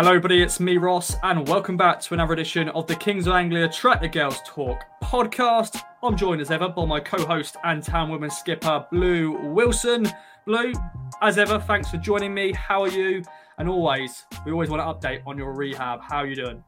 Hello, 0.00 0.12
everybody, 0.12 0.40
it's 0.40 0.58
me, 0.58 0.78
Ross, 0.78 1.14
and 1.24 1.46
welcome 1.46 1.76
back 1.76 2.00
to 2.00 2.14
another 2.14 2.32
edition 2.32 2.70
of 2.70 2.86
the 2.86 2.94
Kings 2.94 3.26
of 3.26 3.34
Anglia 3.34 3.68
Tractor 3.68 4.08
Girls 4.08 4.38
Talk 4.46 4.86
podcast. 5.02 5.82
I'm 6.02 6.16
joined 6.16 6.40
as 6.40 6.50
ever 6.50 6.70
by 6.70 6.86
my 6.86 7.00
co 7.00 7.22
host 7.26 7.56
and 7.64 7.82
town 7.82 8.08
women 8.08 8.30
skipper, 8.30 8.86
Blue 8.90 9.32
Wilson. 9.52 10.08
Blue, 10.46 10.72
as 11.20 11.36
ever, 11.36 11.58
thanks 11.58 11.90
for 11.90 11.98
joining 11.98 12.32
me. 12.32 12.50
How 12.52 12.80
are 12.80 12.88
you? 12.88 13.22
And 13.58 13.68
always, 13.68 14.24
we 14.46 14.52
always 14.52 14.70
want 14.70 14.80
to 14.80 15.06
update 15.06 15.20
on 15.26 15.36
your 15.36 15.52
rehab. 15.52 16.00
How 16.00 16.20
are 16.20 16.26
you 16.26 16.34
doing? 16.34 16.64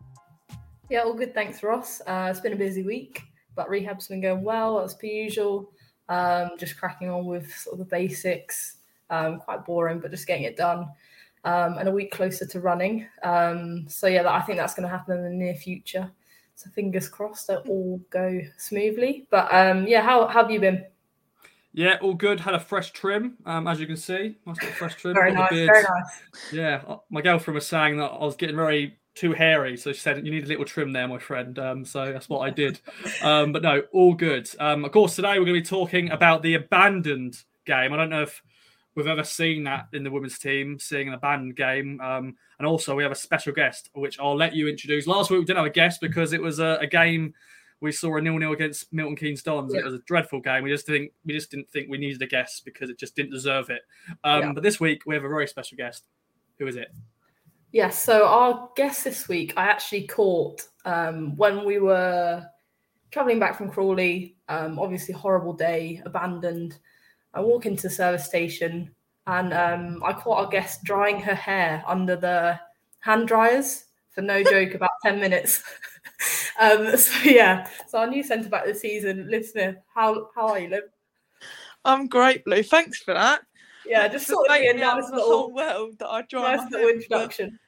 Yeah, 0.91 1.05
all 1.05 1.15
good. 1.15 1.33
Thanks, 1.33 1.63
Ross. 1.63 2.03
Uh, 2.07 2.29
it's 2.31 2.41
been 2.41 2.53
a 2.53 2.57
busy 2.57 2.83
week, 2.83 3.23
but 3.55 3.67
rehab's 3.71 4.09
been 4.09 4.21
going 4.21 4.43
well 4.43 4.79
as 4.79 4.93
per 4.93 5.07
usual. 5.07 5.73
Um, 6.11 6.51
just 6.59 6.77
cracking 6.77 7.09
on 7.09 7.25
with 7.25 7.51
sort 7.57 7.73
of 7.73 7.79
the 7.79 7.87
basics. 7.87 8.77
Um, 9.09 9.39
quite 9.39 9.65
boring, 9.65 10.01
but 10.01 10.11
just 10.11 10.27
getting 10.27 10.45
it 10.45 10.59
done 10.59 10.91
um, 11.45 11.79
and 11.79 11.89
a 11.89 11.93
week 11.93 12.13
closer 12.13 12.47
to 12.47 12.61
running. 12.61 13.07
Um, 13.23 13.87
so 13.89 14.07
yeah, 14.07 14.29
I 14.29 14.41
think 14.43 14.59
that's 14.59 14.75
going 14.75 14.89
to 14.89 14.95
happen 14.95 15.17
in 15.19 15.25
the 15.25 15.31
near 15.31 15.55
future. 15.55 16.11
So 16.55 16.71
fingers 16.71 17.09
crossed 17.09 17.49
that 17.49 17.69
all 17.69 18.01
go 18.11 18.41
smoothly. 18.59 19.27
But 19.31 19.53
um, 19.53 19.87
yeah, 19.87 20.03
how, 20.03 20.27
how 20.27 20.43
have 20.43 20.51
you 20.51 20.61
been? 20.61 20.85
Yeah, 21.73 21.97
all 22.03 22.15
good. 22.15 22.39
Had 22.39 22.55
a 22.55 22.61
fresh 22.61 22.93
trim, 22.93 23.39
um, 23.47 23.67
as 23.67 23.81
you 23.81 23.87
can 23.87 23.97
see. 23.97 24.37
Nice 24.47 24.59
fresh 24.77 24.95
trim. 24.95 25.15
very 25.15 25.33
nice. 25.33 25.51
Very 25.51 25.83
nice. 25.83 26.53
Yeah, 26.53 26.83
uh, 26.87 26.99
my 27.09 27.23
girlfriend 27.23 27.55
was 27.55 27.67
saying 27.67 27.97
that 27.97 28.11
I 28.13 28.25
was 28.25 28.37
getting 28.37 28.57
very 28.57 28.99
too 29.15 29.33
hairy, 29.33 29.77
so 29.77 29.93
she 29.93 30.01
said 30.01 30.25
you 30.25 30.33
need 30.33 30.45
a 30.45 30.49
little 30.49 30.67
trim 30.67 30.93
there, 30.93 31.09
my 31.09 31.19
friend. 31.19 31.59
Um, 31.59 31.85
so 31.85 32.13
that's 32.13 32.29
what 32.29 32.41
I 32.41 32.51
did. 32.51 32.81
Um, 33.23 33.53
but 33.53 33.63
no, 33.63 33.83
all 33.93 34.15
good. 34.15 34.51
Um, 34.59 34.85
of 34.85 34.91
course, 34.91 35.15
today 35.15 35.39
we're 35.39 35.45
going 35.45 35.55
to 35.55 35.61
be 35.61 35.63
talking 35.63 36.11
about 36.11 36.43
the 36.43 36.55
abandoned 36.55 37.41
game. 37.67 37.93
I 37.93 37.97
don't 37.97 38.11
know 38.11 38.23
if 38.23 38.43
we've 38.95 39.07
ever 39.07 39.25
seen 39.25 39.65
that 39.65 39.89
in 39.93 40.05
the 40.05 40.11
women's 40.11 40.39
team, 40.39 40.79
seeing 40.79 41.09
an 41.09 41.15
abandoned 41.15 41.57
game. 41.57 42.01
Um, 42.01 42.37
and 42.59 42.67
also, 42.67 42.95
we 42.95 43.03
have 43.03 43.13
a 43.13 43.17
special 43.17 43.53
guest, 43.53 43.91
which 43.95 44.19
I'll 44.21 44.37
let 44.37 44.55
you 44.55 44.69
introduce. 44.69 45.07
Last 45.07 45.31
week, 45.31 45.41
we 45.41 45.45
didn't 45.45 45.59
have 45.59 45.67
a 45.67 45.71
guest 45.71 46.01
because 46.01 46.33
it 46.33 46.43
was 46.43 46.59
a, 46.59 46.79
a 46.81 46.87
game 46.87 47.35
we 47.83 47.91
saw 47.91 48.17
a 48.17 48.21
nil-nil 48.21 48.53
against 48.53 48.93
Milton 48.93 49.17
Keynes 49.17 49.43
Dons. 49.43 49.75
Yeah. 49.75 49.81
It 49.81 49.85
was 49.85 49.95
a 49.95 49.99
dreadful 50.07 50.41
game. 50.41 50.63
We 50.63 50.71
just 50.71 50.87
think 50.87 51.11
we 51.27 51.33
just 51.33 51.51
didn't 51.51 51.69
think 51.71 51.91
we 51.91 51.99
needed 51.99 52.23
a 52.23 52.27
guest 52.27 52.65
because 52.65 52.89
it 52.89 52.99
just 52.99 53.17
didn't 53.17 53.33
deserve 53.33 53.71
it. 53.71 53.83
Um, 54.23 54.41
yeah. 54.41 54.53
But 54.53 54.63
this 54.63 54.79
week, 54.79 55.03
we 55.05 55.17
have 55.17 55.25
a 55.25 55.29
very 55.29 55.49
special 55.49 55.77
guest. 55.77 56.05
Who 56.61 56.69
is 56.69 56.77
it? 56.77 56.93
Yes. 57.73 58.01
So 58.01 58.25
our 58.27 58.71
guest 58.77 59.03
this 59.03 59.27
week, 59.27 59.55
I 59.57 59.65
actually 59.65 60.07
caught 60.07 60.63
um, 60.85 61.37
when 61.37 61.65
we 61.65 61.81
were 61.81 62.47
traveling 63.11 63.41
back 63.41 63.59
from 63.59 63.69
Crawley. 63.69 64.37
Um, 64.49 64.79
obviously, 64.79 65.13
horrible 65.13 65.53
day, 65.53 66.01
abandoned. 66.05 66.79
I 67.35 67.41
walk 67.41 67.67
into 67.67 67.83
the 67.85 67.91
service 67.91 68.25
station 68.25 68.91
and 69.27 69.53
um, 69.53 70.03
I 70.05 70.13
caught 70.13 70.45
our 70.45 70.51
guest 70.51 70.85
drying 70.85 71.21
her 71.21 71.35
hair 71.35 71.83
under 71.87 72.17
the 72.17 72.59
hand 73.01 73.29
dryers 73.29 73.85
for 74.11 74.23
no 74.23 74.43
joke 74.51 74.75
about 74.75 74.91
10 75.03 75.21
minutes. 75.21 75.63
um, 76.61 76.97
so 76.97 77.29
yeah, 77.29 77.69
so 77.89 77.99
our 77.99 78.07
new 78.07 78.23
centre 78.23 78.49
back 78.49 78.65
this 78.65 78.81
season, 78.81 79.29
Liv 79.31 79.47
Smith. 79.47 79.77
How 79.95 80.29
how 80.35 80.49
are 80.49 80.59
you, 80.59 80.69
Liv? 80.69 80.85
I'm 81.85 82.07
great, 82.07 82.45
Blue. 82.45 82.63
Thanks 82.63 82.99
for 82.99 83.15
that. 83.15 83.43
Yeah, 83.87 84.07
just 84.07 84.29
sort 84.29 84.49
of 84.49 84.57
a 84.57 84.73
nice 84.75 85.11
the 85.11 85.17
whole 85.17 85.53
world 85.53 85.99
that 85.99 86.09
I 86.09 86.23
dry 86.23 86.57
nice 86.57 86.71
little 86.71 86.89
introduction. 86.89 87.59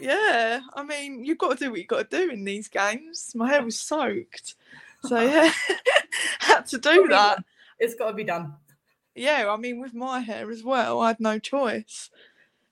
Yeah, 0.00 0.60
I 0.74 0.82
mean, 0.82 1.22
you've 1.22 1.36
got 1.36 1.58
to 1.58 1.64
do 1.64 1.70
what 1.70 1.78
you've 1.78 1.88
got 1.88 2.10
to 2.10 2.24
do 2.24 2.32
in 2.32 2.44
these 2.44 2.68
games. 2.68 3.32
My 3.34 3.48
hair 3.48 3.62
was 3.62 3.78
soaked, 3.78 4.54
so 5.02 5.20
yeah, 5.20 5.52
had 6.38 6.62
to 6.68 6.78
do 6.78 7.06
that. 7.08 7.44
It's 7.78 7.94
got 7.94 8.08
to 8.08 8.14
be 8.14 8.24
done 8.24 8.54
yeah, 9.14 9.50
I 9.50 9.56
mean, 9.56 9.80
with 9.80 9.94
my 9.94 10.20
hair 10.20 10.50
as 10.50 10.62
well, 10.62 11.00
I 11.00 11.08
had 11.08 11.20
no 11.20 11.38
choice. 11.38 12.10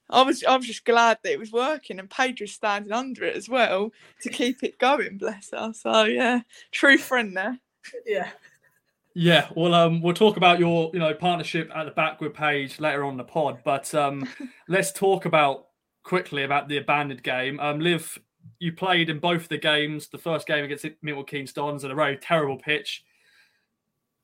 I 0.09 0.23
was 0.23 0.43
I 0.43 0.57
was 0.57 0.67
just 0.67 0.85
glad 0.85 1.19
that 1.23 1.31
it 1.31 1.39
was 1.39 1.51
working 1.51 1.97
and 1.97 2.09
Paige 2.09 2.41
was 2.41 2.51
standing 2.51 2.91
under 2.91 3.23
it 3.23 3.35
as 3.35 3.47
well 3.47 3.91
to 4.21 4.29
keep 4.29 4.61
it 4.61 4.77
going, 4.77 5.17
bless 5.17 5.51
her. 5.51 5.71
So 5.73 6.03
yeah, 6.03 6.41
true 6.71 6.97
friend 6.97 7.35
there. 7.35 7.59
Yeah. 8.05 8.29
Yeah, 9.13 9.49
well, 9.55 9.73
um, 9.73 10.01
we'll 10.01 10.13
talk 10.13 10.37
about 10.37 10.59
your, 10.59 10.89
you 10.93 10.99
know, 10.99 11.13
partnership 11.13 11.69
at 11.75 11.83
the 11.83 11.91
back 11.91 12.21
with 12.21 12.33
Paige 12.33 12.79
later 12.79 13.03
on 13.03 13.17
the 13.17 13.25
pod, 13.25 13.59
but 13.65 13.93
um, 13.93 14.25
let's 14.69 14.93
talk 14.93 15.25
about 15.25 15.67
quickly 16.03 16.43
about 16.43 16.69
the 16.69 16.77
abandoned 16.77 17.21
game. 17.21 17.59
Um, 17.59 17.81
Liv, 17.81 18.17
you 18.59 18.71
played 18.71 19.09
in 19.09 19.19
both 19.19 19.49
the 19.49 19.57
games. 19.57 20.07
The 20.07 20.17
first 20.17 20.47
game 20.47 20.63
against 20.63 20.85
Milton 21.01 21.25
Keynes 21.25 21.51
Dons 21.51 21.83
at 21.83 21.91
a 21.91 21.95
very 21.95 22.15
terrible 22.15 22.57
pitch 22.57 23.03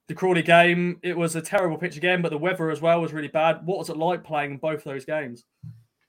the 0.08 0.16
Crawley 0.16 0.42
game, 0.42 1.00
it 1.04 1.18
was 1.18 1.36
a 1.36 1.42
terrible 1.42 1.78
pitch 1.78 1.98
again, 1.98 2.22
but 2.22 2.30
the 2.30 2.38
weather 2.38 2.72
as 2.72 2.82
well 2.82 3.02
was 3.02 3.14
really 3.14 3.28
bad. 3.28 3.66
What 3.66 3.78
was 3.78 3.90
it 3.90 3.98
like 3.98 4.24
playing 4.24 4.58
both 4.58 4.84
those 4.84 5.06
games? 5.06 5.44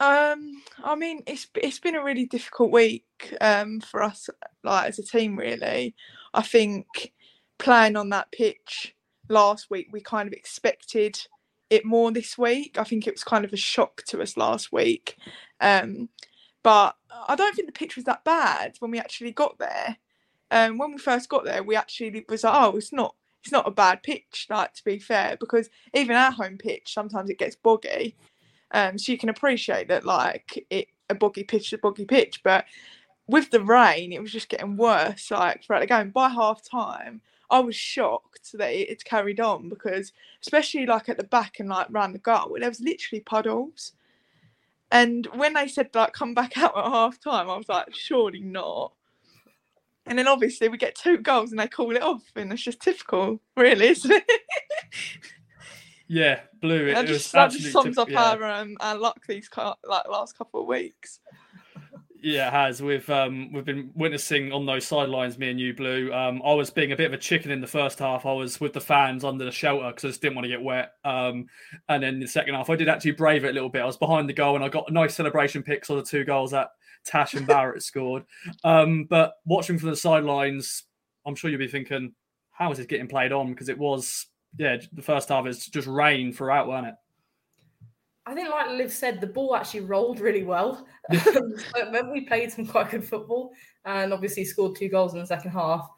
Um, 0.00 0.62
I 0.84 0.94
mean, 0.94 1.22
it's 1.26 1.48
it's 1.56 1.80
been 1.80 1.96
a 1.96 2.04
really 2.04 2.26
difficult 2.26 2.70
week 2.70 3.04
um, 3.40 3.80
for 3.80 4.02
us, 4.02 4.30
like 4.62 4.88
as 4.88 4.98
a 5.00 5.02
team. 5.02 5.36
Really, 5.36 5.96
I 6.32 6.42
think 6.42 7.12
playing 7.58 7.96
on 7.96 8.10
that 8.10 8.30
pitch 8.30 8.94
last 9.28 9.68
week, 9.70 9.88
we 9.90 10.00
kind 10.00 10.28
of 10.28 10.32
expected 10.32 11.18
it 11.68 11.84
more 11.84 12.12
this 12.12 12.38
week. 12.38 12.78
I 12.78 12.84
think 12.84 13.06
it 13.06 13.14
was 13.14 13.24
kind 13.24 13.44
of 13.44 13.52
a 13.52 13.56
shock 13.56 14.04
to 14.06 14.22
us 14.22 14.36
last 14.36 14.70
week, 14.70 15.16
um, 15.60 16.08
but 16.62 16.94
I 17.26 17.34
don't 17.34 17.56
think 17.56 17.66
the 17.66 17.72
pitch 17.72 17.96
was 17.96 18.04
that 18.04 18.24
bad 18.24 18.76
when 18.78 18.92
we 18.92 19.00
actually 19.00 19.32
got 19.32 19.58
there. 19.58 19.96
Um, 20.52 20.78
when 20.78 20.92
we 20.92 20.98
first 20.98 21.28
got 21.28 21.44
there, 21.44 21.64
we 21.64 21.74
actually 21.74 22.24
was 22.28 22.44
like, 22.44 22.54
oh, 22.54 22.76
it's 22.76 22.92
not 22.92 23.16
it's 23.48 23.52
not 23.52 23.66
a 23.66 23.70
bad 23.70 24.02
pitch, 24.02 24.46
like 24.50 24.74
to 24.74 24.84
be 24.84 24.98
fair, 24.98 25.38
because 25.40 25.70
even 25.94 26.14
our 26.14 26.30
home 26.30 26.58
pitch 26.58 26.92
sometimes 26.92 27.30
it 27.30 27.38
gets 27.38 27.56
boggy. 27.56 28.14
Um, 28.72 28.98
so 28.98 29.10
you 29.10 29.16
can 29.16 29.30
appreciate 29.30 29.88
that 29.88 30.04
like 30.04 30.66
it 30.68 30.88
a 31.08 31.14
boggy 31.14 31.44
pitch 31.44 31.72
a 31.72 31.78
boggy 31.78 32.04
pitch, 32.04 32.42
but 32.42 32.66
with 33.26 33.50
the 33.50 33.62
rain 33.62 34.12
it 34.12 34.20
was 34.20 34.32
just 34.32 34.50
getting 34.50 34.76
worse 34.76 35.30
like 35.30 35.64
throughout 35.64 35.80
the 35.80 35.86
game. 35.86 36.10
By 36.10 36.28
half 36.28 36.62
time, 36.62 37.22
I 37.48 37.60
was 37.60 37.74
shocked 37.74 38.52
that 38.52 38.70
it, 38.70 38.90
it's 38.90 39.02
carried 39.02 39.40
on 39.40 39.70
because 39.70 40.12
especially 40.42 40.84
like 40.84 41.08
at 41.08 41.16
the 41.16 41.24
back 41.24 41.58
and 41.58 41.70
like 41.70 41.88
around 41.88 42.12
the 42.12 42.18
goal, 42.18 42.58
there 42.60 42.68
was 42.68 42.80
literally 42.82 43.20
puddles. 43.20 43.92
And 44.92 45.26
when 45.34 45.54
they 45.54 45.68
said 45.68 45.88
like 45.94 46.12
come 46.12 46.34
back 46.34 46.58
out 46.58 46.76
at 46.76 46.84
half 46.84 47.18
time, 47.18 47.48
I 47.48 47.56
was 47.56 47.70
like, 47.70 47.94
surely 47.94 48.40
not. 48.40 48.92
And 50.08 50.18
then 50.18 50.28
obviously 50.28 50.68
we 50.68 50.78
get 50.78 50.94
two 50.94 51.18
goals 51.18 51.50
and 51.50 51.58
they 51.58 51.68
call 51.68 51.94
it 51.94 52.02
off, 52.02 52.22
and 52.36 52.52
it's 52.52 52.62
just 52.62 52.80
typical, 52.80 53.40
really, 53.56 53.88
isn't 53.88 54.10
it? 54.10 54.24
yeah, 56.08 56.40
blue. 56.60 56.86
It, 56.86 56.94
that 56.94 57.06
just, 57.06 57.32
that 57.32 57.50
just 57.50 57.72
sums 57.72 57.98
up 57.98 58.10
yeah. 58.10 58.30
our 58.30 58.44
um, 58.44 58.76
our 58.80 58.96
luck 58.96 59.20
these 59.28 59.48
like 59.56 60.08
last 60.08 60.36
couple 60.36 60.62
of 60.62 60.66
weeks. 60.66 61.20
Yeah, 62.20 62.48
it 62.48 62.52
has. 62.52 62.82
We've 62.82 63.08
um, 63.10 63.52
we've 63.52 63.64
been 63.64 63.92
witnessing 63.94 64.52
on 64.52 64.66
those 64.66 64.84
sidelines, 64.84 65.38
me 65.38 65.50
and 65.50 65.60
you, 65.60 65.72
Blue. 65.72 66.12
Um, 66.12 66.42
I 66.44 66.52
was 66.52 66.68
being 66.68 66.90
a 66.90 66.96
bit 66.96 67.06
of 67.06 67.12
a 67.12 67.18
chicken 67.18 67.52
in 67.52 67.60
the 67.60 67.68
first 67.68 68.00
half. 68.00 68.26
I 68.26 68.32
was 68.32 68.60
with 68.60 68.72
the 68.72 68.80
fans 68.80 69.22
under 69.22 69.44
the 69.44 69.52
shelter 69.52 69.86
because 69.88 70.04
I 70.04 70.08
just 70.08 70.22
didn't 70.22 70.34
want 70.34 70.46
to 70.46 70.50
get 70.50 70.62
wet. 70.62 70.94
Um, 71.04 71.46
and 71.88 72.02
then 72.02 72.18
the 72.18 72.26
second 72.26 72.54
half, 72.54 72.70
I 72.70 72.76
did 72.76 72.88
actually 72.88 73.12
brave 73.12 73.44
it 73.44 73.50
a 73.50 73.52
little 73.52 73.68
bit. 73.68 73.82
I 73.82 73.86
was 73.86 73.96
behind 73.96 74.28
the 74.28 74.32
goal 74.32 74.56
and 74.56 74.64
I 74.64 74.68
got 74.68 74.90
a 74.90 74.92
nice 74.92 75.14
celebration 75.14 75.62
pics 75.62 75.90
on 75.90 75.96
the 75.96 76.02
two 76.02 76.24
goals 76.24 76.50
that 76.50 76.70
Tash 77.08 77.34
and 77.34 77.46
Barrett 77.46 77.82
scored. 77.82 78.24
Um, 78.62 79.04
but 79.04 79.34
watching 79.44 79.78
from 79.78 79.90
the 79.90 79.96
sidelines, 79.96 80.84
I'm 81.26 81.34
sure 81.34 81.50
you'll 81.50 81.58
be 81.58 81.68
thinking, 81.68 82.14
how 82.50 82.70
is 82.70 82.78
this 82.78 82.86
getting 82.86 83.08
played 83.08 83.32
on? 83.32 83.50
Because 83.50 83.68
it 83.68 83.78
was, 83.78 84.26
yeah, 84.58 84.76
the 84.92 85.02
first 85.02 85.28
half 85.28 85.46
is 85.46 85.66
just 85.66 85.86
rain 85.86 86.32
throughout, 86.32 86.68
weren't 86.68 86.88
it? 86.88 86.94
I 88.26 88.34
think, 88.34 88.50
like 88.50 88.70
Liv 88.70 88.92
said, 88.92 89.20
the 89.20 89.26
ball 89.26 89.56
actually 89.56 89.80
rolled 89.80 90.20
really 90.20 90.44
well. 90.44 90.86
so 91.24 91.40
we 92.12 92.26
played 92.26 92.52
some 92.52 92.66
quite 92.66 92.90
good 92.90 93.04
football 93.04 93.52
and 93.86 94.12
obviously 94.12 94.44
scored 94.44 94.76
two 94.76 94.90
goals 94.90 95.14
in 95.14 95.20
the 95.20 95.26
second 95.26 95.50
half. 95.50 95.88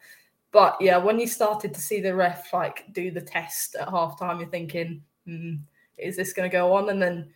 But 0.53 0.77
yeah, 0.79 0.97
when 0.97 1.19
you 1.19 1.27
started 1.27 1.73
to 1.73 1.81
see 1.81 1.99
the 1.99 2.15
ref 2.15 2.53
like 2.53 2.85
do 2.93 3.11
the 3.11 3.21
test 3.21 3.75
at 3.75 3.89
half 3.89 4.17
time, 4.17 4.39
you're 4.39 4.49
thinking, 4.49 5.01
hmm, 5.25 5.55
is 5.97 6.15
this 6.15 6.33
going 6.33 6.49
to 6.49 6.53
go 6.53 6.73
on? 6.73 6.89
And 6.89 7.01
then 7.01 7.31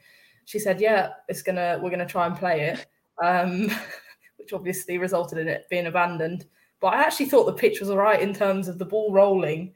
she 0.46 0.60
said, 0.60 0.80
yeah, 0.80 1.10
it's 1.28 1.42
gonna, 1.42 1.80
we're 1.82 1.90
gonna 1.90 2.06
try 2.06 2.26
and 2.26 2.36
play 2.36 2.62
it 2.62 2.86
um, 3.24 3.72
which 4.38 4.54
obviously 4.54 4.98
resulted 4.98 5.38
in 5.38 5.48
it 5.48 5.68
being 5.70 5.88
abandoned. 5.88 6.46
But 6.80 6.88
I 6.88 7.02
actually 7.02 7.28
thought 7.28 7.46
the 7.46 7.54
pitch 7.54 7.80
was 7.80 7.90
all 7.90 7.98
right 7.98 8.22
in 8.22 8.34
terms 8.34 8.68
of 8.68 8.78
the 8.78 8.86
ball 8.86 9.12
rolling. 9.12 9.74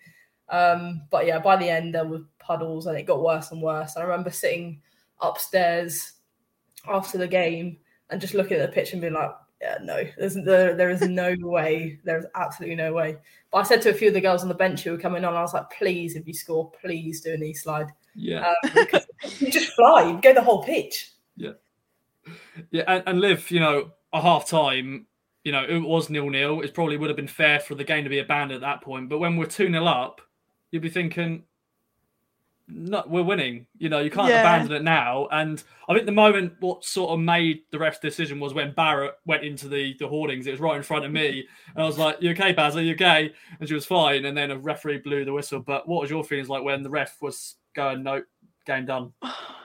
Um, 0.50 1.04
but 1.10 1.26
yeah, 1.26 1.40
by 1.40 1.56
the 1.56 1.70
end 1.70 1.94
there 1.94 2.06
were 2.06 2.22
puddles 2.40 2.88
and 2.88 2.98
it 2.98 3.06
got 3.06 3.24
worse 3.24 3.52
and 3.52 3.62
worse. 3.62 3.96
I 3.98 4.04
remember 4.04 4.32
sitting 4.32 4.82
upstairs 5.22 6.14
after 6.88 7.18
the 7.18 7.28
game 7.28 7.78
and 8.10 8.22
just 8.22 8.34
looking 8.34 8.58
at 8.58 8.68
the 8.68 8.74
pitch 8.74 8.94
and 8.94 9.02
being 9.02 9.14
like, 9.14 9.32
yeah, 9.62 9.78
no, 9.82 10.04
there's 10.18 10.36
there, 10.36 10.74
there 10.76 10.90
is 10.90 11.02
no 11.02 11.36
way. 11.42 12.00
There's 12.04 12.26
absolutely 12.36 12.76
no 12.76 12.94
way. 12.94 13.18
But 13.52 13.58
I 13.60 13.64
said 13.64 13.82
to 13.84 13.90
a 13.90 13.94
few 13.94 14.08
of 14.08 14.14
the 14.14 14.22
girls 14.22 14.42
on 14.42 14.48
the 14.48 14.56
bench 14.56 14.84
who 14.84 14.92
were 14.92 14.98
coming 14.98 15.26
on, 15.26 15.36
I 15.36 15.42
was 15.42 15.54
like, 15.54 15.70
please, 15.70 16.16
if 16.16 16.28
you 16.28 16.34
score, 16.34 16.72
please 16.82 17.22
do 17.22 17.34
an 17.34 17.44
e 17.44 17.54
slide. 17.54 17.88
Yeah. 18.16 18.54
Um, 18.64 18.72
you 19.40 19.52
just 19.52 19.74
fly, 19.74 20.10
you 20.10 20.22
go 20.22 20.34
the 20.34 20.42
whole 20.42 20.64
pitch. 20.64 21.12
Yeah. 21.36 21.54
Yeah, 22.72 22.84
and, 22.88 23.04
and 23.08 23.22
Liv, 23.22 23.50
you 23.52 23.60
know, 23.60 23.92
a 24.14 24.22
half 24.22 24.48
time, 24.48 25.06
you 25.44 25.52
know, 25.52 25.64
it 25.68 25.78
was 25.80 26.10
nil 26.10 26.30
nil. 26.30 26.62
It 26.62 26.74
probably 26.74 26.98
would 26.98 27.10
have 27.10 27.18
been 27.18 27.28
fair 27.28 27.60
for 27.60 27.76
the 27.76 27.84
game 27.84 28.04
to 28.04 28.10
be 28.10 28.20
abandoned 28.20 28.56
at 28.64 28.68
that 28.68 28.82
point. 28.82 29.10
But 29.10 29.20
when 29.20 29.38
we're 29.38 29.46
2 29.46 29.70
0 29.72 29.86
up, 29.86 30.22
you'd 30.72 30.82
be 30.82 30.90
thinking, 30.90 31.44
no, 32.68 33.04
we're 33.08 33.24
winning. 33.24 33.66
You 33.80 33.90
know, 33.90 34.00
you 34.00 34.12
can't 34.12 34.30
Yeah. 34.30 34.42
abandon 34.42 34.76
it 34.76 34.84
now. 34.84 35.28
And 35.32 35.64
I 35.88 35.94
think 35.94 36.06
the 36.06 36.12
moment 36.12 36.54
what 36.60 36.86
sort 36.86 37.10
of 37.12 37.20
made 37.20 37.62
the 37.72 37.80
ref's 37.80 37.98
decision 38.00 38.40
was 38.40 38.54
when 38.54 38.74
Barrett 38.74 39.16
went 39.26 39.44
into 39.44 39.68
the 39.68 39.96
the 39.98 40.08
hoardings. 40.08 40.46
It 40.46 40.52
was 40.52 40.60
right 40.60 40.78
in 40.78 40.84
front 40.84 41.04
of 41.06 41.12
me, 41.12 41.48
and 41.76 41.84
I 41.84 41.88
was 41.88 41.98
like, 41.98 42.18
"You 42.22 42.32
okay, 42.32 42.52
Baz? 42.52 42.78
Are 42.78 42.82
you 42.84 42.94
okay?" 42.94 43.34
And 43.60 43.68
she 43.68 43.74
was 43.74 43.86
fine. 43.88 44.26
And 44.26 44.38
then 44.38 44.52
a 44.52 44.58
referee 44.58 45.00
blew 45.00 45.26
the 45.26 45.34
whistle. 45.34 45.62
But 45.62 45.88
what 45.88 46.02
was 46.02 46.12
your 46.12 46.24
feelings 46.24 46.50
like 46.50 46.64
when 46.64 46.84
the 46.84 46.90
ref 46.92 47.20
was 47.22 47.56
going, 47.74 48.04
"No, 48.04 48.22
game 48.66 48.86
done"? 48.86 49.14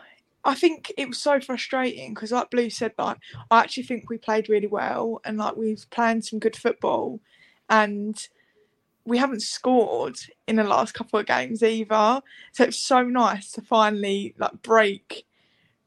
I 0.45 0.55
think 0.55 0.93
it 0.99 1.09
was 1.09 1.19
so 1.19 1.41
frustrating 1.41 2.15
because, 2.15 2.33
like 2.33 2.51
Blue 2.51 2.71
said, 2.71 2.93
like 2.99 3.19
I 3.51 3.61
actually 3.61 3.85
think 3.85 4.11
we 4.11 4.19
played 4.19 4.49
really 4.49 4.67
well 4.67 5.21
and 5.25 5.39
like 5.39 5.57
we've 5.57 5.85
played 5.91 6.25
some 6.25 6.39
good 6.39 6.57
football, 6.57 7.21
and 7.69 8.17
we 9.05 9.19
haven't 9.19 9.43
scored 9.43 10.17
in 10.47 10.57
the 10.57 10.65
last 10.65 10.95
couple 10.95 11.19
of 11.19 11.27
games 11.27 11.63
either. 11.63 12.21
So 12.53 12.65
it's 12.65 12.79
so 12.79 13.03
nice 13.03 13.53
to 13.53 13.63
finally 13.63 14.35
like 14.39 14.63
break 14.63 15.27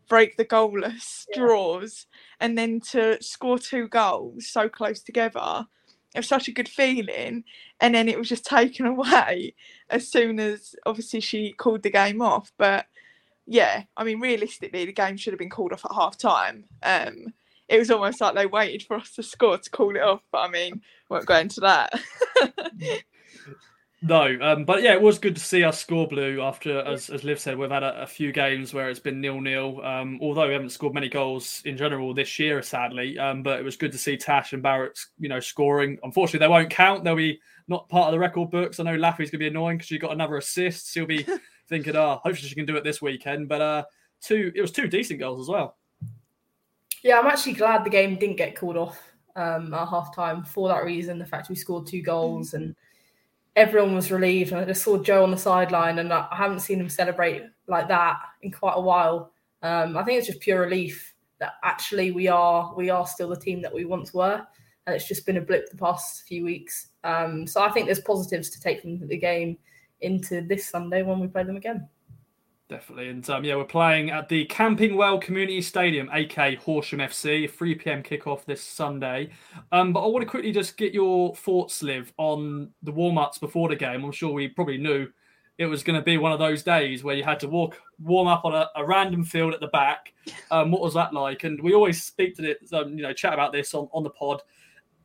break 0.09 0.37
the 0.37 0.45
goalless 0.45 1.25
Yeah. 1.29 1.37
draws 1.39 2.07
and 2.39 2.57
then 2.57 2.79
to 2.91 3.21
score 3.21 3.59
two 3.59 3.87
goals 3.89 4.47
so 4.47 4.69
close 4.69 5.01
together. 5.01 5.67
It 6.15 6.19
was 6.19 6.27
such 6.27 6.47
a 6.47 6.53
good 6.53 6.69
feeling, 6.69 7.43
and 7.81 7.93
then 7.93 8.07
it 8.09 8.17
was 8.17 8.29
just 8.29 8.45
taken 8.45 8.85
away 8.95 9.53
as 9.89 10.07
soon 10.07 10.39
as 10.39 10.75
obviously 10.85 11.19
she 11.19 11.53
called 11.53 11.83
the 11.83 11.91
game 11.91 12.21
off. 12.21 12.51
But 12.57 12.87
yeah, 13.47 13.83
I 13.95 14.03
mean, 14.03 14.19
realistically, 14.19 14.85
the 14.85 14.91
game 14.91 15.15
should 15.17 15.33
have 15.33 15.39
been 15.39 15.49
called 15.49 15.71
off 15.71 15.85
at 15.85 15.95
half 15.95 16.17
time. 16.17 16.65
Um, 16.83 17.33
it 17.69 17.79
was 17.79 17.89
almost 17.89 18.19
like 18.21 18.35
they 18.35 18.45
waited 18.45 18.83
for 18.83 18.97
us 18.97 19.11
to 19.15 19.23
score 19.23 19.57
to 19.57 19.69
call 19.69 19.95
it 19.95 20.01
off. 20.01 20.21
But 20.31 20.39
I 20.39 20.49
mean, 20.49 20.81
won't 21.09 21.25
go 21.25 21.37
into 21.37 21.61
that. 21.61 21.93
No, 24.07 24.37
um, 24.41 24.63
but 24.63 24.83
yeah, 24.83 24.93
it 24.93 25.01
was 25.01 25.19
good 25.19 25.35
to 25.35 25.41
see 25.41 25.65
us 25.65 25.79
score 25.79 26.07
blue 26.07 26.41
after, 26.41 26.79
as, 26.79 27.09
as 27.09 27.25
Liv 27.25 27.41
said, 27.41 27.57
we've 27.57 27.69
had 27.69 27.83
a, 27.83 28.03
a 28.03 28.07
few 28.07 28.31
games 28.31 28.73
where 28.73 28.89
it's 28.89 29.01
been 29.01 29.19
nil 29.19 29.41
nil. 29.41 29.81
Um, 29.83 30.17
although 30.21 30.47
we 30.47 30.53
haven't 30.53 30.69
scored 30.69 30.93
many 30.93 31.09
goals 31.09 31.61
in 31.65 31.75
general 31.75 32.13
this 32.13 32.39
year, 32.39 32.61
sadly. 32.61 33.19
Um, 33.19 33.43
but 33.43 33.59
it 33.59 33.63
was 33.63 33.75
good 33.75 33.91
to 33.91 33.97
see 33.97 34.15
Tash 34.15 34.53
and 34.53 34.63
Barrett, 34.63 34.97
you 35.19 35.27
know, 35.27 35.41
scoring. 35.41 35.97
Unfortunately, 36.03 36.39
they 36.39 36.49
won't 36.49 36.69
count. 36.69 37.03
They'll 37.03 37.17
be 37.17 37.41
not 37.67 37.89
part 37.89 38.07
of 38.07 38.13
the 38.13 38.19
record 38.19 38.49
books. 38.49 38.79
I 38.79 38.83
know 38.83 38.95
Laffy's 38.95 39.29
gonna 39.29 39.39
be 39.39 39.47
annoying 39.47 39.75
because 39.75 39.87
she 39.87 39.99
got 39.99 40.13
another 40.13 40.37
assist. 40.37 40.93
She'll 40.93 41.05
be 41.05 41.27
thinking, 41.67 41.97
oh, 41.97 42.21
hopefully 42.23 42.47
she 42.47 42.55
can 42.55 42.65
do 42.65 42.77
it 42.77 42.85
this 42.85 43.01
weekend. 43.01 43.49
But 43.49 43.61
uh, 43.61 43.83
two, 44.21 44.53
it 44.55 44.61
was 44.61 44.71
two 44.71 44.87
decent 44.87 45.19
goals 45.19 45.41
as 45.41 45.49
well. 45.49 45.75
Yeah, 47.03 47.19
I'm 47.19 47.27
actually 47.27 47.53
glad 47.53 47.83
the 47.83 47.89
game 47.89 48.15
didn't 48.15 48.37
get 48.37 48.55
called 48.55 48.77
off 48.77 49.01
um, 49.35 49.73
at 49.73 49.89
half 49.89 50.15
time 50.15 50.45
for 50.45 50.69
that 50.69 50.85
reason. 50.85 51.19
The 51.19 51.25
fact 51.25 51.49
we 51.49 51.55
scored 51.55 51.87
two 51.87 52.01
goals 52.01 52.53
and 52.53 52.73
everyone 53.57 53.95
was 53.95 54.11
relieved. 54.11 54.51
And 54.53 54.61
I 54.61 54.65
just 54.65 54.83
saw 54.83 54.97
Joe 54.97 55.23
on 55.23 55.31
the 55.31 55.37
sideline, 55.37 55.99
and 55.99 56.13
I 56.13 56.27
haven't 56.31 56.61
seen 56.61 56.79
him 56.79 56.87
celebrate 56.87 57.43
like 57.67 57.89
that 57.89 58.17
in 58.43 58.51
quite 58.51 58.75
a 58.75 58.81
while. 58.81 59.33
Um, 59.63 59.97
I 59.97 60.03
think 60.03 60.19
it's 60.19 60.27
just 60.27 60.39
pure 60.39 60.61
relief 60.61 61.13
that 61.39 61.53
actually 61.63 62.11
we 62.11 62.27
are 62.27 62.73
we 62.75 62.89
are 62.89 63.05
still 63.05 63.29
the 63.29 63.35
team 63.35 63.61
that 63.63 63.73
we 63.73 63.83
once 63.83 64.13
were, 64.13 64.45
and 64.85 64.95
it's 64.95 65.07
just 65.07 65.25
been 65.25 65.37
a 65.37 65.41
blip 65.41 65.69
the 65.69 65.77
past 65.77 66.23
few 66.27 66.45
weeks. 66.45 66.89
Um, 67.03 67.45
so 67.45 67.61
I 67.61 67.71
think 67.71 67.87
there's 67.87 67.99
positives 67.99 68.49
to 68.51 68.61
take 68.61 68.81
from 68.81 69.05
the 69.05 69.17
game 69.17 69.57
into 70.01 70.41
this 70.41 70.67
Sunday 70.67 71.01
when 71.01 71.19
we 71.19 71.27
play 71.27 71.43
them 71.43 71.57
again. 71.57 71.89
Definitely. 72.69 73.07
And 73.07 73.29
um, 73.29 73.45
yeah, 73.45 73.55
we're 73.55 73.63
playing 73.63 74.09
at 74.09 74.27
the 74.27 74.43
Camping 74.45 74.97
World 74.97 75.21
Community 75.23 75.61
Stadium, 75.61 76.09
aka 76.11 76.55
Horsham 76.55 76.99
FC, 76.99 77.49
3 77.49 77.75
pm 77.75 78.03
kickoff 78.03 78.43
this 78.43 78.61
Sunday. 78.61 79.29
Um, 79.71 79.93
but 79.93 80.03
I 80.03 80.07
want 80.07 80.23
to 80.23 80.29
quickly 80.29 80.51
just 80.51 80.75
get 80.75 80.93
your 80.93 81.33
thoughts, 81.33 81.81
Liv, 81.81 82.11
on 82.17 82.69
the 82.83 82.91
warm 82.91 83.17
ups 83.17 83.37
before 83.37 83.69
the 83.69 83.77
game. 83.77 84.03
I'm 84.03 84.11
sure 84.11 84.33
we 84.33 84.49
probably 84.49 84.77
knew 84.77 85.07
it 85.57 85.65
was 85.65 85.81
going 85.81 85.97
to 85.97 86.03
be 86.03 86.17
one 86.17 86.33
of 86.33 86.39
those 86.39 86.61
days 86.61 87.05
where 87.05 87.15
you 87.15 87.23
had 87.23 87.39
to 87.39 87.47
walk, 87.47 87.81
warm 88.03 88.27
up 88.27 88.43
on 88.43 88.53
a, 88.53 88.69
a 88.75 88.85
random 88.85 89.23
field 89.23 89.53
at 89.53 89.61
the 89.61 89.67
back. 89.67 90.13
Um, 90.51 90.69
what 90.69 90.81
was 90.81 90.93
that 90.93 91.13
like? 91.13 91.45
And 91.45 91.61
we 91.61 91.73
always 91.73 92.03
speak 92.03 92.35
to 92.35 92.51
it, 92.51 92.59
um, 92.73 92.97
you 92.97 93.01
know, 93.01 93.13
chat 93.13 93.33
about 93.33 93.53
this 93.53 93.73
on, 93.73 93.87
on 93.93 94.03
the 94.03 94.09
pod. 94.09 94.41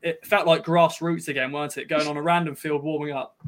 It 0.03 0.27
felt 0.27 0.49
like 0.49 0.65
grassroots 0.65 1.29
again, 1.29 1.53
weren't 1.53 1.79
it? 1.79 1.89
Going 1.89 2.09
on 2.09 2.17
a 2.17 2.23
random 2.23 2.57
field, 2.57 2.83
warming 2.83 3.13
up. 3.13 3.41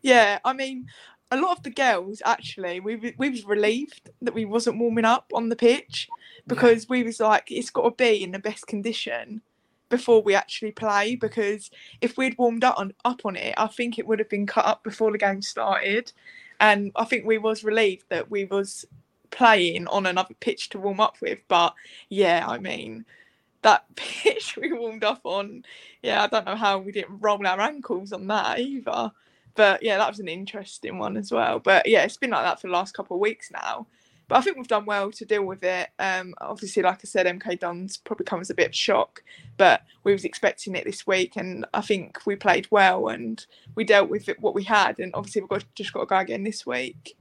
Yeah, 0.00 0.38
I 0.44 0.52
mean, 0.52 0.86
a 1.32 1.40
lot 1.40 1.56
of 1.56 1.62
the 1.62 1.70
girls 1.70 2.20
actually, 2.26 2.78
we 2.78 3.14
we 3.16 3.30
was 3.30 3.44
relieved 3.44 4.10
that 4.20 4.34
we 4.34 4.44
wasn't 4.44 4.78
warming 4.78 5.06
up 5.06 5.30
on 5.32 5.48
the 5.48 5.56
pitch 5.56 6.06
because 6.46 6.88
we 6.90 7.02
was 7.02 7.20
like, 7.20 7.50
it's 7.50 7.70
got 7.70 7.84
to 7.84 7.90
be 8.04 8.22
in 8.22 8.32
the 8.32 8.38
best 8.38 8.66
condition 8.66 9.40
before 9.88 10.22
we 10.22 10.34
actually 10.34 10.72
play. 10.72 11.16
Because 11.16 11.70
if 12.02 12.18
we'd 12.18 12.36
warmed 12.36 12.64
up 12.64 12.78
on 12.78 12.92
up 13.06 13.22
on 13.24 13.36
it, 13.36 13.54
I 13.56 13.66
think 13.66 13.98
it 13.98 14.06
would 14.06 14.18
have 14.18 14.28
been 14.28 14.46
cut 14.46 14.66
up 14.66 14.84
before 14.84 15.10
the 15.10 15.18
game 15.18 15.40
started, 15.40 16.12
and 16.60 16.92
I 16.96 17.06
think 17.06 17.24
we 17.24 17.38
was 17.38 17.64
relieved 17.64 18.04
that 18.10 18.30
we 18.30 18.44
was 18.44 18.84
playing 19.30 19.88
on 19.88 20.04
another 20.04 20.34
pitch 20.38 20.68
to 20.70 20.78
warm 20.78 21.00
up 21.00 21.16
with. 21.22 21.38
But 21.48 21.74
yeah, 22.10 22.44
I 22.46 22.58
mean. 22.58 23.06
That 23.62 23.84
pitch 23.94 24.58
we 24.60 24.72
warmed 24.72 25.04
up 25.04 25.20
on, 25.22 25.64
yeah, 26.02 26.24
I 26.24 26.26
don't 26.26 26.46
know 26.46 26.56
how 26.56 26.78
we 26.78 26.90
didn't 26.90 27.20
roll 27.20 27.46
our 27.46 27.60
ankles 27.60 28.12
on 28.12 28.26
that 28.26 28.58
either. 28.58 29.12
But 29.54 29.82
yeah, 29.82 29.98
that 29.98 30.08
was 30.08 30.20
an 30.20 30.28
interesting 30.28 30.98
one 30.98 31.16
as 31.16 31.30
well. 31.30 31.58
But 31.58 31.86
yeah, 31.86 32.04
it's 32.04 32.16
been 32.16 32.30
like 32.30 32.44
that 32.44 32.60
for 32.60 32.68
the 32.68 32.72
last 32.72 32.94
couple 32.94 33.16
of 33.16 33.20
weeks 33.20 33.50
now. 33.50 33.86
But 34.28 34.38
I 34.38 34.40
think 34.40 34.56
we've 34.56 34.66
done 34.68 34.86
well 34.86 35.10
to 35.10 35.24
deal 35.26 35.44
with 35.44 35.62
it. 35.62 35.90
Um, 35.98 36.34
obviously, 36.40 36.82
like 36.82 37.00
I 37.02 37.06
said, 37.06 37.26
MK 37.26 37.58
Dons 37.58 37.98
probably 37.98 38.24
comes 38.24 38.48
a 38.48 38.54
bit 38.54 38.68
of 38.68 38.74
shock, 38.74 39.22
but 39.58 39.82
we 40.04 40.12
was 40.12 40.24
expecting 40.24 40.74
it 40.74 40.84
this 40.84 41.06
week, 41.06 41.36
and 41.36 41.66
I 41.74 41.82
think 41.82 42.24
we 42.24 42.36
played 42.36 42.66
well 42.70 43.08
and 43.08 43.44
we 43.74 43.84
dealt 43.84 44.08
with 44.08 44.28
it, 44.30 44.40
what 44.40 44.54
we 44.54 44.64
had. 44.64 44.98
And 45.00 45.12
obviously, 45.14 45.42
we've 45.42 45.50
got 45.50 45.64
just 45.74 45.92
got 45.92 46.00
to 46.00 46.06
go 46.06 46.16
again 46.16 46.44
this 46.44 46.64
week, 46.64 47.16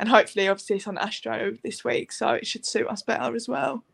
and 0.00 0.08
hopefully, 0.08 0.48
obviously, 0.48 0.76
it's 0.76 0.88
on 0.88 0.98
Astro 0.98 1.58
this 1.62 1.84
week, 1.84 2.10
so 2.10 2.30
it 2.30 2.46
should 2.46 2.66
suit 2.66 2.88
us 2.88 3.02
better 3.02 3.36
as 3.36 3.46
well. 3.46 3.84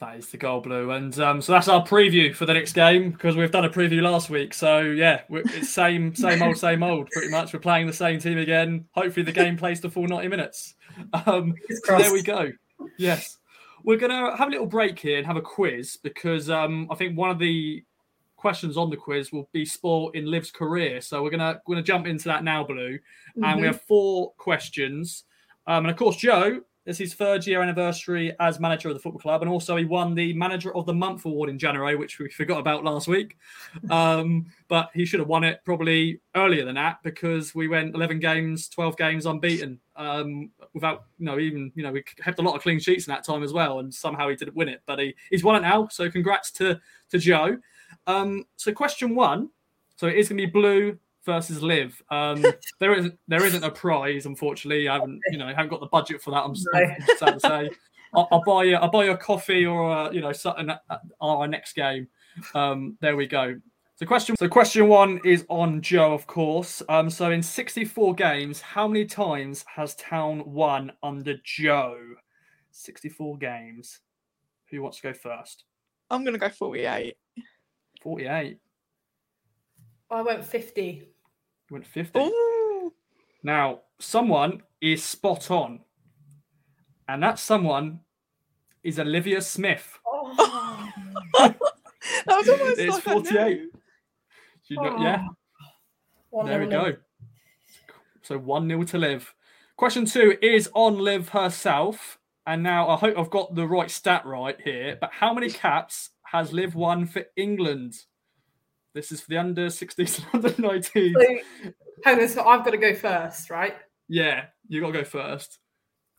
That 0.00 0.16
is 0.16 0.28
the 0.28 0.38
gold 0.38 0.62
blue, 0.62 0.92
and 0.92 1.18
um, 1.20 1.42
so 1.42 1.52
that's 1.52 1.68
our 1.68 1.86
preview 1.86 2.34
for 2.34 2.46
the 2.46 2.54
next 2.54 2.72
game 2.72 3.10
because 3.10 3.36
we've 3.36 3.50
done 3.50 3.66
a 3.66 3.68
preview 3.68 4.00
last 4.00 4.30
week. 4.30 4.54
So 4.54 4.80
yeah, 4.80 5.20
it's 5.28 5.68
same, 5.68 6.14
same 6.14 6.42
old, 6.42 6.56
same 6.56 6.82
old. 6.82 7.10
Pretty 7.10 7.30
much, 7.30 7.52
we're 7.52 7.60
playing 7.60 7.86
the 7.86 7.92
same 7.92 8.18
team 8.18 8.38
again. 8.38 8.86
Hopefully, 8.92 9.24
the 9.24 9.32
game 9.32 9.58
plays 9.58 9.82
the 9.82 9.90
full 9.90 10.08
ninety 10.08 10.28
minutes. 10.28 10.74
Um, 11.26 11.54
so 11.84 11.98
there 11.98 12.14
we 12.14 12.22
go. 12.22 12.50
Yes, 12.96 13.36
we're 13.84 13.98
gonna 13.98 14.34
have 14.38 14.48
a 14.48 14.50
little 14.50 14.66
break 14.66 14.98
here 14.98 15.18
and 15.18 15.26
have 15.26 15.36
a 15.36 15.42
quiz 15.42 15.98
because 16.02 16.48
um, 16.48 16.88
I 16.90 16.94
think 16.94 17.18
one 17.18 17.28
of 17.28 17.38
the 17.38 17.84
questions 18.36 18.78
on 18.78 18.88
the 18.88 18.96
quiz 18.96 19.30
will 19.30 19.50
be 19.52 19.66
sport 19.66 20.14
in 20.14 20.24
Liv's 20.24 20.50
career. 20.50 21.02
So 21.02 21.22
we're 21.22 21.30
gonna 21.30 21.60
we're 21.66 21.74
gonna 21.74 21.84
jump 21.84 22.06
into 22.06 22.24
that 22.24 22.42
now, 22.42 22.64
Blue, 22.64 22.98
and 23.42 23.60
we 23.60 23.66
have 23.66 23.82
four 23.82 24.32
questions. 24.38 25.24
Um, 25.66 25.84
and 25.84 25.90
of 25.90 25.96
course, 25.98 26.16
Joe 26.16 26.62
it's 26.86 26.98
his 26.98 27.14
third 27.14 27.46
year 27.46 27.60
anniversary 27.62 28.34
as 28.40 28.58
manager 28.58 28.88
of 28.88 28.94
the 28.94 29.00
football 29.00 29.20
club, 29.20 29.42
and 29.42 29.50
also 29.50 29.76
he 29.76 29.84
won 29.84 30.14
the 30.14 30.32
Manager 30.32 30.74
of 30.74 30.86
the 30.86 30.94
Month 30.94 31.26
award 31.26 31.50
in 31.50 31.58
January, 31.58 31.94
which 31.94 32.18
we 32.18 32.30
forgot 32.30 32.58
about 32.58 32.84
last 32.84 33.08
week. 33.08 33.36
Um, 33.90 34.46
but 34.68 34.90
he 34.94 35.04
should 35.04 35.20
have 35.20 35.28
won 35.28 35.42
it 35.42 35.60
probably 35.64 36.20
earlier 36.36 36.64
than 36.64 36.76
that 36.76 36.98
because 37.02 37.54
we 37.54 37.66
went 37.66 37.94
11 37.94 38.20
games, 38.20 38.68
12 38.68 38.96
games 38.96 39.26
unbeaten 39.26 39.80
um, 39.96 40.50
without, 40.74 41.04
you 41.18 41.26
know, 41.26 41.38
even 41.38 41.72
you 41.74 41.82
know 41.82 41.92
we 41.92 42.02
kept 42.02 42.38
a 42.38 42.42
lot 42.42 42.56
of 42.56 42.62
clean 42.62 42.78
sheets 42.78 43.06
in 43.06 43.12
that 43.12 43.24
time 43.24 43.42
as 43.42 43.52
well, 43.52 43.80
and 43.80 43.92
somehow 43.92 44.28
he 44.28 44.36
didn't 44.36 44.56
win 44.56 44.68
it. 44.68 44.82
But 44.86 44.98
he, 44.98 45.14
he's 45.30 45.44
won 45.44 45.56
it 45.56 45.60
now, 45.60 45.88
so 45.88 46.10
congrats 46.10 46.50
to 46.52 46.80
to 47.10 47.18
Joe. 47.18 47.58
Um, 48.06 48.44
so 48.56 48.72
question 48.72 49.14
one, 49.14 49.50
so 49.96 50.06
it 50.06 50.16
is 50.16 50.28
going 50.28 50.38
to 50.38 50.46
be 50.46 50.50
blue 50.50 50.98
versus 51.30 51.62
live. 51.62 52.02
Um, 52.10 52.44
there 52.80 52.94
isn't 52.94 53.18
there 53.28 53.44
isn't 53.44 53.62
a 53.62 53.70
prize, 53.70 54.26
unfortunately. 54.26 54.88
I 54.88 54.94
haven't 54.94 55.20
you 55.30 55.38
know 55.38 55.46
I 55.46 55.54
haven't 55.54 55.68
got 55.68 55.80
the 55.80 55.86
budget 55.86 56.20
for 56.20 56.30
that. 56.32 56.42
I'm, 56.44 56.54
No. 56.72 56.80
I'm 56.80 57.16
sad 57.18 57.34
to 57.34 57.40
say. 57.40 57.70
I'll, 58.12 58.26
I'll 58.32 58.42
buy 58.42 58.64
you 58.64 58.74
I'll 58.76 58.90
buy 58.90 59.04
you 59.04 59.12
a 59.12 59.16
coffee 59.16 59.64
or 59.64 59.90
a, 59.90 60.12
you 60.12 60.20
know 60.20 60.32
something 60.32 60.70
at 60.70 60.82
at 60.90 61.00
our 61.20 61.46
next 61.46 61.74
game. 61.74 62.08
Um, 62.54 62.96
there 63.00 63.16
we 63.16 63.26
go. 63.26 63.60
So 63.94 64.06
question 64.06 64.34
so 64.36 64.48
question 64.48 64.88
one 64.88 65.20
is 65.24 65.44
on 65.48 65.80
Joe, 65.82 66.12
of 66.12 66.26
course. 66.26 66.82
Um, 66.88 67.08
so 67.10 67.30
in 67.30 67.42
64 67.42 68.14
games, 68.14 68.60
how 68.60 68.88
many 68.88 69.04
times 69.04 69.64
has 69.74 69.94
Town 69.96 70.42
won 70.44 70.90
under 71.02 71.36
Joe? 71.44 71.98
64 72.72 73.38
games. 73.38 74.00
Who 74.70 74.82
wants 74.82 74.98
to 75.00 75.02
go 75.04 75.12
first? 75.12 75.64
I'm 76.10 76.24
gonna 76.24 76.38
go 76.38 76.48
48. 76.48 77.14
48. 78.02 78.58
I 80.10 80.22
went 80.22 80.44
50. 80.44 81.06
You 81.70 81.74
went 81.74 81.86
50. 81.86 82.18
Ooh, 82.18 82.92
Now, 83.44 83.80
someone 84.00 84.62
is 84.80 85.04
spot 85.04 85.50
on, 85.50 85.80
and 87.08 87.22
that 87.22 87.38
someone 87.38 88.00
is 88.82 88.98
Olivia 88.98 89.40
Smith. 89.40 89.98
Oh, 90.06 90.90
that 91.38 91.56
was 92.26 92.48
almost 92.48 92.78
It's 92.78 92.94
like 92.94 93.02
48. 93.04 93.58
knew. 93.58 93.70
You 94.68 94.76
know, 94.76 94.96
oh. 94.98 95.02
yeah, 95.02 95.22
One 96.30 96.46
there 96.46 96.60
we 96.60 96.66
nil. 96.66 96.84
go. 96.92 96.96
So 98.22 98.38
1 98.38 98.68
0 98.68 98.82
to 98.84 98.98
Liv. 98.98 99.34
Question 99.76 100.04
two 100.04 100.36
is 100.42 100.68
on 100.74 100.98
Liv 100.98 101.30
herself. 101.30 102.18
And 102.46 102.62
now 102.62 102.88
I 102.88 102.96
hope 102.96 103.16
I've 103.18 103.30
got 103.30 103.54
the 103.54 103.66
right 103.66 103.90
stat 103.90 104.24
right 104.26 104.60
here. 104.60 104.96
But 105.00 105.10
how 105.12 105.32
many 105.34 105.50
caps 105.50 106.10
has 106.24 106.52
Liv 106.52 106.74
won 106.74 107.06
for 107.06 107.24
England? 107.36 107.94
This 108.94 109.12
is 109.12 109.20
for 109.20 109.28
the 109.30 109.38
under 109.38 109.66
16s 109.66 110.18
and 110.32 110.44
under 110.44 110.50
19s. 110.62 111.14
So, 111.14 111.72
hang 112.04 112.20
on, 112.20 112.28
so 112.28 112.44
I've 112.44 112.64
got 112.64 112.70
to 112.72 112.76
go 112.76 112.94
first, 112.94 113.50
right? 113.50 113.76
Yeah, 114.08 114.46
you 114.68 114.80
got 114.80 114.88
to 114.88 114.92
go 114.98 115.04
first. 115.04 115.58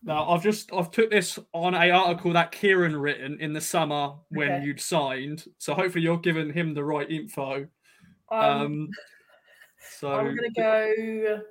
Now, 0.03 0.29
I've 0.29 0.41
just 0.41 0.73
I've 0.73 0.89
took 0.89 1.11
this 1.11 1.37
on 1.53 1.75
a 1.75 1.91
article 1.91 2.33
that 2.33 2.51
Kieran 2.51 2.95
written 2.95 3.39
in 3.39 3.53
the 3.53 3.61
summer 3.61 4.13
when 4.29 4.51
Okay. 4.51 4.63
you'd 4.65 4.79
signed. 4.81 5.45
So 5.59 5.75
hopefully 5.75 6.03
you're 6.03 6.17
giving 6.17 6.51
him 6.51 6.73
the 6.73 6.83
right 6.83 7.09
info. 7.09 7.67
Um, 8.31 8.39
Um, 8.41 8.89
so 9.99 10.11
I'm 10.11 10.35
gonna 10.35 10.49
go 10.55 11.41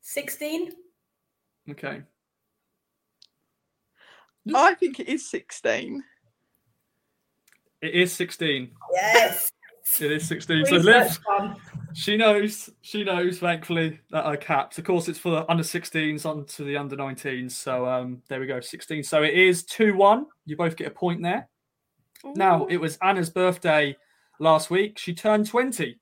sixteen. 0.00 0.70
okay, 1.70 2.02
I 4.54 4.74
think 4.74 5.00
it 5.00 5.08
is 5.08 5.28
16. 5.28 6.02
it 7.82 7.94
is 7.94 8.12
16. 8.14 8.70
Yes. 8.94 9.52
It 10.00 10.12
is 10.12 10.28
16. 10.28 10.66
So 10.66 10.76
Liv, 10.76 10.86
Research 10.86 11.18
she 11.96 12.16
knows, 12.16 12.68
she 12.82 13.04
knows. 13.04 13.38
Thankfully 13.38 13.98
that 14.10 14.26
I 14.26 14.36
capped. 14.36 14.76
Of 14.76 14.84
course, 14.84 15.08
it's 15.08 15.18
for 15.18 15.30
the 15.30 15.50
under 15.50 15.62
16s 15.62 16.26
onto 16.26 16.64
the 16.64 16.76
under 16.76 16.94
19s. 16.94 17.52
So 17.52 17.88
um, 17.88 18.22
there 18.28 18.38
we 18.38 18.46
go, 18.46 18.60
16. 18.60 19.02
So 19.02 19.22
it 19.22 19.32
is 19.32 19.64
two 19.64 19.96
one. 19.96 20.26
You 20.44 20.56
both 20.56 20.76
get 20.76 20.88
a 20.88 20.90
point 20.90 21.22
there. 21.22 21.48
Now, 22.34 22.66
it 22.66 22.76
was 22.76 22.98
Anna's 22.98 23.30
birthday 23.30 23.96
last 24.40 24.68
week. 24.68 24.98
She 24.98 25.14
turned 25.14 25.46
20. 25.46 25.98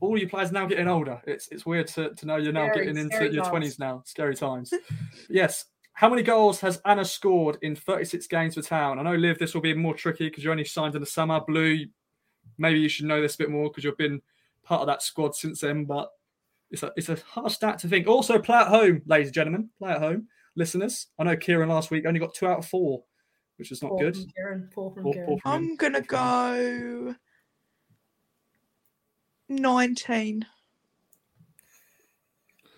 All 0.00 0.18
you 0.18 0.28
players 0.28 0.52
now 0.52 0.66
getting 0.66 0.88
older. 0.88 1.22
It's 1.26 1.48
it's 1.48 1.64
weird 1.64 1.86
to, 1.88 2.14
to 2.14 2.26
know 2.26 2.36
you're 2.36 2.52
now 2.52 2.68
Scary, 2.70 2.86
getting 2.86 3.00
into 3.00 3.32
your 3.32 3.44
times. 3.44 3.76
20s 3.76 3.78
now. 3.78 4.02
Scary 4.04 4.36
times. 4.36 4.72
yes. 5.30 5.64
How 5.94 6.08
many 6.08 6.22
goals 6.22 6.60
has 6.60 6.80
Anna 6.84 7.04
scored 7.04 7.58
in 7.62 7.74
36 7.74 8.26
games 8.26 8.54
for 8.54 8.62
Town? 8.62 8.98
I 8.98 9.02
know, 9.02 9.16
Liv, 9.16 9.38
this 9.38 9.54
will 9.54 9.60
be 9.60 9.74
more 9.74 9.94
tricky 9.94 10.28
because 10.28 10.44
you 10.44 10.50
only 10.50 10.64
signed 10.64 10.94
in 10.94 11.00
the 11.00 11.06
summer. 11.06 11.40
Blue, 11.46 11.84
maybe 12.60 12.78
you 12.78 12.88
should 12.88 13.06
know 13.06 13.20
this 13.20 13.34
a 13.34 13.38
bit 13.38 13.50
more 13.50 13.68
because 13.68 13.82
you've 13.82 13.96
been 13.98 14.20
part 14.62 14.80
of 14.82 14.86
that 14.86 15.02
squad 15.02 15.34
since 15.34 15.60
then, 15.62 15.84
but 15.84 16.10
it's 16.70 16.82
a, 16.84 16.92
it's 16.96 17.08
a 17.08 17.16
hard 17.26 17.50
stat 17.50 17.78
to 17.80 17.88
think. 17.88 18.06
Also, 18.06 18.38
play 18.38 18.58
at 18.58 18.68
home, 18.68 19.02
ladies 19.06 19.28
and 19.28 19.34
gentlemen. 19.34 19.70
Play 19.78 19.90
at 19.92 19.98
home. 20.00 20.28
Listeners, 20.54 21.06
I 21.18 21.24
know 21.24 21.36
Kieran 21.36 21.68
last 21.68 21.90
week 21.90 22.04
only 22.06 22.20
got 22.20 22.34
two 22.34 22.46
out 22.46 22.58
of 22.58 22.66
four, 22.66 23.02
which 23.56 23.72
is 23.72 23.82
not 23.82 23.88
Poor 23.90 23.98
good. 24.00 24.16
from 24.16 24.26
Kieran, 24.36 24.70
poor 24.72 24.90
from 24.92 25.02
Poor- 25.04 25.12
Kieran. 25.14 25.28
poor 25.28 25.38
from. 25.40 25.50
I'm 25.52 25.76
going 25.76 25.92
to 25.94 26.02
go 26.02 27.14
19. 29.48 30.46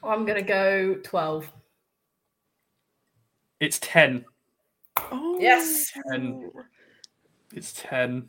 I'm 0.04 0.24
gonna 0.24 0.42
go 0.42 0.94
twelve. 0.96 1.52
It's 3.60 3.78
10. 3.80 4.24
Oh, 4.96 5.38
Yes. 5.40 5.92
And- 6.06 6.50
It's 7.54 7.72
10. 7.74 8.28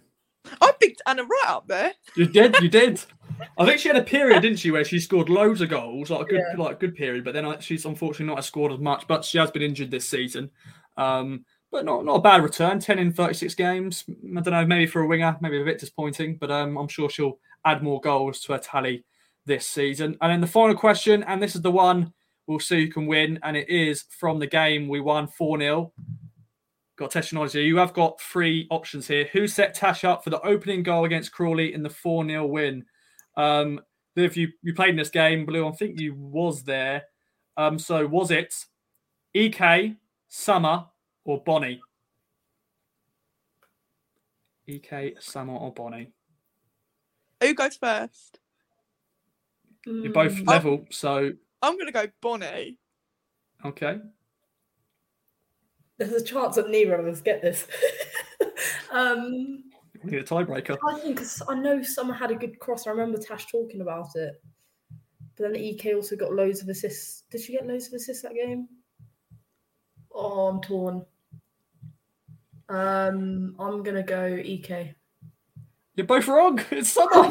I 0.61 0.71
picked 0.79 1.01
Anna 1.05 1.23
right 1.23 1.45
up 1.47 1.67
there. 1.67 1.93
You 2.15 2.25
did, 2.27 2.55
you 2.59 2.69
did. 2.69 3.01
I 3.57 3.65
think 3.65 3.79
she 3.79 3.87
had 3.87 3.97
a 3.97 4.03
period, 4.03 4.41
didn't 4.41 4.59
she, 4.59 4.71
where 4.71 4.83
she 4.85 4.99
scored 4.99 5.29
loads 5.29 5.61
of 5.61 5.69
goals, 5.69 6.09
like 6.09 6.21
a 6.27 6.29
good, 6.29 6.41
Yeah. 6.51 6.61
like 6.61 6.75
a 6.75 6.79
good 6.79 6.95
period. 6.95 7.23
But 7.23 7.33
then 7.33 7.59
she's 7.59 7.85
unfortunately 7.85 8.33
not 8.33 8.43
scored 8.45 8.71
as 8.71 8.79
much. 8.79 9.07
But 9.07 9.25
she 9.25 9.37
has 9.37 9.51
been 9.51 9.61
injured 9.61 9.91
this 9.91 10.07
season. 10.07 10.51
Um, 10.97 11.45
but 11.71 11.85
not 11.85 12.05
not 12.05 12.17
a 12.17 12.21
bad 12.21 12.43
return. 12.43 12.79
Ten 12.79 12.99
in 12.99 13.11
thirty 13.11 13.33
six 13.33 13.55
games. 13.55 14.03
I 14.09 14.41
don't 14.41 14.53
know, 14.53 14.65
maybe 14.65 14.85
for 14.85 15.01
a 15.01 15.07
winger, 15.07 15.35
maybe 15.41 15.59
a 15.61 15.65
bit 15.65 15.79
disappointing. 15.79 16.37
But 16.37 16.51
um, 16.51 16.77
I'm 16.77 16.87
sure 16.87 17.09
she'll 17.09 17.39
add 17.65 17.81
more 17.81 17.99
goals 18.01 18.41
to 18.41 18.53
her 18.53 18.59
tally 18.59 19.03
this 19.45 19.67
season. 19.67 20.15
And 20.21 20.31
then 20.31 20.41
the 20.41 20.47
final 20.47 20.75
question, 20.75 21.23
and 21.23 21.41
this 21.41 21.55
is 21.55 21.61
the 21.61 21.71
one 21.71 22.13
we'll 22.45 22.59
see 22.59 22.85
who 22.85 22.91
can 22.91 23.07
win, 23.07 23.39
and 23.41 23.57
it 23.57 23.69
is 23.69 24.03
from 24.09 24.37
the 24.37 24.47
game 24.47 24.87
we 24.87 24.99
won 24.99 25.27
four 25.27 25.57
0 25.57 25.91
Got 26.95 27.11
to 27.11 27.19
test 27.19 27.31
your 27.31 27.39
knowledge 27.39 27.53
here. 27.53 27.63
You 27.63 27.77
have 27.77 27.93
got 27.93 28.21
three 28.21 28.67
options 28.69 29.07
here. 29.07 29.27
Who 29.33 29.47
set 29.47 29.73
Tash 29.73 30.03
up 30.03 30.23
for 30.23 30.29
the 30.29 30.41
opening 30.41 30.83
goal 30.83 31.05
against 31.05 31.31
Crawley 31.31 31.73
in 31.73 31.81
the 31.81 31.89
4 31.89 32.25
0 32.25 32.45
win? 32.45 32.85
Um, 33.35 33.81
if 34.15 34.37
you, 34.37 34.49
you 34.61 34.75
played 34.75 34.91
in 34.91 34.95
this 34.97 35.09
game, 35.09 35.45
Blue, 35.45 35.67
I 35.67 35.71
think 35.71 35.99
you 35.99 36.13
was 36.13 36.63
there. 36.63 37.03
Um, 37.57 37.79
so 37.79 38.05
was 38.05 38.29
it 38.29 38.53
EK, 39.33 39.95
Summer, 40.27 40.85
or 41.25 41.41
Bonnie? 41.43 41.81
EK, 44.67 45.15
Summer, 45.19 45.53
or 45.55 45.73
Bonnie? 45.73 46.11
Who 47.41 47.53
goes 47.55 47.75
first? 47.77 48.39
You're 49.85 50.13
both 50.13 50.35
Mm, 50.35 50.47
level, 50.47 50.85
so 50.91 51.31
I'm 51.61 51.73
going 51.73 51.87
to 51.87 51.91
go 51.91 52.07
Bonnie. 52.21 52.77
okay. 53.65 53.99
There's 55.97 56.11
a 56.13 56.23
chance 56.23 56.55
that 56.55 56.69
neither 56.69 56.95
of 56.95 57.05
us 57.05 57.21
get 57.21 57.41
this. 57.41 57.67
um, 58.91 59.63
We 60.03 60.11
need 60.11 60.21
a 60.21 60.23
tiebreaker. 60.23 60.77
I 60.89 60.99
think 60.99 61.21
I 61.47 61.55
know 61.55 61.81
someone 61.83 62.17
had 62.17 62.31
a 62.31 62.35
good 62.35 62.59
cross. 62.59 62.87
I 62.87 62.91
remember 62.91 63.17
Tash 63.19 63.47
talking 63.47 63.81
about 63.81 64.09
it. 64.15 64.41
But 65.35 65.51
then 65.51 65.55
EK 65.55 65.95
also 65.95 66.15
got 66.15 66.33
loads 66.33 66.61
of 66.61 66.69
assists. 66.69 67.23
Did 67.31 67.41
she 67.41 67.53
get 67.53 67.65
loads 67.65 67.87
of 67.87 67.93
assists 67.93 68.23
that 68.23 68.33
game? 68.35 68.67
Oh, 70.13 70.47
I'm 70.47 70.61
torn. 70.61 71.05
Um, 72.69 73.55
I'm 73.59 73.83
gonna 73.83 74.03
go 74.03 74.25
EK. 74.25 74.95
You're 75.95 76.07
both 76.07 76.27
wrong. 76.27 76.59
It's 76.71 76.91
Summer. 76.91 77.09
Oh 77.13 77.29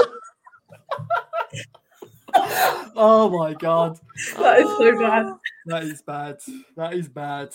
no! 0.00 1.60
Oh 2.96 3.28
my 3.36 3.54
god, 3.54 3.98
that 4.38 4.60
is 4.60 4.68
so 4.78 4.98
bad. 4.98 5.26
that 5.66 5.82
is 5.84 6.02
bad. 6.02 6.38
That 6.76 6.94
is 6.94 7.08
bad. 7.08 7.48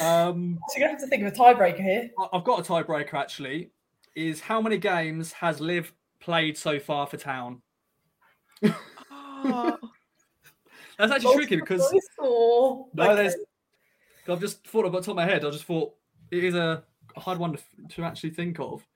Um, 0.00 0.58
So 0.68 0.78
you're 0.78 0.88
gonna 0.88 0.98
have 0.98 1.00
to 1.02 1.06
think 1.08 1.22
of 1.24 1.32
a 1.32 1.36
tiebreaker 1.36 1.82
here. 1.82 2.10
I- 2.18 2.28
I've 2.32 2.44
got 2.44 2.60
a 2.60 2.62
tiebreaker 2.62 3.14
actually. 3.14 3.70
Is 4.14 4.40
how 4.40 4.60
many 4.60 4.76
games 4.78 5.32
has 5.32 5.60
Liv 5.60 5.92
played 6.20 6.56
so 6.56 6.78
far 6.78 7.06
for 7.06 7.16
Town? 7.16 7.62
Oh, 9.10 9.78
That's 10.98 11.12
actually 11.12 11.34
tricky 11.34 11.56
because 11.56 11.80
no, 12.20 12.88
okay. 12.98 13.14
there's. 13.14 13.36
I've 14.28 14.40
just 14.40 14.66
thought 14.66 14.84
about 14.84 14.98
the 14.98 15.06
top 15.06 15.12
of 15.12 15.16
my 15.16 15.24
head. 15.24 15.44
I 15.44 15.50
just 15.50 15.64
thought 15.64 15.94
it 16.30 16.44
is 16.44 16.54
a 16.54 16.84
hard 17.16 17.38
one 17.38 17.54
to, 17.54 17.58
to 17.96 18.04
actually 18.04 18.30
think 18.30 18.60
of. 18.60 18.86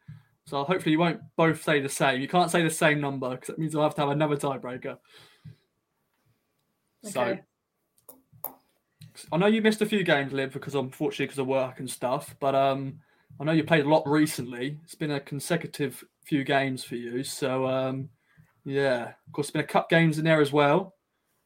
So 0.54 0.62
hopefully 0.62 0.92
you 0.92 1.00
won't 1.00 1.20
both 1.34 1.64
say 1.64 1.80
the 1.80 1.88
same. 1.88 2.20
You 2.20 2.28
can't 2.28 2.48
say 2.48 2.62
the 2.62 2.70
same 2.70 3.00
number 3.00 3.28
because 3.30 3.48
that 3.48 3.58
means 3.58 3.74
I'll 3.74 3.82
have 3.82 3.96
to 3.96 4.02
have 4.02 4.10
another 4.10 4.36
tiebreaker. 4.36 4.98
Okay. 7.04 7.40
So 9.16 9.26
I 9.32 9.36
know 9.36 9.48
you 9.48 9.60
missed 9.60 9.82
a 9.82 9.86
few 9.86 10.04
games, 10.04 10.32
Liv, 10.32 10.52
because 10.52 10.76
unfortunately 10.76 11.26
because 11.26 11.40
of 11.40 11.48
work 11.48 11.80
and 11.80 11.90
stuff. 11.90 12.36
But 12.38 12.54
um, 12.54 13.00
I 13.40 13.44
know 13.44 13.50
you 13.50 13.64
played 13.64 13.84
a 13.84 13.88
lot 13.88 14.06
recently. 14.06 14.78
It's 14.84 14.94
been 14.94 15.10
a 15.10 15.18
consecutive 15.18 16.04
few 16.24 16.44
games 16.44 16.84
for 16.84 16.94
you. 16.94 17.24
So 17.24 17.66
um, 17.66 18.08
yeah, 18.64 19.08
of 19.08 19.32
course, 19.32 19.48
there's 19.48 19.64
been 19.64 19.68
a 19.68 19.72
cup 19.72 19.90
games 19.90 20.18
in 20.18 20.24
there 20.24 20.40
as 20.40 20.52
well. 20.52 20.94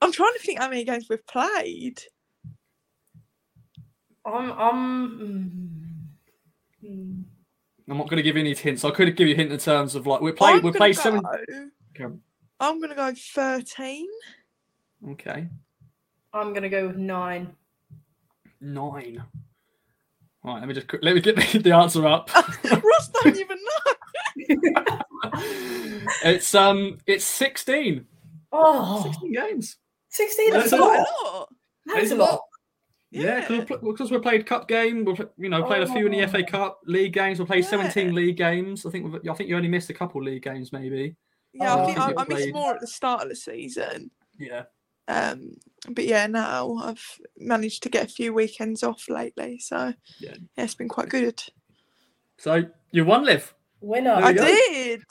I'm 0.03 0.13
trying 0.13 0.35
to 0.35 0.41
think 0.41 0.59
how 0.59 0.69
many 0.69 0.85
games 0.85 1.07
we've 1.09 1.27
played. 1.27 2.03
I'm 4.27 4.53
I'm 4.53 6.05
mm, 6.85 6.91
mm. 6.91 7.25
I'm 7.91 7.97
not 7.97 8.09
going 8.09 8.19
to 8.19 8.23
give 8.23 8.37
you 8.37 8.41
any 8.41 8.55
hints. 8.55 8.85
I 8.85 8.91
could 8.91 9.17
give 9.17 9.29
you 9.29 9.35
a 9.35 9.37
hint 9.37 9.51
in 9.53 9.59
terms 9.59 9.95
of 9.95 10.07
like 10.07 10.21
we're 10.21 10.35
I'm 10.41 10.63
we 10.63 10.71
gonna 10.73 10.95
seven. 10.95 11.23
Okay. 11.97 12.15
I'm 12.61 12.79
going 12.79 12.91
to 12.91 12.95
go 12.97 13.13
13. 13.15 14.07
okay, 15.11 15.49
I'm 16.33 16.53
gonna 16.53 16.69
go 16.69 16.89
with 16.89 16.97
nine. 16.97 17.55
nine. 18.61 19.23
All 20.45 20.55
right, 20.55 20.61
let 20.61 20.69
me 20.69 20.75
just 20.75 20.87
let 21.03 21.15
me 21.15 21.21
get 21.21 21.37
the, 21.37 21.59
the 21.63 21.73
answer 21.73 22.07
up. 22.07 22.31
Ross 22.65 23.09
don't 23.23 23.37
even 23.37 23.59
know. 23.59 23.95
it's 26.25 26.55
um 26.55 26.99
it's 27.07 27.25
16. 27.25 28.07
Oh, 28.53 29.03
16 29.05 29.33
games. 29.33 29.77
16 30.11 30.51
That's 30.53 30.67
is 30.67 30.73
a 30.73 30.77
a 30.77 30.79
lot. 30.79 30.89
Quite 30.89 30.99
lot. 30.99 31.07
a 31.07 31.37
lot. 31.37 31.49
That 31.87 31.97
is 31.99 32.01
a 32.01 32.03
It's 32.03 32.13
a 32.13 32.17
lot. 32.17 32.31
lot. 32.33 32.41
Yeah, 33.11 33.49
because 33.83 34.11
we 34.11 34.19
played 34.19 34.45
cup 34.45 34.69
game, 34.69 35.05
we've 35.05 35.19
you 35.39 35.49
know 35.49 35.63
played 35.63 35.83
a 35.83 35.87
few 35.87 36.05
in 36.07 36.13
the 36.13 36.27
FA 36.27 36.43
Oh. 36.47 36.51
Cup 36.51 36.81
league 36.85 37.13
games. 37.15 37.39
We 37.39 37.47
played 37.47 37.65
Yeah. 37.65 37.71
17 37.71 38.15
league 38.15 38.37
games. 38.37 38.85
I 38.85 38.91
think 38.91 39.11
we've- 39.13 39.29
I 39.29 39.35
think 39.35 39.49
you 39.49 39.57
only 39.57 39.69
missed 39.69 39.89
a 39.89 39.95
couple 39.95 40.23
league 40.23 40.43
games, 40.43 40.73
maybe. 40.73 41.17
Yeah, 41.55 41.75
Oh, 41.75 41.83
I 41.83 41.87
think 41.87 41.99
I 41.99 42.03
I, 42.05 42.07
think 42.09 42.21
I 42.21 42.35
missed 42.35 42.53
more 42.53 42.75
at 42.75 42.81
the 42.81 42.87
start 42.87 43.23
of 43.23 43.31
the 43.31 43.37
season. 43.37 44.11
Yeah. 44.39 44.65
Um, 45.09 45.57
but 45.89 46.05
yeah, 46.05 46.27
now 46.27 46.75
I've 46.75 47.19
managed 47.39 47.83
to 47.85 47.89
get 47.89 48.05
a 48.05 48.13
few 48.13 48.35
weekends 48.35 48.83
off 48.83 49.09
lately, 49.09 49.59
so 49.59 49.95
Yeah. 50.21 50.35
yeah, 50.57 50.65
it's 50.65 50.75
been 50.75 50.89
quite 50.91 51.09
good. 51.09 51.43
So 52.37 52.65
you 52.91 53.07
won, 53.07 53.25
Liv. 53.25 53.55
Winner. 53.81 54.13
I 54.13 54.33
go. 54.35 54.45
did. 54.45 55.03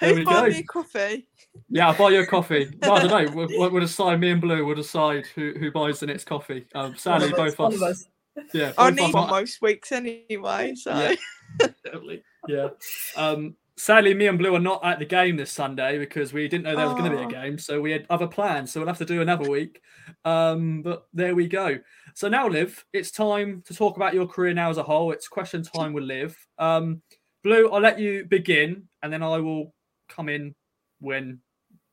There 0.00 0.12
we 0.14 0.20
Who's 0.20 0.24
buying 0.26 0.44
go. 0.44 0.50
me 0.50 0.58
a 0.58 0.62
coffee? 0.64 1.28
Yeah, 1.70 1.88
I'll 1.88 1.96
buy 1.96 2.10
you 2.10 2.20
a 2.20 2.26
coffee. 2.26 2.68
No, 2.82 2.92
I 2.94 3.02
don't 3.06 3.10
know. 3.26 3.32
We'll, 3.34 3.48
we'll 3.58 3.70
we'll 3.70 3.80
decide. 3.80 4.20
Me 4.20 4.30
and 4.30 4.40
Blue 4.40 4.64
will 4.64 4.74
decide 4.74 5.26
who, 5.34 5.54
who 5.58 5.70
buys 5.70 6.00
the 6.00 6.06
next 6.06 6.24
coffee. 6.24 6.66
Um, 6.74 6.90
One 6.90 6.96
sadly, 6.98 7.28
of 7.28 7.32
us, 7.34 7.38
both 7.54 7.58
one 7.58 7.72
us. 7.74 7.76
of 7.76 7.82
us. 7.82 8.04
Yeah, 8.52 8.72
I 8.76 8.90
need 8.90 9.00
us 9.00 9.12
one 9.14 9.30
most 9.30 9.62
weeks 9.62 9.92
anyway, 9.92 10.74
so 10.74 10.90
Yeah. 10.94 11.14
Definitely. 11.84 12.22
Yeah. 12.48 12.68
Um, 13.16 13.56
sadly, 13.78 14.12
me 14.12 14.26
and 14.26 14.38
Blue 14.38 14.54
are 14.54 14.60
not 14.60 14.84
at 14.84 14.98
the 14.98 15.06
game 15.06 15.36
this 15.38 15.50
Sunday 15.50 15.96
because 15.98 16.34
we 16.34 16.46
didn't 16.46 16.64
know 16.64 16.76
there 16.76 16.84
was 16.86 16.94
going 16.98 17.10
to 17.10 17.16
be 17.16 17.22
Oh. 17.24 17.28
a 17.28 17.30
game. 17.32 17.58
So 17.58 17.80
we 17.80 17.92
had 17.92 18.04
other 18.10 18.26
plans. 18.26 18.72
So 18.72 18.80
we'll 18.80 18.88
have 18.88 18.98
to 18.98 19.06
do 19.06 19.22
another 19.22 19.48
week. 19.48 19.80
Um, 20.26 20.82
but 20.82 21.06
there 21.14 21.34
we 21.34 21.48
go. 21.48 21.78
So 22.14 22.28
now, 22.28 22.46
Liv, 22.48 22.84
it's 22.92 23.10
time 23.10 23.62
to 23.66 23.74
talk 23.74 23.96
about 23.96 24.12
your 24.12 24.26
career 24.26 24.52
now 24.52 24.68
as 24.68 24.76
a 24.76 24.82
whole. 24.82 25.12
It's 25.12 25.28
question 25.28 25.62
time 25.62 25.94
with 25.94 26.04
Liv. 26.04 26.36
Um, 26.58 27.00
Blue, 27.42 27.70
I'll 27.70 27.80
let 27.80 27.98
you 27.98 28.26
begin 28.26 28.88
and 29.02 29.10
then 29.10 29.22
I 29.22 29.38
will 29.38 29.72
come 30.08 30.28
in 30.28 30.54
when 31.00 31.40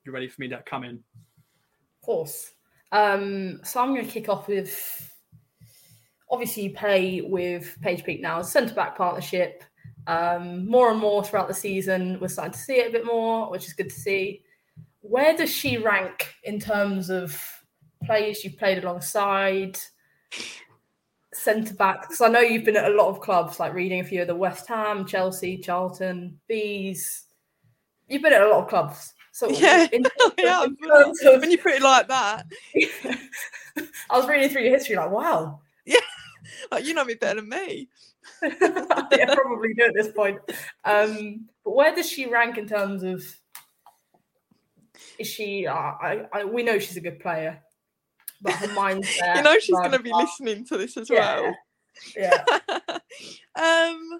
you're 0.05 0.13
ready 0.13 0.27
for 0.27 0.41
me 0.41 0.49
to 0.49 0.63
come 0.65 0.83
in. 0.83 0.95
Of 0.95 2.05
course. 2.05 2.51
Um, 2.91 3.61
so 3.63 3.81
I'm 3.81 3.93
going 3.93 4.05
to 4.05 4.11
kick 4.11 4.29
off 4.29 4.47
with 4.47 5.09
obviously 6.29 6.63
you 6.63 6.73
play 6.73 7.21
with 7.21 7.77
Paige 7.81 8.03
Peake 8.03 8.21
now 8.21 8.39
as 8.39 8.51
centre 8.51 8.73
back 8.73 8.97
partnership. 8.97 9.63
Um, 10.07 10.67
more 10.67 10.91
and 10.91 10.99
more 10.99 11.23
throughout 11.23 11.47
the 11.47 11.53
season, 11.53 12.19
we're 12.19 12.27
starting 12.27 12.53
to 12.53 12.59
see 12.59 12.79
it 12.79 12.89
a 12.89 12.91
bit 12.91 13.05
more, 13.05 13.49
which 13.49 13.67
is 13.67 13.73
good 13.73 13.89
to 13.89 13.95
see. 13.95 14.43
Where 15.01 15.37
does 15.37 15.51
she 15.51 15.77
rank 15.77 16.33
in 16.43 16.59
terms 16.59 17.09
of 17.09 17.39
players 18.03 18.43
you've 18.43 18.57
played 18.57 18.83
alongside? 18.83 19.77
Centre 21.33 21.75
back, 21.75 22.01
because 22.01 22.21
I 22.21 22.29
know 22.29 22.39
you've 22.39 22.65
been 22.65 22.77
at 22.77 22.91
a 22.91 22.95
lot 22.95 23.09
of 23.09 23.21
clubs, 23.21 23.59
like 23.59 23.73
reading 23.73 24.01
a 24.01 24.03
few 24.03 24.21
of 24.21 24.27
the 24.27 24.35
West 24.35 24.67
Ham, 24.67 25.05
Chelsea, 25.05 25.57
Charlton, 25.57 26.39
Bees. 26.47 27.25
You've 28.13 28.21
been 28.21 28.33
at 28.33 28.43
a 28.43 28.47
lot 28.47 28.63
of 28.63 28.69
clubs. 28.69 29.11
So 29.31 29.49
yeah, 29.49 29.87
in, 29.91 30.03
yeah 30.37 30.63
of, 30.63 31.41
when 31.41 31.49
you 31.49 31.57
put 31.57 31.73
it 31.73 31.81
like 31.81 32.07
that. 32.07 32.45
I 34.09 34.17
was 34.17 34.27
reading 34.27 34.49
through 34.49 34.61
your 34.61 34.71
history, 34.71 34.95
like, 34.95 35.09
wow. 35.09 35.61
Yeah, 35.83 35.97
like 36.71 36.85
you 36.85 36.93
know 36.93 37.03
me 37.03 37.15
better 37.15 37.41
than 37.41 37.49
me. 37.49 37.89
yeah, 38.43 39.33
probably 39.33 39.73
do 39.73 39.85
at 39.85 39.95
this 39.95 40.13
point. 40.13 40.37
Um, 40.85 41.47
but 41.65 41.75
where 41.75 41.95
does 41.95 42.07
she 42.07 42.27
rank 42.27 42.59
in 42.59 42.67
terms 42.67 43.01
of? 43.01 43.25
Is 45.17 45.27
she? 45.27 45.65
Uh, 45.65 45.73
I, 45.73 46.25
I, 46.31 46.45
we 46.45 46.61
know 46.61 46.77
she's 46.77 46.97
a 46.97 47.01
good 47.01 47.19
player, 47.19 47.59
but 48.39 48.53
her 48.53 48.71
mind's 48.73 49.09
there. 49.19 49.37
you 49.37 49.41
know 49.41 49.57
she's 49.57 49.75
going 49.75 49.91
to 49.91 49.99
be 49.99 50.13
listening 50.13 50.63
to 50.67 50.77
this 50.77 50.95
as 50.95 51.09
yeah. 51.09 51.41
well. 51.41 51.55
Yeah. 52.15 52.43
um. 53.55 54.19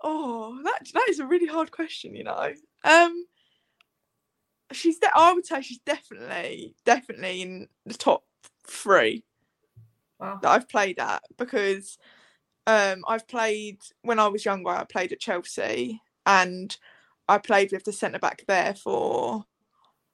Oh, 0.00 0.60
that 0.62 0.86
that 0.92 1.06
is 1.08 1.18
a 1.18 1.26
really 1.26 1.46
hard 1.46 1.70
question. 1.70 2.14
You 2.14 2.24
know. 2.24 2.52
Um 2.84 3.24
she's 4.72 4.98
de- 4.98 5.10
I 5.14 5.32
would 5.32 5.46
say 5.46 5.62
she's 5.62 5.80
definitely 5.80 6.74
definitely 6.84 7.42
in 7.42 7.68
the 7.86 7.94
top 7.94 8.24
three 8.66 9.24
wow. 10.20 10.38
that 10.42 10.50
I've 10.50 10.68
played 10.68 10.98
at 10.98 11.22
because 11.36 11.98
um, 12.66 13.02
I've 13.08 13.26
played 13.26 13.78
when 14.02 14.18
I 14.18 14.28
was 14.28 14.44
younger. 14.44 14.70
I 14.70 14.84
played 14.84 15.12
at 15.12 15.20
Chelsea 15.20 16.02
and 16.26 16.76
I 17.28 17.38
played 17.38 17.72
with 17.72 17.84
the 17.84 17.92
centre 17.92 18.18
back 18.18 18.44
there 18.46 18.74
for 18.74 19.44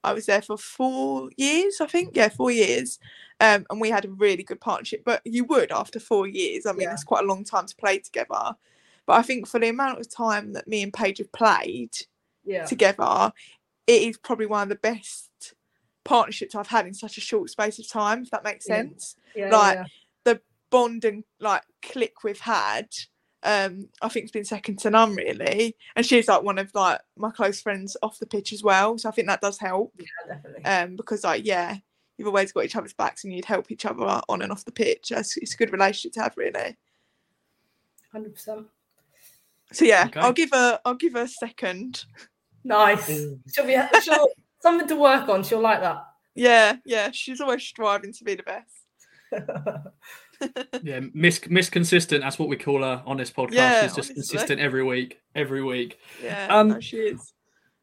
I 0.05 0.13
was 0.13 0.27
there 0.27 0.43
for 0.43 0.57
four 0.59 1.31
years, 1.37 1.81
I 1.81 1.87
think. 1.87 2.15
Yeah, 2.15 2.29
four 2.29 2.51
years. 2.51 2.99
Um, 3.41 3.67
and 3.71 3.81
we 3.81 3.91
had 3.91 4.05
a 4.05 4.11
really 4.11 4.43
good 4.45 4.61
partnership. 4.61 5.03
But 5.05 5.23
you 5.25 5.45
would 5.45 5.73
after 5.73 5.99
four 5.99 6.29
years. 6.29 6.67
I 6.67 6.73
mean, 6.73 6.83
yeah. 6.83 6.93
it's 6.93 7.05
quite 7.05 7.25
a 7.25 7.27
long 7.27 7.43
time 7.43 7.67
to 7.67 7.77
play 7.77 7.99
together. 7.99 8.55
But 9.07 9.15
I 9.15 9.23
think 9.23 9.49
for 9.49 9.59
the 9.59 9.71
amount 9.71 10.01
of 10.01 10.15
time 10.15 10.53
that 10.53 10.69
me 10.69 10.83
and 10.83 10.93
Paige 10.93 11.19
have 11.19 11.33
played 11.33 11.91
yeah. 12.45 12.65
together, 12.65 13.33
it 13.87 14.03
is 14.03 14.19
probably 14.19 14.47
one 14.47 14.63
of 14.63 14.69
the 14.69 14.77
best 14.77 15.55
partnerships 16.05 16.55
I've 16.55 16.67
had 16.67 16.87
in 16.87 16.95
such 16.95 17.19
a 17.19 17.21
short 17.21 17.51
space 17.51 17.79
of 17.79 17.89
time, 17.89 18.23
if 18.23 18.31
that 18.31 18.45
makes 18.45 18.67
sense. 18.67 19.17
Yeah. 19.35 19.51
like 19.51 19.77
yeah. 19.77 19.85
the 20.25 20.41
bond 20.71 21.05
and 21.05 21.25
like 21.41 21.63
click 21.83 22.23
we've 22.23 22.41
had, 22.41 22.89
um, 23.45 23.89
I 24.01 24.09
think 24.09 24.25
it's 24.25 24.33
been 24.33 24.45
second 24.45 24.79
to 24.81 24.91
none 24.91 25.15
really. 25.15 25.77
And 25.97 26.05
she's 26.05 26.29
like 26.29 26.43
one 26.43 26.59
of 26.59 26.71
like 26.75 27.01
my 27.17 27.31
close 27.31 27.61
friends 27.61 27.97
off 28.03 28.19
the 28.19 28.27
pitch 28.27 28.53
as 28.53 28.63
well. 28.63 28.97
So 28.99 29.09
I 29.09 29.13
think 29.13 29.29
that 29.29 29.43
does 29.43 29.59
help. 29.59 29.93
Yeah, 29.99 30.35
definitely. 30.35 30.65
Um, 30.65 30.97
because 30.97 31.25
like 31.25 31.45
yeah, 31.45 31.77
you've 32.17 32.29
always 32.29 32.53
got 32.53 32.65
each 32.65 32.77
other's 32.77 32.95
backs 32.95 33.25
and 33.25 33.33
you'd 33.33 33.45
help 33.45 33.71
each 33.71 33.85
other 33.85 34.21
on 34.29 34.43
and 34.43 34.51
off 34.51 34.65
the 34.65 34.73
pitch. 34.73 35.11
It's, 35.11 35.37
it's 35.37 35.55
a 35.55 35.57
good 35.57 35.73
relationship 35.73 36.15
to 36.15 36.23
have 36.23 36.37
really. 36.37 36.77
Hundred 38.13 38.35
percent. 38.35 38.67
So 39.73 39.85
yeah, 39.85 40.05
okay. 40.07 40.21
I'll 40.21 40.33
give 40.33 40.51
her 40.53 40.81
I'll 40.85 40.95
give 40.95 41.15
her 41.15 41.23
a 41.23 41.29
second. 41.29 42.05
Nice. 42.65 43.07
She'll 43.07 43.67
be 43.67 43.77
she'll, 44.03 44.29
something 44.61 44.89
to 44.89 44.97
work 44.97 45.29
on. 45.29 45.43
She'll 45.45 45.61
like 45.61 45.81
that. 45.81 46.05
Yeah, 46.35 46.77
yeah. 46.85 47.11
She's 47.13 47.41
always 47.41 47.63
striving 47.63 48.13
to 48.15 48.25
be 48.25 48.35
the 48.35 48.43
best. 48.43 49.91
yeah, 50.83 51.01
miss 51.13 51.41
miss 51.49 51.71
consistent. 51.71 52.23
That's 52.23 52.39
what 52.39 52.49
we 52.49 52.57
call 52.57 52.83
her 52.83 53.03
on 53.07 53.17
this 53.17 53.31
podcast. 53.31 53.53
Yeah, 53.53 53.83
She's 53.83 53.95
just 53.95 54.11
honestly. 54.11 54.15
consistent 54.15 54.61
every 54.61 54.83
week, 54.83 55.21
every 55.35 55.63
week. 55.63 55.99
Yeah, 56.23 56.47
Um, 56.51 56.69
no, 56.69 56.81
she 56.81 56.97
is. 56.99 57.33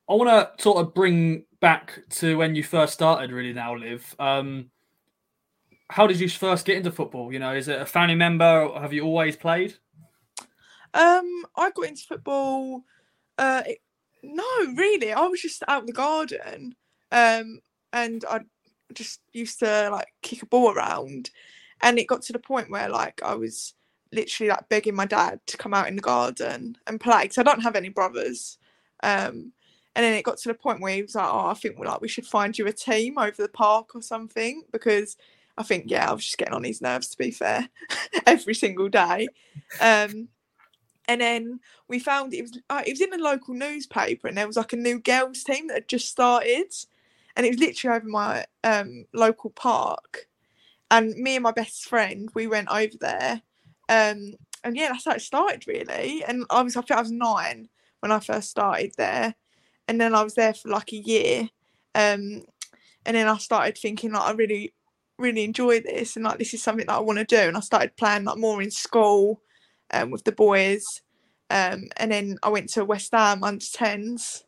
I 0.10 0.14
want 0.16 0.30
to 0.58 0.62
sort 0.62 0.78
of 0.86 0.94
bring 0.94 1.46
back 1.62 2.00
to 2.12 2.38
when 2.38 2.56
you 2.56 2.64
first 2.64 2.94
started, 2.94 3.32
really. 3.32 3.54
Now, 3.54 3.76
Liv. 3.76 4.16
Um, 4.20 4.70
how 5.90 6.08
did 6.08 6.20
you 6.20 6.28
first 6.30 6.66
get 6.66 6.78
into 6.78 6.92
football? 6.92 7.32
You 7.32 7.40
know, 7.40 7.54
is 7.54 7.68
it 7.68 7.80
a 7.82 7.86
family 7.86 8.16
member? 8.16 8.64
Or 8.64 8.82
have 8.82 8.94
you 8.94 9.04
always 9.04 9.36
played? 9.36 9.76
Um, 10.94 11.46
I 11.56 11.72
got 11.72 11.86
into 11.86 12.04
football. 12.08 12.84
Uh, 13.38 13.64
it- 13.66 13.80
no, 14.24 14.74
really, 14.76 15.12
I 15.14 15.26
was 15.28 15.42
just 15.42 15.64
out 15.68 15.82
in 15.82 15.88
the 15.88 15.94
garden. 15.94 16.76
Um, 17.12 17.60
and 17.94 18.24
I 18.30 18.42
just 18.94 19.22
used 19.34 19.60
to 19.60 19.90
like 19.92 20.08
kick 20.22 20.44
a 20.44 20.46
ball 20.46 20.74
around, 20.74 21.30
and 21.82 22.00
it 22.00 22.08
got 22.08 22.22
to 22.24 22.34
the 22.34 22.40
point 22.40 22.70
where 22.72 22.90
like 22.90 23.22
I 23.24 23.36
was 23.36 23.74
literally 24.14 24.50
like 24.50 24.70
begging 24.70 24.96
my 24.96 25.06
dad 25.06 25.40
to 25.48 25.58
come 25.58 25.74
out 25.74 25.88
in 25.88 25.96
the 25.96 26.02
garden 26.02 26.78
and 26.88 27.00
play 27.00 27.24
because 27.24 27.38
I 27.38 27.44
don't 27.44 27.64
have 27.64 27.76
any 27.76 27.90
brothers. 27.90 28.58
Um, 29.04 29.54
and 29.96 30.06
then 30.06 30.14
it 30.14 30.24
got 30.24 30.38
to 30.38 30.50
the 30.50 30.54
point 30.54 30.82
where 30.82 30.96
he 30.96 31.02
was 31.02 31.16
like, 31.16 31.28
"Oh, 31.30 31.48
I 31.48 31.54
think 31.54 31.78
we 31.78 31.88
like 31.88 32.02
we 32.02 32.08
should 32.08 32.26
find 32.26 32.58
you 32.58 32.68
a 32.68 32.74
team 32.74 33.18
over 33.18 33.42
the 33.42 33.50
park 33.50 33.96
or 33.96 34.02
something," 34.02 34.64
because 34.72 35.18
I 35.58 35.64
think 35.64 35.86
yeah, 35.88 36.10
I 36.10 36.14
was 36.14 36.26
just 36.26 36.38
getting 36.38 36.54
on 36.54 36.64
his 36.64 36.82
nerves 36.82 37.10
to 37.10 37.18
be 37.18 37.32
fair, 37.32 37.68
every 38.26 38.54
single 38.54 38.90
day. 38.90 39.28
Um, 39.82 40.30
and 41.08 41.22
then 41.22 41.60
we 41.88 42.00
found 42.00 42.34
it 42.34 42.42
was 42.42 42.60
uh, 42.70 42.84
it 42.86 42.92
was 42.92 43.02
in 43.02 43.14
a 43.14 43.24
local 43.24 43.54
newspaper, 43.54 44.28
and 44.28 44.38
there 44.38 44.48
was 44.48 44.58
like 44.58 44.74
a 44.74 44.78
new 44.78 45.00
girls 45.00 45.44
team 45.44 45.68
that 45.68 45.74
had 45.74 45.88
just 45.88 46.10
started, 46.10 46.74
and 47.36 47.46
it 47.46 47.50
was 47.50 47.60
literally 47.60 47.98
over 47.98 48.08
my 48.08 48.46
um, 48.64 49.06
local 49.14 49.50
park. 49.52 50.28
And 50.90 51.16
me 51.16 51.38
and 51.38 51.44
my 51.44 51.52
best 51.54 51.86
friend, 51.86 52.30
we 52.36 52.48
went 52.48 52.68
over 52.70 52.98
there, 53.00 53.42
um, 53.90 54.34
and 54.64 54.76
yeah, 54.76 54.90
that's 54.90 55.06
how 55.06 55.14
it 55.14 55.22
started 55.22 55.68
really. 55.68 56.24
And 56.24 56.46
I 56.50 56.62
was 56.62 56.76
I 56.76 56.82
think 56.82 56.98
I 56.98 57.02
was 57.02 57.12
nine 57.12 57.70
when 58.02 58.12
I 58.12 58.20
first 58.20 58.50
started 58.50 58.94
there, 58.98 59.36
and 59.88 60.00
then 60.00 60.14
I 60.14 60.24
was 60.24 60.36
there 60.36 60.54
for 60.54 60.70
like 60.70 60.92
a 60.94 60.98
year, 60.98 61.50
um, 61.96 62.44
and 63.06 63.16
then 63.16 63.28
I 63.28 63.38
started 63.38 63.78
thinking 63.78 64.12
like 64.12 64.24
I 64.24 64.32
really 64.32 64.74
really 65.18 65.44
enjoy 65.44 65.80
this 65.80 66.16
and 66.16 66.26
like 66.26 66.40
this 66.40 66.54
is 66.54 66.64
something 66.64 66.88
that 66.88 66.96
I 66.96 67.00
want 67.00 67.20
to 67.20 67.26
do 67.26 67.38
and 67.38 67.56
I 67.56 67.60
started 67.60 67.96
playing 67.96 68.24
like 68.24 68.38
more 68.38 68.62
in 68.62 68.72
school 68.72 69.40
um, 69.94 70.12
with 70.12 70.24
the 70.24 70.32
boys 70.32 70.86
um, 71.50 71.90
and 71.98 72.12
then 72.12 72.38
I 72.44 72.50
went 72.50 72.70
to 72.72 72.86
West 72.86 73.12
Ham 73.12 73.44
under 73.44 73.64
10s 73.64 74.44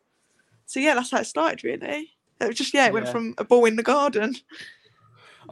so 0.65 0.79
yeah 0.79 0.93
that's 0.93 1.12
how 1.12 1.19
it 1.19 1.25
started 1.25 1.63
really 1.63 2.12
it 2.39 2.47
was 2.47 2.58
just 2.58 2.73
yeah 2.73 2.88
it 2.88 2.93
went 2.93 3.10
from 3.10 3.36
a 3.38 3.43
ball 3.43 3.65
in 3.65 3.75
the 3.75 3.84
garden 3.84 4.36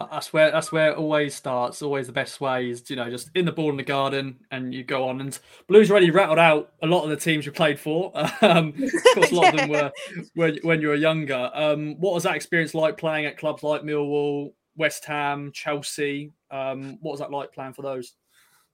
That's 0.10 0.32
where 0.32 0.52
that's 0.52 0.72
where 0.72 0.92
it 0.92 0.98
always 0.98 1.36
starts. 1.36 1.82
Always 1.82 2.08
the 2.08 2.14
best 2.14 2.40
way 2.42 2.70
is 2.70 2.90
you 2.90 2.96
know 2.96 3.10
just 3.10 3.30
in 3.36 3.46
the 3.46 3.52
ball 3.52 3.70
in 3.70 3.78
the 3.78 3.84
garden, 3.84 4.38
and 4.52 4.74
you 4.74 4.84
go 4.84 5.08
on. 5.08 5.22
And 5.22 5.38
Blues 5.68 5.92
already 5.92 6.12
rattled 6.12 6.40
out 6.40 6.74
a 6.82 6.88
lot 6.88 7.04
of 7.04 7.10
the 7.10 7.18
teams 7.18 7.46
you 7.46 7.52
played 7.52 7.80
for. 7.80 8.12
Um, 8.42 8.74
of 8.82 9.14
course, 9.14 9.32
a 9.32 9.36
lot 9.36 9.54
of 9.54 9.60
them 9.60 9.70
were 9.70 9.92
when, 10.34 10.58
when 10.64 10.82
you 10.82 10.88
were 10.88 10.96
younger. 10.96 11.52
Um, 11.54 11.96
what 12.00 12.14
was 12.14 12.24
that 12.24 12.36
experience 12.36 12.74
like 12.74 12.98
playing 12.98 13.26
at 13.26 13.38
clubs 13.38 13.62
like 13.62 13.84
Millwall, 13.84 14.54
West 14.76 15.06
Ham, 15.06 15.52
Chelsea? 15.54 16.32
Um, 16.50 16.98
what 17.02 17.12
was 17.12 17.20
that 17.20 17.30
like 17.30 17.54
playing 17.54 17.74
for 17.74 17.84
those? 17.84 18.14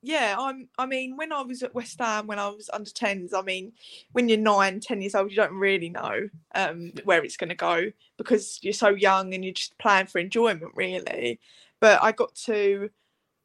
Yeah 0.02 0.36
i'm 0.38 0.70
i 0.78 0.86
mean 0.86 1.18
when 1.18 1.32
i 1.32 1.42
was 1.42 1.64
at 1.64 1.74
west 1.74 2.00
ham 2.00 2.28
when 2.28 2.38
i 2.38 2.48
was 2.48 2.70
under 2.72 2.90
10s 2.90 3.34
i 3.34 3.42
mean 3.42 3.72
when 4.12 4.30
you're 4.30 4.38
nine 4.38 4.80
10 4.80 5.02
years 5.02 5.16
old 5.16 5.32
you 5.32 5.36
don't 5.36 5.54
really 5.54 5.90
know 5.90 6.30
um 6.54 6.92
where 7.04 7.24
it's 7.24 7.38
going 7.38 7.50
to 7.50 7.56
go 7.56 7.92
because 8.18 8.60
you're 8.62 8.74
so 8.74 8.90
young 8.90 9.34
and 9.34 9.44
you're 9.44 9.54
just 9.54 9.78
playing 9.78 10.08
for 10.08 10.20
enjoyment 10.20 10.72
really. 10.76 11.40
But 11.80 12.02
i 12.04 12.12
got 12.12 12.36
to 12.46 12.90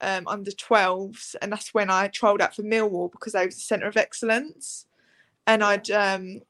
um 0.00 0.26
under 0.26 0.50
12s 0.50 1.34
and 1.40 1.52
that's 1.52 1.72
when 1.72 1.90
i 1.90 2.08
trialled 2.08 2.40
out 2.40 2.54
for 2.54 2.62
millwall 2.62 3.10
because 3.10 3.32
they 3.32 3.46
was 3.46 3.54
the 3.54 3.60
centre 3.62 3.88
of 3.88 3.96
excellence. 3.96 4.86
And 5.46 5.64
i'd 5.64 5.90
um 5.90 6.40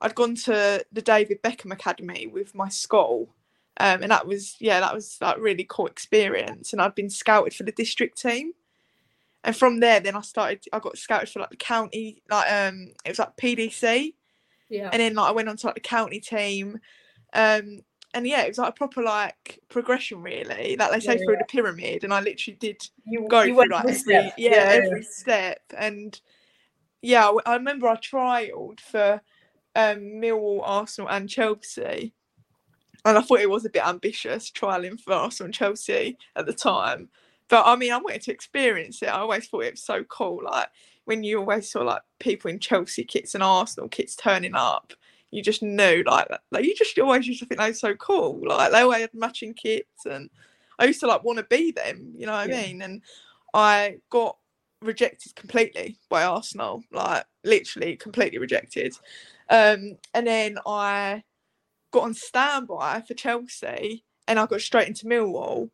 i'd 0.00 0.14
gone 0.14 0.36
to 0.36 0.84
the 0.92 1.02
david 1.02 1.42
beckham 1.42 1.72
academy 1.72 2.26
with 2.26 2.54
my 2.54 2.68
school 2.68 3.34
um, 3.78 4.02
and 4.02 4.10
that 4.10 4.26
was 4.26 4.56
yeah 4.60 4.80
that 4.80 4.94
was 4.94 5.16
like 5.20 5.38
really 5.38 5.66
cool 5.68 5.86
experience. 5.86 6.72
And 6.72 6.80
i'd 6.80 6.94
been 6.94 7.10
scouted 7.10 7.54
for 7.54 7.64
the 7.64 7.72
district 7.72 8.20
team 8.20 8.52
and 9.44 9.56
from 9.56 9.80
there 9.80 10.00
then 10.00 10.16
i 10.16 10.20
started 10.20 10.62
i 10.72 10.78
got 10.78 10.98
scouted 10.98 11.28
for 11.28 11.40
like 11.40 11.50
the 11.50 11.56
county 11.56 12.22
like 12.30 12.50
um 12.52 12.88
it 13.04 13.08
was 13.08 13.18
like 13.18 13.36
pdc 13.36 14.14
Yeah. 14.68 14.90
and 14.92 15.00
then 15.00 15.14
like 15.14 15.28
i 15.28 15.32
went 15.32 15.48
on 15.48 15.56
to 15.56 15.66
like 15.66 15.74
the 15.74 15.80
county 15.80 16.20
team. 16.20 16.78
Um 17.32 17.80
and 18.12 18.26
yeah 18.26 18.42
it 18.42 18.48
was 18.48 18.58
like 18.58 18.70
a 18.70 18.72
proper 18.72 19.02
like 19.02 19.60
progression 19.68 20.20
really. 20.20 20.76
Like 20.76 20.90
they 20.90 21.00
say 21.00 21.16
Yeah, 21.16 21.24
through 21.24 21.36
the 21.38 21.44
pyramid 21.48 22.02
and 22.04 22.12
i 22.12 22.20
literally 22.20 22.56
did 22.58 22.82
you, 23.06 23.26
go 23.28 23.42
you 23.42 23.54
through 23.54 23.56
went 23.56 23.70
like 23.70 23.84
every 23.84 23.94
step. 23.98 24.32
yeah, 24.36 24.68
every 24.68 25.02
step. 25.04 25.60
And 25.78 26.20
yeah 27.02 27.30
i 27.46 27.54
remember 27.54 27.88
i 27.88 27.96
trialed 27.96 28.80
for 28.80 29.20
um 29.76 29.98
millwall 30.20 30.60
arsenal 30.64 31.08
and 31.08 31.28
chelsea. 31.28 32.12
And 33.04 33.16
i 33.16 33.22
thought 33.22 33.40
it 33.40 33.48
was 33.48 33.64
a 33.64 33.70
bit 33.70 33.86
ambitious 33.86 34.50
trialing 34.50 35.00
for 35.00 35.12
arsenal 35.14 35.46
and 35.46 35.54
chelsea 35.54 36.18
at 36.36 36.46
the 36.46 36.52
time 36.52 37.08
but 37.50 37.64
i 37.66 37.76
mean 37.76 37.92
i 37.92 37.98
wanted 37.98 38.22
to 38.22 38.32
experience 38.32 39.02
it 39.02 39.08
i 39.08 39.18
always 39.20 39.48
thought 39.48 39.64
it 39.64 39.72
was 39.74 39.82
so 39.84 40.04
cool 40.04 40.40
like 40.44 40.68
when 41.06 41.24
you 41.24 41.40
always 41.40 41.70
saw 41.70 41.82
like 41.82 42.02
people 42.20 42.50
in 42.50 42.58
chelsea 42.60 43.04
kits 43.04 43.34
and 43.34 43.44
arsenal 43.44 43.88
kits 43.88 44.16
turning 44.16 44.54
up 44.56 44.94
you 45.30 45.42
just 45.42 45.62
knew 45.62 46.02
like 46.06 46.28
like 46.50 46.64
you 46.64 46.74
just 46.76 46.98
always 46.98 47.26
used 47.26 47.40
to 47.40 47.46
think 47.46 47.60
they 47.60 47.68
were 47.68 47.74
so 47.74 47.94
cool. 47.94 48.40
Like 48.46 48.72
they 48.72 48.80
always 48.80 49.02
had 49.02 49.14
matching 49.14 49.54
kits 49.54 50.06
and 50.06 50.30
I 50.78 50.86
used 50.86 51.00
to 51.00 51.06
like 51.06 51.24
want 51.24 51.38
to 51.38 51.44
be 51.44 51.72
them, 51.72 52.14
you 52.16 52.26
know 52.26 52.32
what 52.32 52.48
Yeah. 52.48 52.56
I 52.56 52.62
mean? 52.66 52.82
And 52.82 53.02
I 53.54 53.98
got 54.10 54.38
rejected 54.82 55.34
completely 55.36 55.98
by 56.08 56.24
Arsenal, 56.24 56.82
like 56.92 57.24
literally 57.44 57.96
completely 57.96 58.38
rejected. 58.38 58.94
Um, 59.48 59.98
and 60.14 60.26
then 60.26 60.58
I 60.66 61.22
got 61.92 62.04
on 62.04 62.14
standby 62.14 63.02
for 63.06 63.14
Chelsea 63.14 64.04
and 64.28 64.38
I 64.38 64.46
got 64.46 64.60
straight 64.62 64.88
into 64.88 65.06
Millwall. 65.06 65.70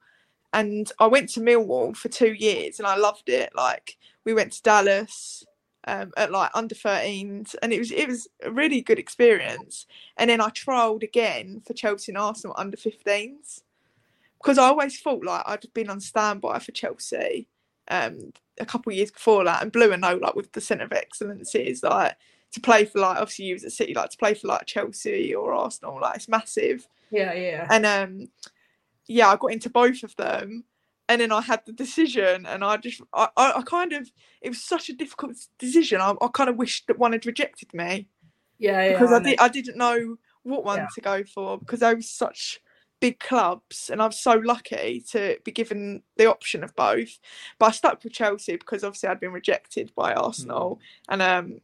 And 0.56 0.90
I 0.98 1.06
went 1.06 1.28
to 1.30 1.40
Millwall 1.40 1.94
for 1.94 2.08
two 2.08 2.32
years 2.32 2.78
and 2.78 2.86
I 2.88 2.96
loved 2.96 3.28
it. 3.28 3.50
Like 3.54 3.98
we 4.24 4.32
went 4.32 4.52
to 4.54 4.62
Dallas 4.62 5.44
um, 5.86 6.12
at 6.16 6.32
like 6.32 6.50
under 6.54 6.74
13s 6.74 7.54
and 7.62 7.72
it 7.74 7.78
was 7.78 7.92
it 7.92 8.08
was 8.08 8.26
a 8.42 8.50
really 8.50 8.80
good 8.80 8.98
experience. 8.98 9.86
And 10.16 10.30
then 10.30 10.40
I 10.40 10.48
trialled 10.48 11.02
again 11.02 11.60
for 11.66 11.74
Chelsea 11.74 12.10
and 12.10 12.18
Arsenal 12.18 12.56
under 12.58 12.76
15s 12.76 13.60
because 14.38 14.56
I 14.56 14.64
always 14.68 14.98
thought 14.98 15.22
like 15.24 15.42
I'd 15.44 15.66
been 15.74 15.90
on 15.90 16.00
standby 16.00 16.58
for 16.60 16.72
Chelsea 16.72 17.48
um, 17.88 18.32
a 18.58 18.64
couple 18.66 18.90
of 18.90 18.96
years 18.96 19.10
before 19.10 19.44
that, 19.44 19.62
and 19.62 19.70
Blue 19.70 19.92
and 19.92 20.00
know 20.00 20.16
like 20.16 20.34
with 20.34 20.52
the 20.52 20.60
centre 20.60 20.84
of 20.84 20.92
excellence 20.92 21.54
is 21.54 21.82
like 21.82 22.16
to 22.52 22.60
play 22.60 22.84
for 22.86 23.00
like 23.00 23.18
obviously 23.18 23.44
you 23.44 23.54
was 23.54 23.64
at 23.64 23.72
City 23.72 23.92
like 23.94 24.10
to 24.10 24.16
play 24.16 24.34
for 24.34 24.48
like 24.48 24.66
Chelsea 24.66 25.34
or 25.34 25.52
Arsenal 25.52 26.00
like 26.00 26.16
it's 26.16 26.28
massive, 26.28 26.88
Yeah, 27.10 27.32
yeah. 27.34 27.66
and 27.70 27.86
um 27.86 28.28
yeah 29.08 29.28
I 29.28 29.36
got 29.36 29.52
into 29.52 29.70
both 29.70 30.02
of 30.02 30.14
them, 30.16 30.64
and 31.08 31.20
then 31.20 31.32
I 31.32 31.40
had 31.40 31.60
the 31.66 31.72
decision, 31.72 32.46
and 32.46 32.64
I 32.64 32.76
just 32.76 33.00
I, 33.14 33.28
I, 33.36 33.52
I 33.56 33.62
kind 33.62 33.92
of 33.92 34.10
it 34.42 34.48
was 34.50 34.62
such 34.62 34.88
a 34.88 34.92
difficult 34.94 35.36
decision. 35.58 36.00
I, 36.00 36.14
I 36.20 36.28
kind 36.32 36.50
of 36.50 36.56
wished 36.56 36.86
that 36.88 36.98
one 36.98 37.12
had 37.12 37.26
rejected 37.26 37.72
me 37.74 38.08
Yeah, 38.58 38.82
yeah. 38.84 38.92
because 38.92 39.12
I, 39.12 39.18
know. 39.18 39.24
did 39.24 39.38
I 39.40 39.48
didn't 39.48 39.76
know 39.78 40.16
what 40.42 40.64
one 40.64 40.78
Yeah. 40.78 40.86
to 40.94 41.00
go 41.00 41.24
for 41.24 41.58
because 41.58 41.80
they 41.80 41.94
were 41.94 42.02
such 42.02 42.60
big 42.98 43.18
clubs 43.20 43.90
and 43.90 44.00
I'm 44.00 44.10
so 44.12 44.36
lucky 44.36 45.04
to 45.10 45.36
be 45.44 45.52
given 45.52 46.02
the 46.16 46.24
option 46.30 46.64
of 46.64 46.74
both. 46.76 47.18
But 47.58 47.66
I 47.66 47.70
stuck 47.72 48.02
with 48.02 48.14
Chelsea 48.14 48.56
because 48.56 48.82
obviously 48.84 49.10
I'd 49.10 49.20
been 49.20 49.32
rejected 49.32 49.92
by 49.94 50.14
Arsenal 50.14 50.80
and 51.10 51.20
um 51.20 51.58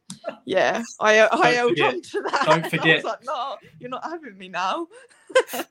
yeah 0.45 0.83
I 0.99 1.21
I. 1.21 1.27
Don't 1.29 1.53
held 1.55 1.69
forget- 1.71 1.93
on 1.95 2.01
to 2.03 2.21
that. 2.21 2.43
don't 2.45 2.65
I 2.65 2.69
forget. 2.69 2.95
was 2.97 3.03
like, 3.05 3.23
no, 3.23 3.55
you're 3.79 3.89
not 3.89 4.03
having 4.03 4.37
me 4.37 4.49
now. 4.49 4.87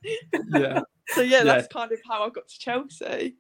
Yeah. 0.53 0.81
So 1.09 1.23
yeah, 1.23 1.39
Yeah. 1.39 1.45
that's 1.45 1.69
kind 1.69 1.93
of 1.93 2.01
how 2.09 2.25
I 2.25 2.31
got 2.31 2.49
to 2.49 2.59
Chelsea. 2.59 3.37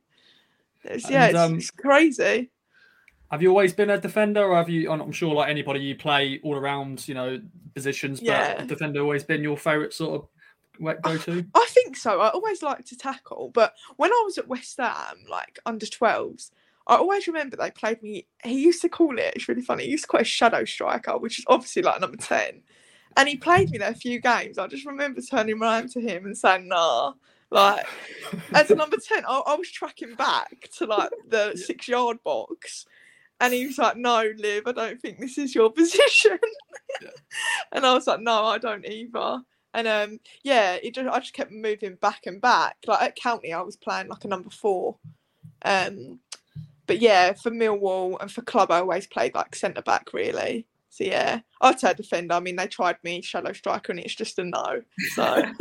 It's, 0.84 1.08
yeah, 1.10 1.26
And, 1.26 1.34
it's, 1.36 1.44
um, 1.44 1.54
it's 1.58 1.70
crazy. 1.70 2.50
Have 3.30 3.40
you 3.40 3.48
always 3.48 3.72
been 3.72 3.88
a 3.90 3.98
defender, 3.98 4.44
or 4.44 4.56
have 4.56 4.68
you? 4.68 4.90
I'm 4.90 5.10
sure, 5.12 5.34
like 5.34 5.48
anybody, 5.48 5.80
you 5.80 5.96
play 5.96 6.38
all 6.42 6.54
around, 6.54 7.08
you 7.08 7.14
know, 7.14 7.40
positions. 7.74 8.20
But 8.20 8.26
Yeah. 8.26 8.64
defender 8.64 9.00
always 9.00 9.24
been 9.24 9.42
your 9.42 9.56
favourite 9.56 9.94
sort 9.94 10.20
of 10.22 11.02
go 11.02 11.16
to. 11.16 11.44
I 11.54 11.66
think 11.70 11.96
so. 11.96 12.20
I 12.20 12.28
always 12.28 12.62
like 12.62 12.84
to 12.86 12.96
tackle, 12.96 13.50
but 13.54 13.74
when 13.96 14.10
I 14.12 14.22
was 14.26 14.36
at 14.36 14.48
West 14.48 14.76
Ham, 14.78 15.24
like 15.30 15.58
under 15.64 15.86
12s, 15.86 16.50
I 16.86 16.96
always 16.96 17.26
remember 17.26 17.56
they 17.56 17.70
played 17.70 18.02
me. 18.02 18.26
He 18.44 18.62
used 18.62 18.82
to 18.82 18.88
call 18.88 19.18
it, 19.18 19.32
it's 19.34 19.48
really 19.48 19.62
funny, 19.62 19.84
he 19.84 19.90
used 19.92 20.04
to 20.04 20.08
call 20.08 20.20
it 20.20 20.22
a 20.22 20.24
shadow 20.24 20.64
striker, 20.64 21.16
which 21.16 21.38
is 21.38 21.44
obviously 21.48 21.82
like 21.82 22.00
number 22.00 22.16
10. 22.18 22.62
And 23.16 23.28
he 23.28 23.36
played 23.36 23.70
me 23.70 23.78
there 23.78 23.90
a 23.90 23.94
few 23.94 24.20
games. 24.20 24.58
I 24.58 24.66
just 24.66 24.86
remember 24.86 25.20
turning 25.20 25.60
around 25.60 25.90
to 25.92 26.00
him 26.00 26.26
and 26.26 26.36
saying, 26.36 26.68
nah. 26.68 27.14
Like, 27.52 27.86
as 28.54 28.70
a 28.70 28.74
number 28.74 28.96
10, 28.96 29.24
I, 29.28 29.42
I 29.46 29.54
was 29.54 29.70
tracking 29.70 30.14
back 30.14 30.68
to 30.78 30.86
like 30.86 31.10
the 31.28 31.54
six 31.56 31.86
yard 31.86 32.18
box. 32.24 32.86
And 33.40 33.52
he 33.52 33.66
was 33.66 33.78
like, 33.78 33.96
no, 33.96 34.24
Liv, 34.38 34.64
I 34.66 34.72
don't 34.72 35.00
think 35.00 35.18
this 35.18 35.36
is 35.36 35.54
your 35.54 35.70
position. 35.72 36.38
and 37.72 37.84
I 37.84 37.94
was 37.94 38.06
like, 38.06 38.20
no, 38.20 38.44
I 38.44 38.58
don't 38.58 38.86
either. 38.86 39.40
And 39.74 39.88
um, 39.88 40.20
yeah, 40.42 40.74
it 40.82 40.94
just 40.94 41.08
I 41.08 41.18
just 41.18 41.32
kept 41.32 41.50
moving 41.50 41.96
back 41.96 42.26
and 42.26 42.40
back. 42.40 42.76
Like 42.86 43.02
at 43.02 43.16
County, 43.16 43.52
I 43.52 43.62
was 43.62 43.76
playing 43.76 44.08
like 44.08 44.24
a 44.24 44.28
number 44.28 44.50
four. 44.50 44.96
Um, 45.62 46.20
but 46.86 47.00
yeah, 47.00 47.32
for 47.32 47.50
Millwall 47.50 48.20
and 48.20 48.30
for 48.30 48.42
club, 48.42 48.70
I 48.70 48.78
always 48.80 49.06
played 49.06 49.34
like 49.34 49.54
centre 49.54 49.82
back 49.82 50.12
really. 50.12 50.66
So 50.90 51.04
yeah, 51.04 51.40
I'd 51.62 51.80
say 51.80 51.94
defender. 51.94 52.34
I 52.34 52.40
mean, 52.40 52.56
they 52.56 52.66
tried 52.66 52.96
me 53.02 53.22
shadow 53.22 53.54
striker, 53.54 53.92
and 53.92 54.00
it's 54.00 54.14
just 54.14 54.38
a 54.38 54.44
no. 54.44 54.82
So 55.14 55.42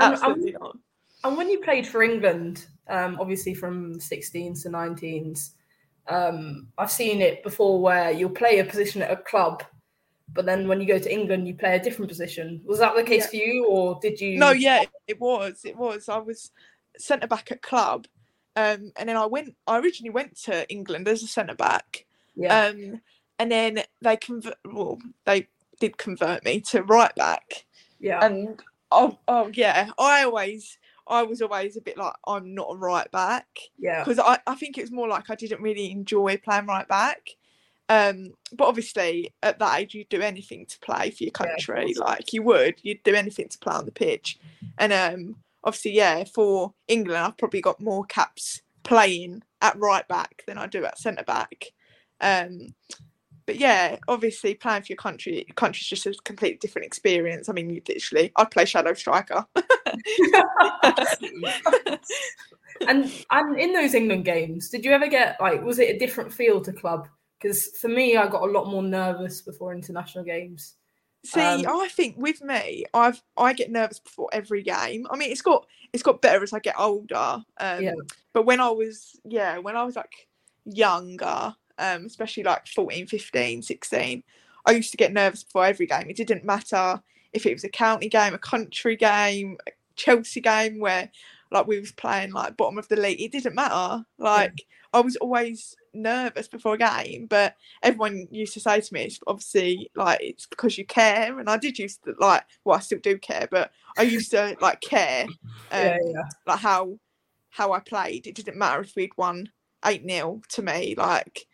absolutely 0.00 0.52
and, 0.54 0.60
not. 0.62 0.76
and 1.24 1.36
when 1.36 1.48
you 1.50 1.60
played 1.60 1.86
for 1.86 2.02
England, 2.02 2.66
um, 2.88 3.16
obviously 3.20 3.54
from 3.54 3.98
16s 3.98 4.62
to 4.62 4.68
19s, 4.68 5.50
um, 6.08 6.68
I've 6.78 6.90
seen 6.90 7.20
it 7.20 7.42
before 7.42 7.80
where 7.80 8.10
you'll 8.12 8.30
play 8.30 8.58
a 8.60 8.64
position 8.64 9.02
at 9.02 9.10
a 9.10 9.16
club, 9.16 9.64
but 10.32 10.46
then 10.46 10.68
when 10.68 10.80
you 10.80 10.86
go 10.86 10.98
to 10.98 11.12
England, 11.12 11.48
you 11.48 11.54
play 11.54 11.76
a 11.76 11.82
different 11.82 12.08
position. 12.08 12.60
Was 12.64 12.78
that 12.78 12.94
the 12.94 13.02
case 13.02 13.24
Yeah. 13.24 13.28
for 13.30 13.36
you, 13.36 13.66
or 13.66 13.98
did 14.00 14.20
you? 14.20 14.38
No, 14.38 14.50
yeah, 14.52 14.84
it 15.08 15.20
was. 15.20 15.62
It 15.64 15.76
was. 15.76 16.08
I 16.08 16.18
was 16.18 16.50
centre 16.98 17.26
back 17.26 17.50
at 17.50 17.62
club, 17.62 18.06
um, 18.54 18.92
and 18.96 19.08
then 19.08 19.16
I 19.16 19.26
went. 19.26 19.56
I 19.66 19.78
originally 19.78 20.10
went 20.10 20.36
to 20.42 20.68
England 20.70 21.08
as 21.08 21.22
a 21.22 21.26
centre 21.26 21.54
back. 21.56 22.06
Yeah. 22.36 22.66
Um, 22.66 23.00
and 23.38 23.50
then 23.50 23.82
they 24.02 24.16
convert. 24.16 24.58
Well, 24.64 24.98
they 25.24 25.48
did 25.80 25.96
convert 25.98 26.44
me 26.44 26.60
to 26.60 26.82
right 26.82 27.14
back. 27.16 27.64
yeah. 27.98 28.24
And 28.24 28.62
oh, 28.90 29.18
oh 29.28 29.50
yeah, 29.52 29.90
I 29.98 30.24
always, 30.24 30.78
I 31.06 31.22
was 31.22 31.42
always 31.42 31.76
a 31.76 31.80
bit 31.80 31.96
like 31.96 32.14
I'm 32.26 32.54
not 32.54 32.72
a 32.72 32.76
right 32.76 33.10
back 33.10 33.46
yeah. 33.78 34.02
because 34.02 34.18
I, 34.18 34.38
I 34.46 34.54
think 34.54 34.76
it 34.76 34.82
was 34.82 34.92
more 34.92 35.08
like 35.08 35.30
I 35.30 35.34
didn't 35.34 35.62
really 35.62 35.90
enjoy 35.90 36.36
playing 36.36 36.66
right 36.66 36.86
back. 36.88 37.30
Um, 37.88 38.32
but 38.52 38.66
obviously 38.66 39.32
at 39.44 39.60
that 39.60 39.78
age 39.78 39.94
you'd 39.94 40.08
do 40.08 40.20
anything 40.20 40.66
to 40.66 40.78
play 40.80 41.10
for 41.10 41.22
your 41.22 41.30
country. 41.30 41.94
course. 41.94 41.98
like 41.98 42.32
you 42.32 42.42
would, 42.42 42.74
you'd 42.82 43.02
do 43.04 43.14
anything 43.14 43.48
to 43.48 43.58
play 43.58 43.74
on 43.74 43.84
the 43.84 43.92
pitch. 43.92 44.38
And 44.78 44.92
um, 44.92 45.36
obviously, 45.62 45.92
yeah, 45.92 46.24
for 46.24 46.74
England, 46.88 47.24
I've 47.24 47.38
probably 47.38 47.60
got 47.60 47.80
more 47.80 48.04
caps 48.04 48.62
playing 48.82 49.42
at 49.62 49.78
right 49.78 50.06
back 50.08 50.42
than 50.46 50.58
I 50.58 50.66
do 50.66 50.84
at 50.84 50.98
centre 50.98 51.24
back. 51.24 51.66
Um, 52.20 52.74
but 53.46 53.56
yeah, 53.56 53.96
obviously 54.08 54.54
playing 54.54 54.82
for 54.82 54.88
your 54.88 54.96
country, 54.96 55.46
country's 55.54 55.86
just 55.86 56.06
a 56.06 56.14
completely 56.24 56.58
different 56.58 56.86
experience. 56.86 57.48
I 57.48 57.52
mean, 57.52 57.70
you 57.70 57.80
literally, 57.88 58.32
I'd 58.36 58.50
play 58.50 58.64
shadow 58.64 58.92
striker. 58.94 59.46
and 62.88 63.10
and 63.30 63.58
in 63.58 63.72
those 63.72 63.94
England 63.94 64.24
games, 64.24 64.68
did 64.68 64.84
you 64.84 64.90
ever 64.90 65.08
get 65.08 65.36
like 65.40 65.62
was 65.62 65.78
it 65.78 65.94
a 65.94 65.98
different 65.98 66.32
feel 66.32 66.60
to 66.62 66.72
club? 66.72 67.08
Because 67.40 67.68
for 67.80 67.88
me, 67.88 68.16
I 68.16 68.26
got 68.26 68.42
a 68.42 68.50
lot 68.50 68.66
more 68.66 68.82
nervous 68.82 69.42
before 69.42 69.72
international 69.72 70.24
games. 70.24 70.74
See, 71.24 71.40
Um, 71.40 71.66
I 71.66 71.88
think 71.88 72.16
with 72.18 72.42
me, 72.42 72.84
I've 72.94 73.22
I 73.36 73.52
get 73.52 73.70
nervous 73.70 74.00
before 74.00 74.28
every 74.32 74.62
game. 74.62 75.06
I 75.10 75.16
mean, 75.16 75.30
it's 75.30 75.42
got 75.42 75.66
it's 75.92 76.02
got 76.02 76.22
better 76.22 76.42
as 76.42 76.52
I 76.52 76.58
get 76.58 76.78
older. 76.78 77.42
Um, 77.58 77.82
Yeah. 77.82 77.94
But 78.32 78.44
when 78.44 78.60
I 78.60 78.70
was 78.70 79.18
yeah, 79.24 79.58
when 79.58 79.76
I 79.76 79.84
was 79.84 79.96
like 79.96 80.28
younger, 80.64 81.54
um, 81.78 82.06
especially 82.06 82.42
like 82.42 82.66
14, 82.66 83.06
15, 83.06 83.62
16, 83.62 84.22
I 84.66 84.70
used 84.72 84.90
to 84.90 84.96
get 84.96 85.12
nervous 85.12 85.44
before 85.44 85.66
every 85.66 85.86
game. 85.86 86.06
It 86.08 86.16
didn't 86.16 86.44
matter 86.44 87.00
if 87.32 87.46
it 87.46 87.52
was 87.52 87.64
a 87.64 87.68
county 87.68 88.08
game, 88.08 88.34
a 88.34 88.38
country 88.38 88.96
game, 88.96 89.58
a 89.66 89.70
Chelsea 89.94 90.40
game 90.40 90.80
where 90.80 91.10
like 91.50 91.66
we 91.66 91.78
was 91.78 91.92
playing 91.92 92.32
like 92.32 92.56
bottom 92.56 92.78
of 92.78 92.88
the 92.88 92.96
league. 92.96 93.20
It 93.20 93.32
didn't 93.32 93.54
matter. 93.54 94.04
Like 94.18 94.66
I 94.92 95.00
was 95.00 95.16
always 95.16 95.76
nervous 95.94 96.48
before 96.48 96.74
a 96.74 96.78
game, 96.78 97.26
but 97.26 97.54
everyone 97.82 98.28
used 98.30 98.54
to 98.54 98.60
say 98.60 98.80
to 98.80 98.94
me, 98.94 99.02
it's 99.02 99.20
obviously 99.26 99.90
like 99.94 100.20
it's 100.20 100.46
because 100.46 100.76
you 100.76 100.84
care, 100.84 101.38
and 101.38 101.48
I 101.48 101.56
did 101.56 101.78
used 101.78 102.04
to 102.04 102.14
like, 102.18 102.44
well, 102.64 102.76
I 102.76 102.80
still 102.80 102.98
do 102.98 103.18
care, 103.18 103.48
but 103.50 103.70
I 103.96 104.02
used 104.02 104.30
to 104.32 104.56
like 104.60 104.80
care, 104.80 105.24
um, 105.24 105.38
yeah, 105.70 105.98
yeah. 106.04 106.22
like 106.46 106.58
how 106.58 106.98
how 107.50 107.72
I 107.72 107.80
played. 107.80 108.26
It 108.26 108.34
didn't 108.34 108.58
matter 108.58 108.80
if 108.80 108.96
we'd 108.96 109.16
won 109.16 109.50
eight 109.84 110.02
0 110.08 110.42
to 110.50 110.62
me, 110.62 110.94
like 110.96 111.46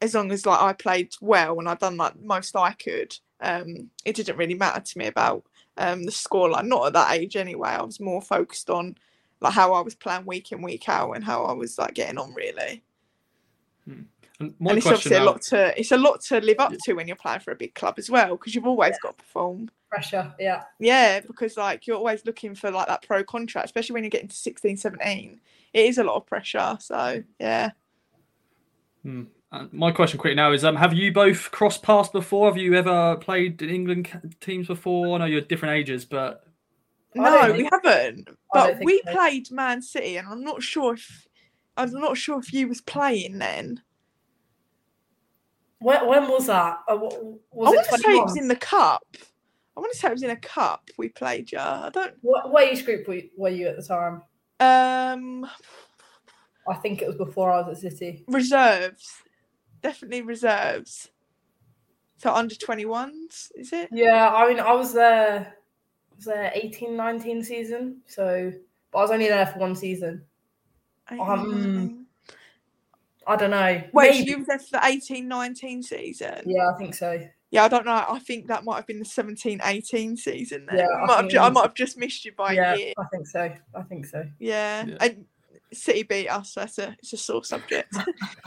as 0.00 0.14
long 0.14 0.32
as 0.32 0.46
like 0.46 0.60
I 0.60 0.72
played 0.72 1.14
well 1.20 1.58
and 1.58 1.68
I'd 1.68 1.78
done 1.78 1.96
like 1.96 2.20
most 2.20 2.56
I 2.56 2.72
could. 2.72 3.16
Um, 3.40 3.90
it 4.04 4.16
didn't 4.16 4.36
really 4.36 4.54
matter 4.54 4.80
to 4.80 4.98
me 4.98 5.06
about 5.06 5.44
um 5.76 6.04
the 6.04 6.12
score. 6.12 6.50
Like 6.50 6.66
not 6.66 6.86
at 6.86 6.92
that 6.94 7.12
age 7.12 7.36
anyway. 7.36 7.70
I 7.70 7.82
was 7.82 8.00
more 8.00 8.22
focused 8.22 8.70
on 8.70 8.96
like 9.40 9.54
how 9.54 9.72
I 9.72 9.80
was 9.80 9.94
playing 9.94 10.26
week 10.26 10.52
in 10.52 10.62
week 10.62 10.88
out 10.88 11.12
and 11.12 11.24
how 11.24 11.44
I 11.44 11.52
was 11.52 11.78
like 11.78 11.94
getting 11.94 12.18
on 12.18 12.34
really. 12.34 12.82
And 14.40 14.54
and 14.58 14.78
it's 14.78 14.86
question 14.86 15.12
obviously 15.12 15.16
a 15.16 15.24
lot 15.24 15.42
to 15.42 15.78
it's 15.78 15.92
a 15.92 15.98
lot 15.98 16.20
to 16.22 16.40
live 16.40 16.60
up 16.60 16.72
to 16.84 16.94
when 16.94 17.06
you're 17.06 17.16
playing 17.16 17.40
for 17.40 17.52
a 17.52 17.56
big 17.56 17.74
club 17.74 17.94
as 17.98 18.10
well 18.10 18.30
because 18.30 18.54
you've 18.54 18.66
always 18.66 18.98
got 19.02 19.18
to 19.18 19.24
perform. 19.24 19.70
Pressure. 19.90 20.32
Yeah. 20.38 20.62
Yeah, 20.78 21.20
because 21.20 21.56
like 21.56 21.86
you're 21.86 21.96
always 21.96 22.24
looking 22.24 22.54
for 22.54 22.70
like 22.70 22.86
that 22.88 23.02
pro 23.02 23.22
contract, 23.22 23.66
especially 23.66 23.94
when 23.94 24.04
you're 24.04 24.10
getting 24.10 24.28
to 24.28 24.36
16, 24.36 24.76
17. 24.76 25.40
It 25.72 25.86
is 25.86 25.98
a 25.98 26.04
lot 26.04 26.16
of 26.16 26.26
pressure. 26.26 26.78
So 26.80 27.22
yeah. 27.38 27.72
Hmm. 29.02 29.24
My 29.72 29.90
question 29.90 30.18
quickly 30.18 30.36
now 30.36 30.52
is: 30.52 30.64
um, 30.64 30.76
Have 30.76 30.94
you 30.94 31.12
both 31.12 31.50
crossed 31.50 31.82
paths 31.82 32.08
before? 32.08 32.48
Have 32.48 32.56
you 32.56 32.74
ever 32.74 33.16
played 33.16 33.60
in 33.62 33.70
England 33.70 34.36
teams 34.40 34.68
before? 34.68 35.16
I 35.16 35.18
know 35.18 35.24
you're 35.24 35.40
different 35.40 35.74
ages, 35.74 36.04
but 36.04 36.44
I 37.18 37.30
don't 37.30 37.48
No, 37.48 37.54
we 37.56 37.68
haven't. 37.70 38.28
But 38.52 38.78
we 38.82 39.02
so. 39.06 39.12
played 39.12 39.50
Man 39.50 39.82
City 39.82 40.16
and 40.16 40.28
I'm 40.28 40.42
not 40.44 40.62
sure 40.62 40.94
if 40.94 41.26
I'm 41.76 41.90
not 41.92 42.16
sure 42.16 42.38
if 42.38 42.52
you 42.52 42.68
was 42.68 42.80
playing 42.80 43.38
then. 43.38 43.82
When, 45.80 46.06
when 46.06 46.28
was 46.28 46.46
that? 46.46 46.80
Uh, 46.88 46.96
was 46.96 47.40
I 47.54 47.72
it 47.72 47.76
want 47.76 47.88
to 47.88 47.98
say 47.98 48.12
it 48.12 48.22
was 48.22 48.36
in 48.36 48.48
the 48.48 48.56
cup. 48.56 49.02
I 49.14 49.18
I 49.76 49.80
want 49.80 49.92
to 49.92 49.98
say 49.98 50.08
it 50.08 50.12
was 50.12 50.22
in 50.22 50.30
a 50.30 50.36
cup 50.36 50.90
we 50.98 51.08
played. 51.08 51.50
Yeah, 51.50 51.84
I 51.84 51.90
don't. 51.90 52.14
What, 52.20 52.52
what 52.52 52.68
age 52.68 52.84
group 52.84 53.08
were 53.08 53.14
you, 53.14 53.30
were 53.36 53.48
you 53.48 53.68
at 53.68 53.76
the 53.76 53.82
time? 53.82 54.22
Um, 54.60 55.48
I 56.68 56.74
think 56.74 57.02
it 57.02 57.06
was 57.08 57.16
before 57.16 57.50
I 57.50 57.60
was 57.66 57.84
at 57.84 57.92
City. 57.92 58.24
reserves, 58.28 59.12
definitely 59.82 60.22
reserves. 60.22 61.10
So 62.18 62.32
under 62.34 62.54
twenty 62.54 62.84
ones, 62.84 63.50
is 63.56 63.72
it? 63.72 63.88
Yeah, 63.92 64.28
I 64.28 64.48
mean, 64.48 64.60
I 64.60 64.72
was 64.74 64.92
there, 64.92 65.54
I 66.12 66.14
was 66.16 66.24
there 66.26 66.52
18, 66.54 66.94
19 66.96 67.42
season. 67.42 68.02
So, 68.06 68.52
but 68.92 68.98
I 68.98 69.02
was 69.02 69.10
only 69.10 69.28
there 69.28 69.46
for 69.46 69.58
one 69.58 69.74
season. 69.74 70.22
Um, 71.08 72.06
I 73.26 73.36
don't 73.36 73.50
know. 73.50 73.82
Wait, 73.92 74.10
Maybe- 74.10 74.30
you 74.30 74.38
were 74.38 74.44
there 74.46 74.58
for 74.58 74.70
the 74.72 74.80
18 74.84 75.26
19 75.28 75.82
season? 75.82 76.42
Yeah, 76.46 76.70
I 76.74 76.78
think 76.78 76.94
so. 76.94 77.20
Yeah, 77.50 77.64
I 77.64 77.68
don't 77.68 77.84
know. 77.84 78.04
I 78.08 78.20
think 78.20 78.46
that 78.46 78.64
might 78.64 78.76
have 78.76 78.86
been 78.86 79.00
the 79.00 79.04
17 79.04 79.60
18 79.64 80.16
season 80.16 80.66
then. 80.66 80.78
Yeah, 80.78 80.86
I, 80.86 81.02
I 81.02 81.06
might 81.06 81.16
have, 81.16 81.28
ju- 81.28 81.38
I 81.38 81.48
might 81.50 81.62
have 81.62 81.74
just 81.74 81.98
missed 81.98 82.24
you 82.24 82.32
by 82.32 82.52
yeah, 82.52 82.74
a 82.74 82.78
year. 82.78 82.92
I 82.96 83.04
think 83.10 83.26
so. 83.26 83.50
I 83.74 83.82
think 83.82 84.06
so. 84.06 84.24
Yeah. 84.38 84.84
Yeah. 84.86 84.96
And 85.00 85.24
City 85.72 86.02
beat 86.02 86.28
us. 86.28 86.54
That's 86.54 86.78
a 86.78 86.96
it's 86.98 87.12
a 87.12 87.16
sore 87.16 87.44
subject. 87.44 87.94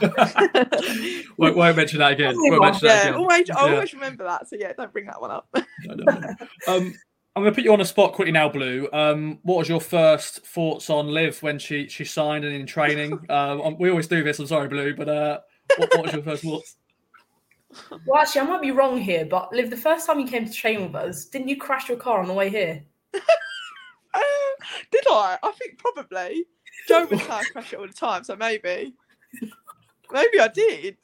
won't, 1.38 1.56
won't 1.56 1.76
mention 1.76 1.98
that 2.00 2.12
again. 2.12 2.34
Won't 2.36 2.54
on. 2.54 2.60
mention 2.60 2.88
that 2.88 3.06
again. 3.08 3.14
always 3.14 3.50
I 3.50 3.66
Yeah. 3.66 3.74
always 3.74 3.94
remember 3.94 4.24
that. 4.24 4.48
So 4.48 4.56
yeah, 4.56 4.72
don't 4.74 4.92
bring 4.92 5.06
that 5.06 5.20
one 5.20 5.30
up. 5.30 5.48
No, 5.54 5.94
no, 5.94 6.04
no. 6.18 6.28
Um, 6.68 6.94
I'm 7.36 7.42
going 7.42 7.52
to 7.52 7.56
put 7.56 7.64
you 7.64 7.72
on 7.72 7.80
the 7.80 7.84
spot 7.84 8.12
quickly 8.12 8.30
now, 8.30 8.48
Blue. 8.48 8.88
Um, 8.92 9.40
what 9.42 9.58
was 9.58 9.68
your 9.68 9.80
first 9.80 10.46
thoughts 10.46 10.88
on 10.88 11.08
Liv 11.08 11.42
when 11.42 11.58
she 11.58 11.88
she 11.88 12.04
signed 12.04 12.44
and 12.44 12.54
in 12.54 12.66
training? 12.66 13.18
Um, 13.30 13.60
um, 13.62 13.76
we 13.78 13.90
always 13.90 14.06
do 14.06 14.22
this. 14.22 14.38
I'm 14.38 14.46
sorry, 14.46 14.68
Blue, 14.68 14.94
but 14.94 15.08
uh, 15.08 15.40
what, 15.76 15.90
what 15.94 16.02
was 16.04 16.12
your 16.12 16.22
first 16.22 16.42
thoughts? 16.44 16.76
Well, 18.06 18.20
actually, 18.22 18.42
I 18.42 18.44
might 18.44 18.62
be 18.62 18.70
wrong 18.70 18.98
here, 19.00 19.24
but 19.24 19.52
Liv, 19.52 19.68
the 19.68 19.76
first 19.76 20.06
time 20.06 20.20
you 20.20 20.28
came 20.28 20.44
to 20.46 20.52
train 20.52 20.82
with 20.84 20.94
us, 20.94 21.24
didn't 21.24 21.48
you 21.48 21.56
crash 21.56 21.88
your 21.88 21.98
car 21.98 22.20
on 22.20 22.28
the 22.28 22.32
way 22.32 22.48
here? 22.48 22.84
Uh, 23.12 24.20
did 24.92 25.04
I? 25.08 25.36
I 25.42 25.50
think 25.58 25.76
probably. 25.78 26.44
Joe 26.88 27.06
would 27.06 27.20
car 27.20 27.42
crash 27.52 27.72
it 27.72 27.78
all 27.78 27.86
the 27.86 27.92
time, 27.92 28.24
so 28.24 28.36
maybe. 28.36 28.94
Maybe 30.12 30.38
I 30.40 30.48
did. 30.48 30.96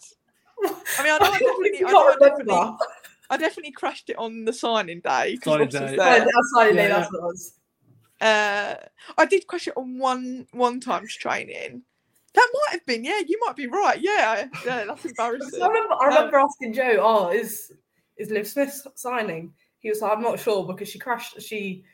I 0.63 0.69
mean, 1.03 1.13
I 1.13 1.19
know 1.19 1.31
I 1.33 1.39
definitely, 1.39 1.85
I, 1.85 1.91
know 1.93 2.09
I, 2.09 2.17
definitely. 2.21 2.77
I 3.31 3.37
definitely 3.37 3.73
crashed 3.73 4.11
it 4.11 4.19
on 4.19 4.45
the 4.45 4.53
signing 4.53 5.01
day. 5.01 5.37
'cause 5.37 5.45
Signing 5.53 5.67
Ross 5.67 5.73
was 5.81 5.91
day. 5.91 5.97
there. 5.97 6.19
Yeah, 6.19 6.25
that's 6.25 6.53
fine, 6.55 6.77
Yeah, 6.77 6.89
that's 6.89 7.13
what 7.13 7.19
it 7.19 7.23
was. 7.23 7.55
Uh, 8.21 8.75
I 9.17 9.25
did 9.25 9.47
crash 9.47 9.67
it 9.69 9.77
on 9.77 9.99
one 9.99 10.47
one 10.53 10.81
time's 10.81 11.17
training. 11.17 11.83
That 12.35 12.49
might 12.53 12.73
have 12.73 12.87
been, 12.87 13.03
yeah. 13.05 13.21
You 13.27 13.41
might 13.45 13.57
be 13.57 13.67
right. 13.67 13.99
Yeah, 14.01 14.47
yeah. 14.65 14.85
That's 14.85 15.05
embarrassing. 15.05 15.63
I 15.63 15.67
remember, 15.67 15.95
I 16.01 16.07
remember 16.07 16.39
asking 16.39 16.75
Joe, 16.75 16.99
"Oh, 17.01 17.31
is 17.31 17.73
is 18.19 18.31
Liv 18.31 18.47
Smith 18.47 18.87
signing?" 18.95 19.55
He 19.81 19.89
was 19.89 20.03
like, 20.03 20.13
"I'm 20.13 20.23
not 20.23 20.39
sure 20.39 20.67
because 20.67 20.89
she 20.89 20.99
crashed. 20.99 21.41
She 21.43 21.85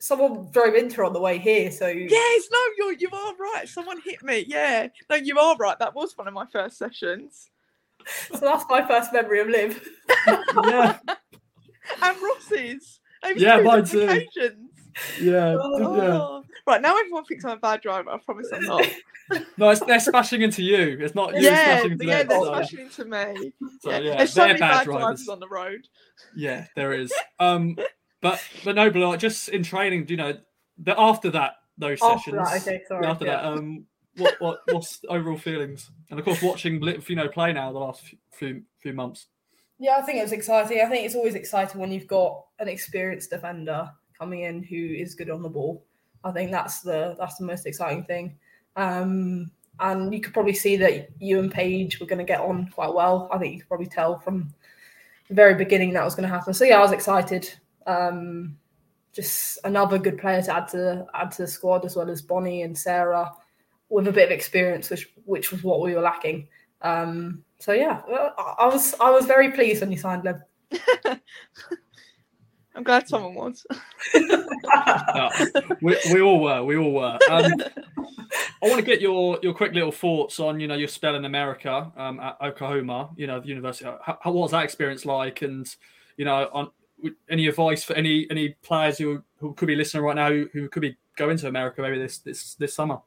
someone 0.00 0.48
drove 0.50 0.74
into 0.74 0.96
her 0.96 1.04
on 1.04 1.12
the 1.12 1.20
way 1.20 1.38
here, 1.38 1.70
so 1.70 1.86
Yes, 1.86 2.48
no, 2.50 2.58
you're 2.78 2.92
you 2.94 3.08
are 3.12 3.34
right. 3.36 3.68
Someone 3.68 4.00
hit 4.04 4.22
me. 4.22 4.44
Yeah, 4.48 4.88
no, 5.08 5.16
you 5.16 5.38
are 5.38 5.56
right. 5.56 5.78
That 5.78 5.94
was 5.94 6.16
one 6.18 6.26
of 6.26 6.34
my 6.34 6.46
first 6.52 6.76
sessions. 6.78 7.50
so 8.32 8.38
that's 8.40 8.64
my 8.68 8.86
first 8.86 9.12
memory 9.12 9.40
of 9.40 9.48
Liv." 9.48 9.88
Yeah, 10.26 10.98
And 12.02 12.16
Ross's. 12.22 13.00
It 13.22 13.38
Yeah, 13.38 13.58
two 13.58 13.62
mine 13.64 13.84
too. 13.84 14.02
occasions. 14.04 14.70
yeah, 15.20 15.52
yeah. 15.52 15.56
Oh. 15.60 16.42
Right 16.66 16.80
now, 16.80 16.96
everyone 16.98 17.24
thinks 17.24 17.44
I'm 17.44 17.52
a 17.58 17.60
bad 17.60 17.80
driver. 17.82 18.10
I 18.10 18.18
promise 18.18 18.48
I'm 18.52 18.64
not. 18.64 18.86
No, 19.56 19.70
it's, 19.70 19.80
they're 19.82 20.00
smashing 20.00 20.42
into 20.42 20.60
you. 20.60 20.98
It's 21.00 21.14
not 21.14 21.36
you 21.36 21.42
yeah, 21.42 21.76
smashing 21.76 21.92
into 21.92 22.04
yeah, 22.04 22.18
them. 22.24 22.28
they're 22.30 22.38
so- 22.40 22.44
smashing 22.52 22.78
into 22.80 23.04
me. 23.04 23.52
so, 23.80 23.90
yeah. 23.90 23.98
yeah, 23.98 24.16
There's 24.16 24.32
so 24.32 24.40
they're 24.40 24.48
many 24.48 24.58
bad 24.58 24.70
bad 24.70 24.84
drivers. 24.86 25.02
drivers 25.02 25.28
on 25.28 25.38
the 25.38 25.48
road. 25.48 25.86
Yeah, 26.34 26.66
there 26.74 26.92
is. 26.94 27.12
Um, 27.38 27.76
but 28.20 28.42
but 28.64 28.76
no, 28.76 28.90
but 28.90 29.00
like, 29.00 29.20
just 29.20 29.48
in 29.48 29.62
training, 29.62 30.06
you 30.08 30.16
know, 30.16 30.36
the, 30.78 30.98
after 30.98 31.30
that, 31.30 31.54
those 31.78 32.00
After 32.02 32.30
sessions. 32.30 32.50
that, 32.50 32.62
okay, 32.62 32.82
sorry. 32.86 33.06
after 33.06 33.24
yeah. 33.26 33.36
that, 33.36 33.44
um, 33.44 33.86
what 34.16 34.34
what 34.40 34.60
what's 34.70 34.98
the 34.98 35.08
overall 35.08 35.38
feelings? 35.38 35.90
And 36.10 36.18
of 36.18 36.24
course, 36.24 36.42
watching 36.42 36.82
you 36.82 37.16
know 37.16 37.28
play 37.28 37.52
now 37.52 37.72
the 37.72 37.78
last 37.78 38.02
few 38.02 38.18
few, 38.32 38.62
few 38.78 38.92
months. 38.92 39.26
Yeah, 39.78 39.96
I 39.96 40.02
think 40.02 40.18
it 40.18 40.22
was 40.22 40.32
exciting. 40.32 40.80
I 40.80 40.88
think 40.88 41.06
it's 41.06 41.14
always 41.14 41.34
exciting 41.34 41.80
when 41.80 41.90
you've 41.90 42.06
got 42.06 42.44
an 42.58 42.68
experienced 42.68 43.30
defender 43.30 43.90
coming 44.18 44.42
in 44.42 44.62
who 44.62 44.76
is 44.76 45.14
good 45.14 45.30
on 45.30 45.42
the 45.42 45.48
ball. 45.48 45.84
I 46.22 46.32
think 46.32 46.50
that's 46.50 46.80
the 46.80 47.16
that's 47.18 47.36
the 47.36 47.46
most 47.46 47.66
exciting 47.66 48.04
thing. 48.04 48.36
Um, 48.76 49.50
and 49.80 50.12
you 50.12 50.20
could 50.20 50.34
probably 50.34 50.52
see 50.52 50.76
that 50.76 51.08
you 51.18 51.38
and 51.38 51.50
Paige 51.50 51.98
were 51.98 52.06
going 52.06 52.18
to 52.18 52.24
get 52.24 52.40
on 52.40 52.68
quite 52.68 52.92
well. 52.92 53.30
I 53.32 53.38
think 53.38 53.54
you 53.54 53.60
could 53.60 53.68
probably 53.68 53.86
tell 53.86 54.18
from 54.18 54.52
the 55.28 55.34
very 55.34 55.54
beginning 55.54 55.94
that 55.94 56.04
was 56.04 56.14
going 56.14 56.28
to 56.28 56.34
happen. 56.34 56.52
So 56.52 56.64
yeah, 56.64 56.78
I 56.78 56.82
was 56.82 56.92
excited. 56.92 57.50
Um, 57.90 58.56
just 59.12 59.58
another 59.64 59.98
good 59.98 60.18
player 60.18 60.40
to 60.42 60.54
add 60.54 60.68
to 60.68 61.06
add 61.14 61.32
to 61.32 61.42
the 61.42 61.48
squad 61.48 61.84
as 61.84 61.96
well 61.96 62.08
as 62.10 62.22
Bonnie 62.22 62.62
and 62.62 62.78
Sarah 62.78 63.32
with 63.88 64.06
a 64.06 64.12
bit 64.12 64.26
of 64.26 64.30
experience, 64.30 64.88
which 64.90 65.08
which 65.24 65.50
was 65.50 65.62
what 65.62 65.80
we 65.80 65.94
were 65.94 66.00
lacking. 66.00 66.48
Um, 66.82 67.44
so 67.58 67.72
yeah, 67.72 68.02
I 68.08 68.54
I 68.60 68.66
was 68.66 68.94
I 69.00 69.10
was 69.10 69.26
very 69.26 69.50
pleased 69.52 69.80
when 69.80 69.90
you 69.90 69.98
signed 69.98 70.24
Lev. 70.24 70.40
I'm 72.74 72.84
glad 72.84 73.08
someone 73.08 73.34
was. 73.34 73.66
Yeah, 74.14 75.28
we, 75.82 75.96
we 76.12 76.20
all 76.20 76.40
were. 76.40 76.62
We 76.62 76.76
all 76.76 76.92
were. 76.92 77.18
Um, 77.28 77.52
I 78.62 78.68
want 78.68 78.76
to 78.76 78.82
get 78.82 79.00
your 79.00 79.40
your 79.42 79.54
quick 79.54 79.74
little 79.74 79.90
thoughts 79.90 80.38
on 80.38 80.60
you 80.60 80.68
know 80.68 80.76
your 80.76 80.88
spell 80.88 81.16
in 81.16 81.24
America 81.24 81.90
um, 81.96 82.20
at 82.20 82.36
Oklahoma. 82.40 83.10
You 83.16 83.26
know 83.26 83.40
the 83.40 83.48
university. 83.48 83.86
How, 83.86 84.18
how 84.22 84.30
what 84.30 84.42
was 84.42 84.50
that 84.52 84.62
experience 84.62 85.04
like? 85.04 85.42
And 85.42 85.66
you 86.16 86.24
know, 86.24 86.48
on 86.52 86.70
any 87.28 87.46
advice 87.46 87.84
for 87.84 87.94
any 87.94 88.26
any 88.30 88.50
players 88.62 88.98
who 88.98 89.22
who 89.38 89.54
could 89.54 89.68
be 89.68 89.76
listening 89.76 90.02
right 90.02 90.16
now 90.16 90.30
who, 90.30 90.48
who 90.52 90.68
could 90.68 90.82
be 90.82 90.96
going 91.16 91.36
to 91.36 91.48
America 91.48 91.82
maybe 91.82 91.98
this 91.98 92.18
this 92.18 92.54
this 92.54 92.74
summer. 92.74 92.98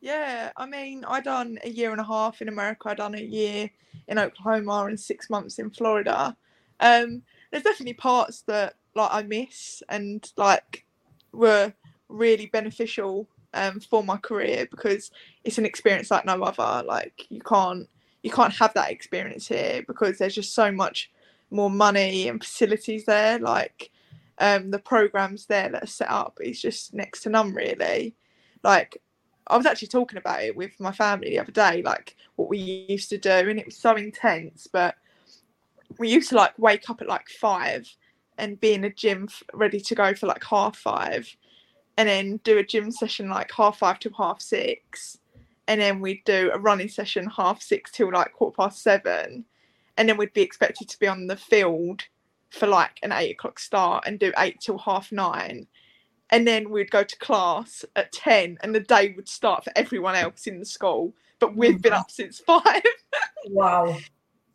Yeah, 0.00 0.52
I 0.56 0.66
mean, 0.66 1.04
I 1.04 1.20
done 1.20 1.58
a 1.64 1.68
year 1.68 1.90
and 1.90 2.00
a 2.00 2.04
half 2.04 2.40
in 2.40 2.48
America. 2.48 2.90
I 2.90 2.94
done 2.94 3.14
a 3.14 3.20
year 3.20 3.70
in 4.06 4.18
Oklahoma 4.18 4.84
and 4.84 5.00
six 5.00 5.28
months 5.28 5.58
in 5.58 5.70
Florida. 5.70 6.36
Um, 6.78 7.22
there's 7.50 7.64
definitely 7.64 7.94
parts 7.94 8.42
that 8.42 8.74
like 8.94 9.10
I 9.12 9.22
miss 9.22 9.82
and 9.88 10.30
like 10.36 10.84
were 11.32 11.72
really 12.08 12.46
beneficial 12.46 13.28
um, 13.54 13.80
for 13.80 14.04
my 14.04 14.16
career 14.16 14.68
because 14.70 15.10
it's 15.44 15.58
an 15.58 15.66
experience 15.66 16.10
like 16.10 16.24
no 16.24 16.40
other. 16.42 16.86
Like 16.86 17.26
you 17.28 17.40
can't 17.40 17.88
you 18.22 18.30
can't 18.30 18.54
have 18.54 18.74
that 18.74 18.90
experience 18.90 19.48
here 19.48 19.82
because 19.86 20.18
there's 20.18 20.34
just 20.34 20.54
so 20.54 20.70
much 20.70 21.10
more 21.50 21.70
money 21.70 22.28
and 22.28 22.42
facilities 22.42 23.04
there. 23.04 23.38
Like 23.38 23.90
um, 24.38 24.70
the 24.70 24.78
programs 24.78 25.46
there 25.46 25.68
that 25.70 25.84
are 25.84 25.86
set 25.86 26.10
up 26.10 26.38
is 26.40 26.60
just 26.60 26.94
next 26.94 27.22
to 27.22 27.30
none 27.30 27.54
really. 27.54 28.14
Like 28.62 29.00
I 29.46 29.56
was 29.56 29.66
actually 29.66 29.88
talking 29.88 30.18
about 30.18 30.42
it 30.42 30.56
with 30.56 30.78
my 30.80 30.92
family 30.92 31.30
the 31.30 31.38
other 31.38 31.52
day, 31.52 31.82
like 31.82 32.16
what 32.36 32.48
we 32.48 32.86
used 32.88 33.10
to 33.10 33.18
do, 33.18 33.30
and 33.30 33.58
it 33.58 33.66
was 33.66 33.76
so 33.76 33.94
intense. 33.94 34.66
But 34.66 34.96
we 35.98 36.08
used 36.08 36.30
to 36.30 36.36
like 36.36 36.58
wake 36.58 36.90
up 36.90 37.00
at 37.00 37.08
like 37.08 37.28
five 37.28 37.88
and 38.38 38.60
be 38.60 38.74
in 38.74 38.84
a 38.84 38.90
gym 38.90 39.28
ready 39.54 39.80
to 39.80 39.94
go 39.94 40.14
for 40.14 40.26
like 40.26 40.44
half 40.44 40.76
five, 40.76 41.34
and 41.96 42.08
then 42.08 42.38
do 42.44 42.58
a 42.58 42.64
gym 42.64 42.90
session 42.90 43.30
like 43.30 43.50
half 43.52 43.78
five 43.78 43.98
to 44.00 44.10
half 44.18 44.42
six, 44.42 45.18
and 45.68 45.80
then 45.80 46.00
we'd 46.00 46.24
do 46.24 46.50
a 46.52 46.58
running 46.58 46.88
session 46.88 47.30
half 47.34 47.62
six 47.62 47.92
till 47.92 48.12
like 48.12 48.32
quarter 48.32 48.56
past 48.56 48.82
seven, 48.82 49.44
and 49.96 50.08
then 50.08 50.16
we'd 50.16 50.32
be 50.32 50.42
expected 50.42 50.88
to 50.88 50.98
be 50.98 51.06
on 51.06 51.26
the 51.26 51.36
field 51.36 52.04
for 52.50 52.66
like 52.66 52.98
an 53.02 53.12
eight 53.12 53.32
o'clock 53.32 53.58
start 53.58 54.04
and 54.06 54.18
do 54.18 54.32
eight 54.38 54.60
till 54.60 54.78
half 54.78 55.12
nine. 55.12 55.66
And 56.30 56.46
then 56.46 56.70
we'd 56.70 56.90
go 56.90 57.04
to 57.04 57.18
class 57.18 57.84
at 57.94 58.12
10 58.12 58.58
and 58.62 58.74
the 58.74 58.80
day 58.80 59.12
would 59.14 59.28
start 59.28 59.64
for 59.64 59.72
everyone 59.76 60.16
else 60.16 60.46
in 60.46 60.58
the 60.58 60.64
school. 60.64 61.14
But 61.38 61.54
we've 61.54 61.76
oh, 61.76 61.78
been 61.78 61.92
up 61.92 62.10
since 62.10 62.40
five. 62.46 62.82
Wow. 63.48 63.96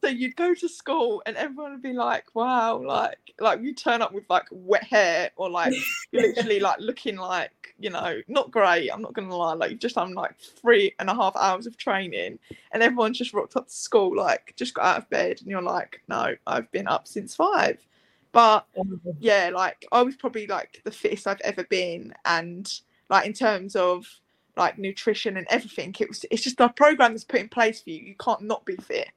so 0.03 0.09
you'd 0.09 0.35
go 0.35 0.53
to 0.53 0.67
school 0.67 1.21
and 1.25 1.37
everyone 1.37 1.71
would 1.71 1.81
be 1.81 1.93
like 1.93 2.25
wow 2.33 2.81
like 2.85 3.17
like 3.39 3.61
you 3.61 3.73
turn 3.73 4.01
up 4.01 4.11
with 4.11 4.25
like 4.29 4.45
wet 4.51 4.83
hair 4.83 5.31
or 5.37 5.49
like 5.49 5.73
you're 6.11 6.27
literally 6.27 6.59
like 6.59 6.79
looking 6.79 7.15
like 7.15 7.60
you 7.81 7.89
know 7.89 8.21
not 8.27 8.51
great 8.51 8.89
i'm 8.89 9.01
not 9.01 9.13
gonna 9.13 9.35
lie 9.35 9.53
like 9.53 9.71
you've 9.71 9.79
just 9.79 9.95
done 9.95 10.13
like 10.13 10.37
three 10.37 10.93
and 10.99 11.09
a 11.09 11.15
half 11.15 11.35
hours 11.35 11.65
of 11.65 11.77
training 11.77 12.37
and 12.71 12.83
everyone's 12.83 13.17
just 13.17 13.33
rocked 13.33 13.55
up 13.55 13.67
to 13.67 13.73
school 13.73 14.15
like 14.15 14.53
just 14.55 14.73
got 14.73 14.85
out 14.85 14.97
of 14.99 15.09
bed 15.09 15.39
and 15.41 15.49
you're 15.49 15.61
like 15.61 16.01
no 16.07 16.35
i've 16.47 16.71
been 16.71 16.87
up 16.87 17.07
since 17.07 17.35
five 17.35 17.77
but 18.31 18.65
mm-hmm. 18.77 19.11
yeah, 19.19 19.51
like 19.53 19.85
I 19.91 20.01
was 20.01 20.15
probably 20.15 20.47
like 20.47 20.81
the 20.83 20.91
fittest 20.91 21.27
I've 21.27 21.41
ever 21.41 21.63
been, 21.65 22.13
and 22.25 22.71
like 23.09 23.25
in 23.25 23.33
terms 23.33 23.75
of 23.75 24.07
like 24.55 24.77
nutrition 24.77 25.37
and 25.37 25.47
everything, 25.49 25.95
it 25.99 26.07
was 26.07 26.25
it's 26.31 26.43
just 26.43 26.59
a 26.59 26.69
program 26.69 27.11
that's 27.11 27.23
put 27.23 27.41
in 27.41 27.49
place 27.49 27.81
for 27.81 27.89
you. 27.89 27.99
You 27.99 28.15
can't 28.15 28.43
not 28.43 28.65
be 28.65 28.77
fit. 28.77 29.09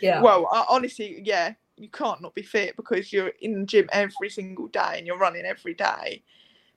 Yeah. 0.00 0.20
Well, 0.20 0.48
I, 0.52 0.66
honestly, 0.68 1.20
yeah, 1.24 1.54
you 1.76 1.88
can't 1.88 2.20
not 2.20 2.34
be 2.34 2.42
fit 2.42 2.76
because 2.76 3.12
you're 3.12 3.32
in 3.40 3.60
the 3.60 3.66
gym 3.66 3.88
every 3.92 4.28
single 4.28 4.68
day 4.68 4.94
and 4.96 5.06
you're 5.06 5.18
running 5.18 5.46
every 5.46 5.74
day. 5.74 6.22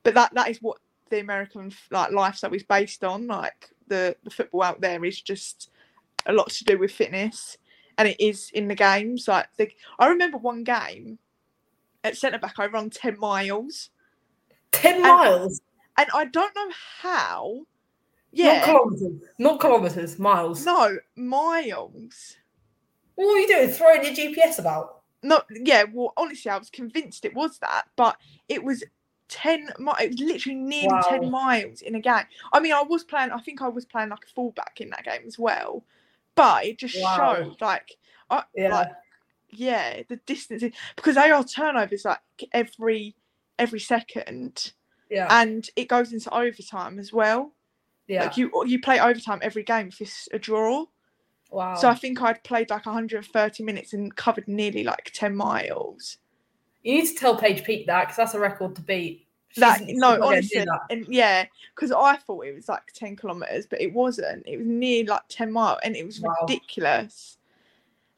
But 0.04 0.14
that 0.14 0.34
that 0.34 0.50
is 0.50 0.62
what 0.62 0.78
the 1.12 1.20
American 1.20 1.72
like 1.92 2.12
lifestyle 2.12 2.54
is 2.54 2.64
based 2.64 3.04
on. 3.04 3.28
Like 3.28 3.70
the 3.88 4.16
the 4.24 4.32
football 4.32 4.64
out 4.64 4.82
there 4.82 5.04
is 5.06 5.22
just 5.22 5.70
a 6.26 6.34
lot 6.34 6.50
to 6.50 6.64
do 6.64 6.78
with 6.80 6.92
fitness, 6.92 7.58
and 8.00 8.08
it 8.08 8.20
is 8.20 8.50
in 8.56 8.68
the 8.68 8.76
games. 8.76 9.28
Like 9.28 9.48
the, 9.58 9.70
I 10.00 10.08
remember 10.08 10.38
one 10.40 10.64
game 10.64 11.20
at 12.04 12.18
centre 12.18 12.40
back, 12.40 12.56
I 12.58 12.66
run 12.66 12.90
10 12.90 13.20
miles. 13.20 13.92
10 14.72 14.96
And- 14.96 15.04
miles? 15.04 15.62
And 15.98 16.10
I 16.16 16.26
don't 16.26 16.56
know 16.56 16.70
how. 17.02 17.58
Not 17.58 17.66
Yeah. 18.32 18.66
kilometres. 18.66 19.22
Not 19.38 19.60
kilometres, 19.62 20.18
miles. 20.18 20.66
No, 20.66 20.98
miles. 21.16 22.38
What 23.16 23.36
are 23.36 23.40
you 23.40 23.48
doing? 23.48 23.70
Throwing 23.70 24.04
your 24.04 24.14
GPS 24.14 24.58
about? 24.58 25.02
No, 25.22 25.42
yeah, 25.52 25.84
well, 25.92 26.14
honestly, 26.18 26.50
I 26.50 26.58
was 26.58 26.70
convinced 26.72 27.26
it 27.26 27.36
was 27.36 27.60
that, 27.60 27.84
but 27.96 28.18
it 28.50 28.64
was 28.64 28.84
10 29.32 29.70
mi- 29.80 29.92
It 30.02 30.12
was 30.12 30.20
literally 30.20 30.58
nearly 30.60 30.88
Wow. 30.90 31.02
10 31.10 31.32
miles 31.32 31.82
in 31.82 31.96
a 31.96 32.00
game. 32.00 32.26
I 32.54 32.60
mean, 32.60 32.74
I 32.74 32.84
was 32.84 33.04
playing, 33.04 33.32
I 33.32 33.40
think 33.40 33.62
I 33.62 33.68
was 33.70 33.86
playing 33.86 34.10
like 34.10 34.26
a 34.26 34.34
fullback 34.34 34.80
in 34.82 34.90
that 34.92 35.04
game 35.06 35.24
as 35.26 35.40
well, 35.40 35.84
but 36.36 36.66
it 36.66 36.78
just 36.78 37.02
Wow. 37.02 37.36
showed 37.36 37.62
like, 37.62 37.98
I, 38.30 38.44
Yeah. 38.56 38.70
like, 38.70 38.90
yeah, 39.50 40.04
the 40.08 40.18
distance 40.18 40.64
because 40.96 41.16
they 41.16 41.32
are 41.32 41.44
turnovers 41.44 42.06
like 42.06 42.20
every 42.54 43.16
every 43.60 43.80
second, 43.80 44.74
yeah. 45.10 45.28
and 45.30 45.70
it 45.76 45.88
goes 45.88 46.14
into 46.14 46.34
overtime 46.34 46.98
as 47.00 47.12
well. 47.14 47.54
yeah. 48.08 48.24
Like 48.24 48.38
you 48.38 48.50
you 48.66 48.80
play 48.80 49.00
overtime 49.00 49.40
every 49.42 49.64
game 49.64 49.88
if 49.90 50.00
it's 50.02 50.28
a 50.34 50.40
draw. 50.40 50.86
wow. 51.50 51.76
So 51.76 51.90
I 51.90 51.96
think 51.96 52.22
I'd 52.22 52.44
played 52.44 52.70
like 52.70 52.86
130 52.86 53.64
minutes 53.64 53.94
and 53.94 54.16
covered 54.16 54.48
nearly 54.48 54.84
like 54.84 55.12
10 55.14 55.36
miles. 55.36 56.18
You 56.84 56.96
need 56.96 57.08
to 57.08 57.16
tell 57.16 57.36
Paige 57.38 57.64
Peake 57.64 57.86
that 57.88 58.02
because 58.06 58.18
that's 58.18 58.34
a 58.34 58.40
record 58.40 58.76
to 58.76 58.82
beat. 58.82 59.28
That 59.58 59.82
no, 59.86 60.12
not 60.12 60.20
gonna 60.22 60.22
do 60.22 60.36
honestly, 60.38 60.66
that. 60.66 60.80
and 60.90 61.06
yeah, 61.10 61.46
because 61.76 61.92
I 61.92 62.16
thought 62.16 62.46
it 62.46 62.56
was 62.56 62.70
like 62.70 62.84
10 62.94 63.18
kilometers, 63.18 63.68
but 63.68 63.82
it 63.82 63.94
wasn't. 63.94 64.44
It 64.48 64.58
was 64.58 64.66
near 64.68 65.04
like 65.06 65.24
10 65.28 65.52
miles, 65.52 65.80
and 65.84 65.96
it 65.96 66.06
was 66.06 66.22
Wow. 66.22 66.34
ridiculous. 66.42 67.38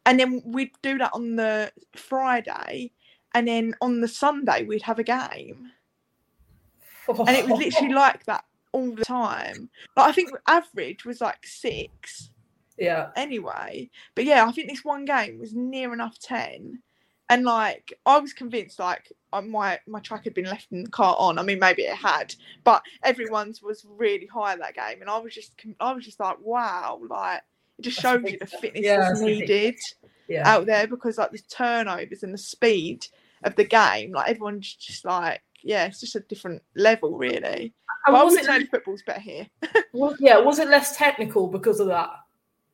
And 0.06 0.20
then 0.20 0.44
we'd 0.46 0.72
do 0.84 0.98
that 1.00 1.10
on 1.14 1.36
the 1.36 1.72
Friday, 1.96 2.92
and 3.34 3.48
then 3.48 3.74
on 3.82 4.00
the 4.02 4.08
Sunday 4.08 4.64
we'd 4.64 4.84
have 4.84 5.00
a 5.00 5.04
game, 5.04 5.72
and 7.08 7.30
it 7.30 7.48
was 7.50 7.58
literally 7.60 7.94
like 7.94 8.24
that 8.26 8.46
all 8.72 8.92
the 8.92 9.04
time. 9.04 9.70
Like 9.98 10.10
I 10.10 10.12
think 10.12 10.30
average 10.48 11.04
was 11.04 11.20
like 11.20 11.46
six. 11.48 12.30
yeah. 12.78 13.10
anyway. 13.16 13.90
But 14.14 14.26
yeah, 14.26 14.46
I 14.46 14.52
think 14.52 14.70
this 14.70 14.86
one 14.86 15.06
game 15.06 15.40
was 15.40 15.54
near 15.56 15.94
enough 15.94 16.20
ten, 16.20 16.82
and 17.34 17.46
like 17.46 17.94
I 18.06 18.20
was 18.20 18.32
convinced 18.32 18.78
like 18.78 19.12
uh, 19.32 19.42
my 19.42 19.80
my 19.88 20.00
track 20.00 20.26
had 20.26 20.36
been 20.36 20.46
left 20.46 20.68
in 20.72 20.84
the 20.84 20.90
car 20.90 21.16
on. 21.18 21.40
I 21.40 21.42
mean, 21.42 21.58
maybe 21.58 21.82
it 21.82 21.96
had, 21.96 22.36
but 22.64 22.84
everyone's 23.02 23.62
was 23.62 23.86
really 23.98 24.28
high 24.28 24.56
that 24.56 24.76
game, 24.76 25.02
and 25.02 25.10
I 25.10 25.18
was 25.18 25.34
just 25.34 25.54
I 25.80 25.94
was 25.94 26.06
just 26.06 26.20
like, 26.20 26.38
wow, 26.42 27.02
like 27.10 27.42
it 27.80 27.82
just 27.82 28.00
shows 28.00 28.22
you 28.24 28.38
the 28.38 28.46
fitness 28.46 28.84
Yeah, 28.86 28.98
that's 29.00 29.22
needed. 29.22 29.76
Yeah. 30.28 30.48
out 30.48 30.68
there 30.68 30.88
because 30.88 31.18
like 31.18 31.32
the 31.32 31.40
turnovers 31.50 32.24
and 32.24 32.34
the 32.34 32.38
speed 32.38 33.08
of 33.44 33.56
the 33.56 33.66
game, 33.66 34.12
like 34.12 34.30
everyone's 34.30 34.74
just 34.76 35.04
like. 35.04 35.42
Yeah, 35.66 35.86
it's 35.86 36.02
just 36.02 36.18
a 36.18 36.20
different 36.20 36.62
level, 36.76 37.18
really. 37.18 37.74
And 38.06 38.14
But 38.14 38.16
I 38.16 38.24
was 38.26 38.34
would 38.34 38.42
it, 38.42 38.46
say 38.46 38.66
football's 38.66 39.02
better 39.02 39.22
here. 39.22 39.48
was, 39.94 40.18
yeah, 40.20 40.38
was 40.38 40.60
it 40.60 40.68
less 40.68 40.98
technical 40.98 41.48
because 41.48 41.80
of 41.80 41.88
that? 41.88 42.10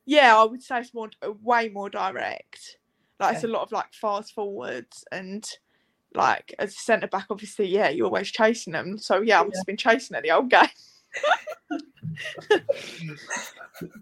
Yeah, 0.06 0.36
I 0.36 0.42
would 0.42 0.60
say 0.60 0.80
it's 0.80 0.92
more 0.92 1.08
uh, 1.24 1.30
way 1.40 1.68
more 1.68 1.88
direct. 1.88 2.78
Like 3.20 3.34
it's 3.34 3.44
a 3.44 3.48
lot 3.48 3.62
of 3.62 3.70
like 3.70 3.92
fast 3.92 4.34
forwards 4.34 5.04
and 5.12 5.46
like 6.14 6.54
as 6.58 6.70
a 6.70 6.78
centre 6.78 7.06
back, 7.06 7.26
obviously, 7.30 7.66
yeah, 7.66 7.90
you're 7.90 8.06
always 8.06 8.30
chasing 8.30 8.72
them. 8.72 8.98
So 8.98 9.20
yeah, 9.20 9.40
I've 9.40 9.52
just 9.52 9.66
been 9.66 9.76
chasing 9.76 10.16
at 10.16 10.22
the 10.22 10.32
old 10.32 10.50
game. 10.50 10.68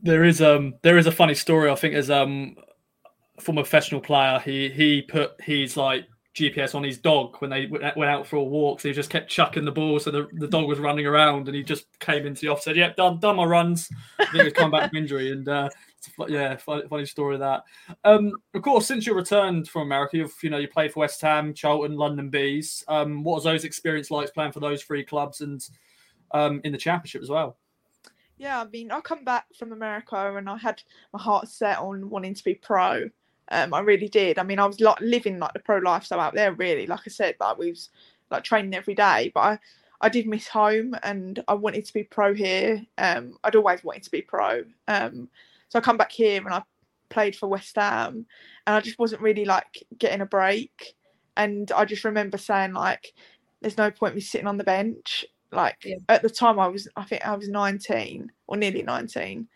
There 0.02 0.24
is 0.24 0.42
um 0.42 0.74
there 0.83 0.98
is 0.98 1.07
a 1.07 1.12
funny 1.12 1.35
story. 1.35 1.70
I 1.70 1.76
think 1.76 1.94
as 1.94 2.11
um 2.11 2.57
former 3.40 3.62
professional 3.62 4.00
player, 4.00 4.40
he 4.40 4.70
he 4.70 5.02
put 5.02 5.40
his 5.40 5.76
like 5.76 6.07
GPS 6.38 6.74
on 6.74 6.85
his 6.85 6.98
dog 6.98 7.37
when 7.38 7.51
they 7.51 7.66
went 7.66 8.11
out 8.11 8.27
for 8.27 8.37
a 8.37 8.42
walk. 8.42 8.81
So 8.81 8.88
he 8.88 8.94
just 8.94 9.11
kept 9.11 9.31
chucking 9.31 9.64
the 9.64 9.72
ball, 9.72 9.98
so 9.98 10.11
the, 10.11 10.29
the 10.35 10.48
dog 10.48 10.66
was 10.66 10.79
running 10.79 11.07
around, 11.07 11.48
and 11.48 11.57
he 11.57 11.62
just 11.62 11.87
came 11.98 12.27
into 12.27 12.42
the 12.42 12.48
office 12.48 12.64
said, 12.64 12.77
"Yep, 12.77 12.96
done 12.96 13.18
done 13.18 13.37
my 13.37 13.44
runs." 13.44 13.88
I 14.18 14.27
think 14.27 14.44
he's 14.44 14.53
come 14.53 14.70
back 14.70 14.90
from 14.90 14.98
injury, 14.98 15.33
and 15.33 15.48
uh, 15.48 15.68
yeah, 16.29 16.57
funny, 16.57 16.83
funny 16.88 17.07
story 17.07 17.35
of 17.35 17.40
that. 17.40 17.64
Um, 18.05 18.33
of 18.55 18.62
course, 18.62 18.87
since 18.87 19.07
you 19.07 19.14
returned 19.14 19.68
from 19.68 19.83
America, 19.83 20.16
you've 20.16 20.35
you 20.42 20.51
know 20.51 20.59
you 20.59 20.68
played 20.68 20.92
for 20.92 21.01
West 21.01 21.20
Ham, 21.20 21.55
Charlton, 21.55 21.96
London 21.96 22.31
Bees. 22.31 22.85
Um, 22.88 23.22
what 23.24 23.37
was 23.37 23.44
those 23.44 23.64
experience 23.64 24.11
like 24.11 24.33
playing 24.35 24.53
for 24.53 24.61
those 24.61 24.83
three 24.83 25.05
clubs 25.05 25.40
and 25.40 25.66
um, 26.33 26.61
in 26.64 26.72
the 26.72 26.79
championship 26.79 27.22
as 27.22 27.31
well? 27.31 27.57
Yeah, 28.38 28.61
I 28.61 28.64
mean, 28.66 28.92
I 28.92 29.01
come 29.01 29.24
back 29.24 29.46
from 29.57 29.72
America 29.72 30.37
and 30.37 30.48
I 30.48 30.57
had 30.57 30.83
my 31.12 31.20
heart 31.20 31.48
set 31.48 31.79
on 31.79 32.09
wanting 32.09 32.35
to 32.35 32.44
be 32.44 32.55
pro. 32.55 33.11
Um, 33.50 33.72
I 33.74 33.80
really 33.80 34.08
did. 34.08 34.38
I 34.38 34.42
mean, 34.42 34.58
I 34.58 34.66
was 34.66 34.80
like 34.80 35.00
living 35.00 35.38
like 35.38 35.52
the 35.54 35.61
pro 35.61 35.78
lifestyle 35.78 36.20
out 36.20 36.34
there. 36.34 36.52
Really, 36.52 36.87
like 36.87 37.00
I 37.06 37.11
said, 37.11 37.37
like 37.40 37.58
we 37.58 37.70
was 37.70 37.90
like 38.30 38.44
training 38.44 38.74
every 38.74 38.94
day. 38.94 39.32
But 39.34 39.40
I, 39.40 39.58
I 40.02 40.08
did 40.08 40.26
miss 40.26 40.48
home, 40.48 40.94
and 41.02 41.42
I 41.48 41.54
wanted 41.54 41.84
to 41.87 41.92
be 41.94 42.04
pro 42.04 42.34
here. 42.34 42.84
Um, 42.98 43.38
I'd 43.44 43.56
always 43.56 43.82
wanted 43.84 44.02
to 44.04 44.11
be 44.11 44.22
pro. 44.22 44.64
Um, 44.87 45.28
so 45.68 45.78
I 45.78 45.82
come 45.82 45.96
back 45.96 46.12
here 46.12 46.40
and 46.44 46.54
I 46.54 46.62
played 47.11 47.37
for 47.37 47.48
West 47.48 47.76
Ham, 47.76 48.26
and 48.66 48.76
I 48.76 48.80
just 48.80 48.98
wasn't 48.98 49.22
really 49.22 49.44
like 49.44 49.82
getting 49.98 50.20
a 50.20 50.26
break. 50.26 50.94
And 51.37 51.70
I 51.72 51.84
just 51.84 52.04
remember 52.04 52.38
saying 52.38 52.72
like, 52.74 53.12
"There's 53.61 53.78
no 53.78 53.90
point 53.90 54.14
me 54.14 54.20
sitting 54.20 54.46
on 54.46 54.58
the 54.58 54.64
bench." 54.64 55.24
Like 55.50 55.76
Yeah. 55.84 55.96
at 56.08 56.22
the 56.22 56.30
time, 56.30 56.58
I 56.58 56.68
was 56.68 56.88
I 56.96 57.04
think 57.04 57.26
I 57.26 57.34
was 57.37 57.48
19 57.48 58.30
or 58.46 58.56
nearly 58.56 58.82
19 58.82 59.48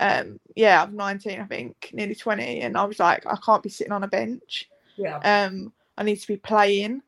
um 0.00 0.40
yeah 0.56 0.82
i'm 0.82 0.96
19 0.96 1.40
i 1.40 1.44
think 1.44 1.90
nearly 1.92 2.14
20 2.14 2.60
and 2.60 2.76
i 2.76 2.84
was 2.84 2.98
like 2.98 3.24
i 3.26 3.36
can't 3.44 3.62
be 3.62 3.68
sitting 3.68 3.92
on 3.92 4.04
a 4.04 4.08
bench. 4.08 4.68
Yeah. 4.96 5.18
um 5.18 5.72
i 5.96 6.02
need 6.02 6.16
to 6.16 6.26
be 6.26 6.36
playing. 6.36 7.02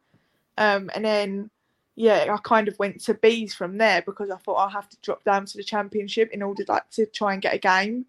Um 0.56 0.90
and 0.94 1.04
then 1.04 1.50
yeah 1.96 2.26
i 2.32 2.36
kind 2.38 2.68
of 2.68 2.78
went 2.78 3.00
to 3.02 3.14
bees 3.14 3.54
from 3.54 3.78
there 3.78 4.02
because 4.02 4.30
i 4.30 4.36
thought 4.36 4.56
i'll 4.56 4.68
have 4.68 4.88
to 4.88 4.96
drop 5.02 5.24
down 5.24 5.46
to 5.46 5.56
the 5.56 5.64
championship 5.64 6.30
in 6.32 6.42
order 6.42 6.64
like 6.68 6.88
to 6.90 7.06
try 7.06 7.32
and 7.32 7.42
get 7.42 7.54
a 7.54 7.58
game. 7.58 8.06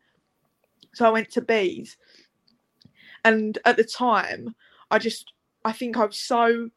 So 0.93 1.05
i 1.05 1.09
went 1.09 1.31
to 1.31 1.41
bees 1.41 1.97
and 3.25 3.57
at 3.65 3.75
the 3.75 3.83
time 3.83 4.55
i 4.91 4.97
just 4.97 5.33
i 5.65 5.71
think 5.73 5.97
i 5.97 6.05
was 6.05 6.17
so 6.17 6.69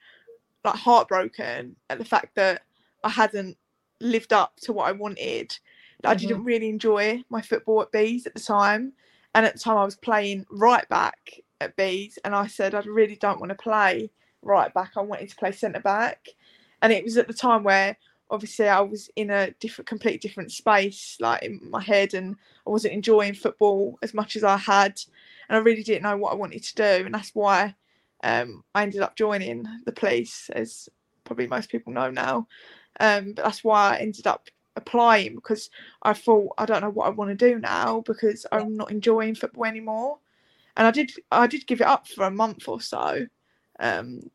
like 0.64 0.74
heartbroken 0.74 1.76
at 1.90 1.98
the 1.98 2.04
fact 2.04 2.34
that 2.34 2.62
i 3.04 3.08
hadn't 3.08 3.56
lived 4.00 4.32
up 4.32 4.56
to 4.56 4.72
what 4.72 4.88
i 4.88 4.92
wanted 4.92 5.56
I 6.04 6.14
Mhm. 6.14 6.18
didn't 6.28 6.44
really 6.44 6.68
enjoy 6.68 7.24
my 7.28 7.40
football 7.42 7.82
at 7.82 7.92
Bees 7.92 8.26
at 8.26 8.34
the 8.34 8.40
time. 8.40 8.92
And 9.34 9.44
at 9.46 9.54
the 9.54 9.58
time, 9.60 9.76
I 9.76 9.84
was 9.84 9.96
playing 9.96 10.46
right 10.50 10.88
back 10.88 11.40
at 11.60 11.76
Bees, 11.76 12.18
and 12.24 12.34
I 12.34 12.46
said, 12.46 12.74
I 12.74 12.80
really 12.80 13.16
don't 13.16 13.40
want 13.40 13.50
to 13.50 13.56
play 13.56 14.10
right 14.42 14.72
back. 14.72 14.92
I 14.96 15.00
wanted 15.02 15.28
to 15.28 15.36
play 15.36 15.52
centre 15.52 15.80
back. 15.80 16.28
And 16.82 16.92
it 16.92 17.04
was 17.04 17.16
at 17.16 17.26
the 17.28 17.34
time 17.34 17.62
where 17.64 17.96
obviously 18.30 18.68
I 18.68 18.80
was 18.80 19.10
in 19.16 19.30
a 19.30 19.50
different, 19.52 19.88
completely 19.88 20.18
different 20.18 20.52
space, 20.52 21.16
like 21.20 21.42
in 21.42 21.60
my 21.70 21.82
head, 21.82 22.14
and 22.14 22.36
I 22.66 22.70
wasn't 22.70 22.94
enjoying 22.94 23.34
football 23.34 23.98
as 24.02 24.14
much 24.14 24.36
as 24.36 24.44
I 24.44 24.56
had. 24.56 25.00
And 25.48 25.56
I 25.56 25.60
really 25.60 25.82
didn't 25.82 26.02
know 26.02 26.16
what 26.16 26.32
I 26.32 26.36
wanted 26.36 26.62
to 26.64 26.74
do. 26.74 27.06
And 27.06 27.14
that's 27.14 27.34
why 27.34 27.74
um, 28.22 28.64
I 28.74 28.82
ended 28.82 29.00
up 29.02 29.16
joining 29.16 29.66
the 29.84 29.92
police, 29.92 30.50
as 30.50 30.88
probably 31.24 31.46
most 31.46 31.70
people 31.70 31.92
know 31.92 32.10
now. 32.10 32.46
Um, 33.00 33.32
but 33.34 33.44
that's 33.44 33.64
why 33.64 33.94
I 33.94 33.98
ended 33.98 34.26
up 34.26 34.48
applying 34.76 35.34
because 35.34 35.70
I 36.02 36.12
thought 36.12 36.54
I 36.58 36.66
don't 36.66 36.82
know 36.82 36.90
what 36.90 37.06
I 37.06 37.10
want 37.10 37.30
to 37.30 37.34
do 37.34 37.58
now 37.58 38.02
because 38.06 38.46
I'm 38.52 38.76
not 38.76 38.90
enjoying 38.90 39.34
football 39.34 39.64
anymore. 39.64 40.18
And 40.76 40.86
I 40.86 40.90
did 40.90 41.10
I 41.32 41.46
did 41.46 41.66
give 41.66 41.80
it 41.80 41.86
up 41.86 42.06
for 42.08 42.24
a 42.24 42.30
month 42.30 42.68
or 42.68 42.80
so. 42.80 43.26
Um, 43.80 44.30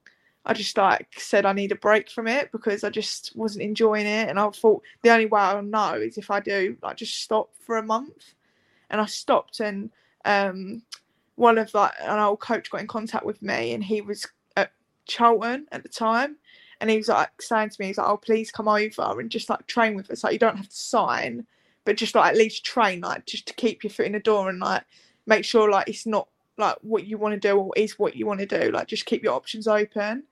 I 0.45 0.53
just 0.53 0.77
like 0.77 1.07
said 1.17 1.45
I 1.45 1.53
need 1.53 1.71
a 1.71 1.75
break 1.75 2.09
from 2.09 2.27
it 2.27 2.51
because 2.51 2.83
I 2.83 2.89
just 2.89 3.31
wasn't 3.35 3.63
enjoying 3.63 4.05
it, 4.05 4.29
and 4.29 4.39
I 4.39 4.49
thought 4.49 4.83
the 5.01 5.11
only 5.11 5.25
way 5.25 5.39
I'll 5.39 5.63
know 5.63 5.93
is 5.93 6.17
if 6.17 6.29
I 6.29 6.39
do 6.39 6.77
like 6.83 6.97
just 6.97 7.21
stop 7.21 7.49
for 7.65 7.77
a 7.77 7.83
month. 7.83 8.33
And 8.89 9.01
I 9.01 9.05
stopped, 9.05 9.59
and 9.59 9.89
um, 10.25 10.83
one 11.35 11.57
of 11.57 11.73
like 11.73 11.93
an 12.01 12.19
old 12.19 12.39
coach 12.39 12.69
got 12.69 12.81
in 12.81 12.87
contact 12.87 13.25
with 13.25 13.41
me, 13.41 13.73
and 13.73 13.83
he 13.83 14.01
was 14.01 14.27
at 14.55 14.71
Charlton 15.05 15.65
at 15.71 15.81
the 15.81 15.89
time, 15.89 16.37
and 16.81 16.89
he 16.89 16.97
was 16.97 17.07
like 17.07 17.41
saying 17.41 17.69
to 17.69 17.75
me, 17.79 17.87
he's 17.87 17.97
like, 17.97 18.07
"Oh, 18.07 18.17
please 18.17 18.51
come 18.51 18.67
over 18.67 19.19
and 19.19 19.29
just 19.29 19.49
like 19.49 19.65
train 19.67 19.95
with 19.95 20.09
us. 20.11 20.23
Like 20.23 20.33
you 20.33 20.39
don't 20.39 20.57
have 20.57 20.69
to 20.69 20.75
sign, 20.75 21.45
but 21.85 21.97
just 21.97 22.15
like 22.15 22.31
at 22.31 22.37
least 22.37 22.65
train, 22.65 23.01
like 23.01 23.25
just 23.25 23.47
to 23.47 23.53
keep 23.53 23.83
your 23.83 23.91
foot 23.91 24.05
in 24.05 24.13
the 24.13 24.19
door 24.19 24.49
and 24.49 24.59
like 24.59 24.83
make 25.25 25.45
sure 25.45 25.69
like 25.69 25.87
it's 25.87 26.05
not 26.05 26.27
like 26.57 26.77
what 26.81 27.05
you 27.07 27.17
want 27.17 27.33
to 27.33 27.39
do 27.39 27.57
or 27.57 27.71
is 27.75 27.97
what 27.97 28.15
you 28.15 28.25
want 28.25 28.39
to 28.39 28.45
do. 28.45 28.71
Like 28.71 28.87
just 28.87 29.05
keep 29.05 29.23
your 29.23 29.33
options 29.33 29.67
open." 29.67 30.23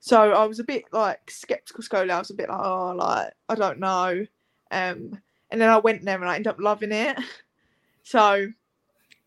So 0.00 0.32
I 0.32 0.44
was 0.44 0.60
a 0.60 0.64
bit 0.64 0.84
like 0.92 1.30
skeptical. 1.30 1.82
Scola. 1.82 2.10
I 2.10 2.18
was 2.18 2.30
a 2.30 2.34
bit 2.34 2.48
like, 2.48 2.60
"Oh, 2.60 2.94
like 2.96 3.32
I 3.48 3.54
don't 3.54 3.80
know," 3.80 4.26
um, 4.70 5.20
and 5.50 5.60
then 5.60 5.68
I 5.68 5.78
went 5.78 6.04
there 6.04 6.20
and 6.20 6.28
I 6.28 6.36
ended 6.36 6.48
up 6.52 6.60
loving 6.60 6.92
it. 6.92 7.18
So 8.04 8.48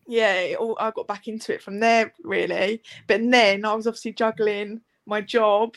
yeah, 0.08 0.54
all, 0.58 0.76
I 0.80 0.90
got 0.90 1.06
back 1.06 1.28
into 1.28 1.54
it 1.54 1.62
from 1.62 1.78
there 1.78 2.12
really. 2.24 2.82
But 3.06 3.20
then 3.30 3.64
I 3.64 3.74
was 3.74 3.86
obviously 3.86 4.12
juggling 4.12 4.80
my 5.06 5.20
job 5.20 5.74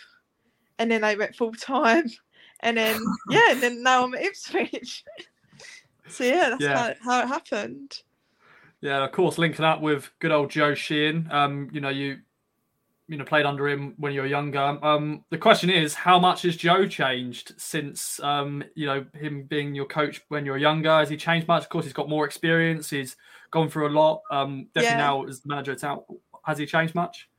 and 0.80 0.89
then 0.89 1.03
I 1.03 1.15
went 1.15 1.36
full 1.36 1.53
time, 1.53 2.05
and 2.61 2.78
then 2.78 2.99
yeah, 3.30 3.51
and 3.51 3.61
then 3.61 3.84
now 3.84 4.03
I'm 4.03 4.13
at 4.15 4.23
Ipswich. 4.23 5.03
so 6.07 6.23
yeah, 6.23 6.49
that's 6.49 6.61
Yeah. 6.61 6.78
How, 6.78 6.88
it, 6.89 6.97
how 7.03 7.21
it 7.23 7.28
happened. 7.28 7.99
Yeah, 8.82 9.03
of 9.03 9.11
course, 9.11 9.38
linking 9.38 9.65
up 9.65 9.82
with 9.82 10.11
good 10.19 10.32
old 10.32 10.51
Joe 10.51 10.76
Sheehan. 10.76 11.28
Um, 11.32 11.69
you 11.71 11.82
know, 11.82 11.89
you 11.89 12.19
you 13.07 13.17
know 13.17 13.23
played 13.23 13.45
under 13.45 13.67
him 13.67 13.93
when 13.97 14.13
you 14.13 14.21
were 14.21 14.28
younger. 14.28 14.59
Um, 14.59 15.23
the 15.30 15.38
question 15.38 15.69
is, 15.69 15.93
how 15.93 16.19
much 16.19 16.41
has 16.43 16.55
Joe 16.55 16.88
changed 16.88 17.53
since 17.57 18.19
um, 18.21 18.63
you 18.76 18.86
know 18.86 19.05
him 19.13 19.43
being 19.43 19.73
your 19.73 19.86
coach 19.86 20.21
when 20.28 20.45
you 20.45 20.51
were 20.51 20.57
younger? 20.57 20.89
Has 20.91 21.09
he 21.09 21.17
changed 21.17 21.47
much? 21.47 21.63
Of 21.63 21.69
course, 21.69 21.86
he's 21.86 21.93
got 21.93 22.09
more 22.09 22.26
experience. 22.26 22.89
He's 22.89 23.15
gone 23.51 23.69
through 23.69 23.88
a 23.88 23.89
lot. 23.95 24.21
Um, 24.30 24.67
definitely 24.73 24.97
Yeah. 24.97 24.97
now 24.97 25.23
as 25.26 25.41
the 25.41 25.49
manager, 25.49 25.71
it's 25.71 25.84
out. 25.84 26.05
Has 26.43 26.57
he 26.57 26.65
changed 26.65 26.93
much? 26.93 27.30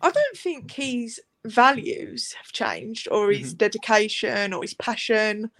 I 0.00 0.10
don't 0.10 0.36
think 0.36 0.70
his 0.70 1.20
values 1.44 2.32
have 2.34 2.52
changed 2.52 3.08
or 3.10 3.30
his 3.30 3.54
dedication 3.54 4.52
or 4.52 4.62
his 4.62 4.74
passion. 4.74 5.50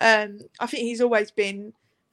Um, 0.00 0.40
I 0.60 0.66
think 0.66 0.82
he's 0.82 1.00
always 1.00 1.30
been 1.30 1.72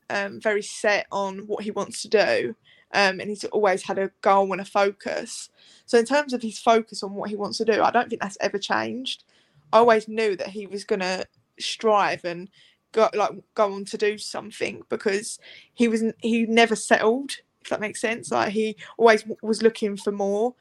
um, 0.09 0.39
very 0.39 0.61
set 0.61 1.07
on 1.11 1.39
what 1.47 1.63
he 1.63 1.71
wants 1.71 2.01
to 2.03 2.09
do. 2.09 2.55
Um, 2.95 3.19
and 3.19 3.29
he's 3.29 3.43
always 3.45 3.81
had 3.81 3.97
a 3.97 4.11
goal 4.21 4.51
and 4.51 4.61
a 4.61 4.65
focus. 4.65 5.49
So, 5.87 5.97
in 5.97 6.05
terms 6.05 6.31
of 6.31 6.43
his 6.43 6.59
focus 6.59 7.01
on 7.01 7.15
what 7.15 7.29
he 7.29 7.35
wants 7.35 7.57
to 7.57 7.65
do, 7.65 7.81
I 7.81 7.89
don't 7.89 8.07
think 8.07 8.21
that's 8.21 8.37
ever 8.39 8.59
changed. 8.59 9.23
I 9.71 9.79
always 9.79 10.07
knew 10.07 10.35
that 10.35 10.49
he 10.49 10.67
was 10.67 10.83
going 10.83 10.99
to 10.99 11.25
strive 11.59 12.23
and 12.23 12.49
go 12.91 13.09
like 13.15 13.31
go 13.55 13.73
on 13.73 13.85
to 13.85 13.97
do 13.97 14.17
something 14.17 14.83
because 14.89 15.39
he 15.73 15.87
was 15.87 16.03
he 16.19 16.45
never 16.45 16.75
settled. 16.75 17.31
If 17.63 17.69
that 17.69 17.81
makes 17.81 17.99
sense, 17.99 18.31
like 18.31 18.51
he 18.51 18.75
always 18.97 19.21
w- 19.23 19.37
was 19.41 19.63
looking 19.63 19.97
for 19.97 20.11
more. 20.11 20.53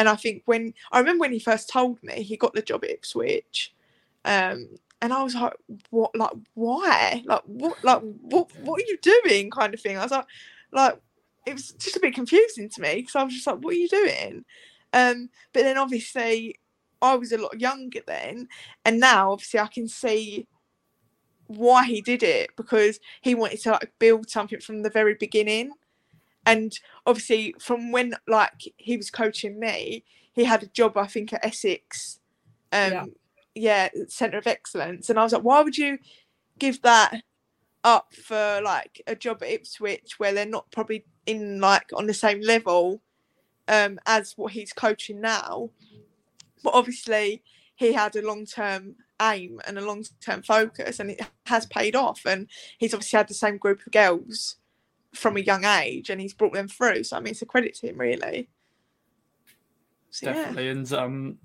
And 0.00 0.08
I 0.08 0.16
think 0.16 0.40
when 0.46 0.72
I 0.92 0.98
remember 0.98 1.20
when 1.20 1.32
he 1.32 1.38
first 1.38 1.68
told 1.68 2.02
me 2.02 2.22
he 2.22 2.38
got 2.38 2.54
the 2.54 2.62
job 2.62 2.84
at 2.84 2.90
Ipswich, 2.90 3.74
um, 4.24 4.66
and 5.02 5.12
I 5.12 5.22
was 5.22 5.34
like, 5.34 5.52
"What? 5.90 6.16
Like, 6.16 6.32
why? 6.54 7.22
Like, 7.26 7.42
what? 7.44 7.84
Like, 7.84 8.00
what? 8.22 8.50
What 8.62 8.80
are 8.80 8.86
you 8.86 8.96
doing?" 9.02 9.50
Kind 9.50 9.74
of 9.74 9.80
thing. 9.82 9.98
I 9.98 10.02
was 10.02 10.10
like, 10.10 10.24
like 10.72 10.98
it 11.44 11.52
was 11.52 11.72
just 11.72 11.96
a 11.96 12.00
bit 12.00 12.14
confusing 12.14 12.70
to 12.70 12.80
me 12.80 12.94
because 12.94 13.14
I 13.14 13.24
was 13.24 13.34
just 13.34 13.46
like, 13.46 13.58
"What 13.58 13.74
are 13.74 13.76
you 13.76 13.88
doing?" 13.88 14.46
Um, 14.94 15.28
but 15.52 15.64
then 15.64 15.76
obviously 15.76 16.58
I 17.02 17.14
was 17.16 17.32
a 17.32 17.36
lot 17.38 17.60
younger 17.60 18.00
then, 18.06 18.48
and 18.86 19.00
now 19.00 19.32
obviously 19.32 19.60
I 19.60 19.66
can 19.66 19.86
see 19.86 20.46
why 21.48 21.84
he 21.84 22.00
did 22.00 22.22
it 22.22 22.56
because 22.56 23.00
he 23.20 23.34
wanted 23.34 23.60
to 23.60 23.72
like 23.72 23.92
build 23.98 24.30
something 24.30 24.60
from 24.60 24.82
the 24.82 24.88
very 24.88 25.14
beginning 25.20 25.72
and 26.50 26.78
obviously 27.06 27.54
from 27.58 27.92
when 27.92 28.14
like 28.26 28.72
he 28.76 28.96
was 28.96 29.10
coaching 29.10 29.58
me 29.58 30.04
he 30.32 30.44
had 30.44 30.62
a 30.62 30.66
job 30.66 30.96
i 30.96 31.06
think 31.06 31.32
at 31.32 31.44
essex 31.44 32.20
um 32.72 33.12
yeah, 33.54 33.88
center 34.08 34.38
of 34.38 34.46
excellence. 34.46 35.10
And 35.10 35.18
i 35.18 35.22
was 35.22 35.32
like 35.32 35.42
why 35.42 35.62
would 35.62 35.76
you 35.76 35.98
give 36.58 36.80
that 36.82 37.22
up 37.82 38.12
for 38.14 38.60
like 38.62 39.02
a 39.06 39.14
job 39.14 39.42
at 39.42 39.50
ipswich 39.50 40.18
where 40.18 40.32
they're 40.32 40.46
not 40.46 40.70
probably 40.70 41.04
in 41.26 41.60
like 41.60 41.90
on 41.94 42.06
the 42.06 42.14
same 42.14 42.40
level 42.42 43.00
um 43.68 43.98
as 44.06 44.34
what 44.36 44.52
he's 44.52 44.72
coaching 44.72 45.20
now? 45.20 45.70
But 46.62 46.74
obviously 46.74 47.42
he 47.76 47.92
had 47.92 48.14
a 48.14 48.26
long-term 48.26 48.96
aim 49.22 49.60
and 49.66 49.78
a 49.78 49.84
long-term 49.84 50.42
focus 50.42 51.00
and 51.00 51.12
it 51.12 51.20
has 51.46 51.64
paid 51.66 51.96
off. 51.96 52.20
And 52.26 52.46
he's 52.76 52.92
obviously 52.92 53.16
had 53.16 53.28
the 53.28 53.34
same 53.34 53.56
group 53.56 53.80
of 53.86 53.92
girls 53.92 54.56
from 55.14 55.36
a 55.36 55.40
young 55.40 55.64
age 55.64 56.10
and 56.10 56.20
he's 56.20 56.34
brought 56.34 56.52
them 56.52 56.68
through 56.68 57.02
so 57.02 57.16
i 57.16 57.20
mean 57.20 57.32
it's 57.32 57.42
a 57.42 57.46
credit 57.46 57.74
to 57.74 57.88
him 57.88 57.98
really 57.98 58.48
so, 60.10 60.26
yeah. 60.26 60.34
Definitely. 60.34 60.68
And 60.68 60.92
um, 60.92 61.38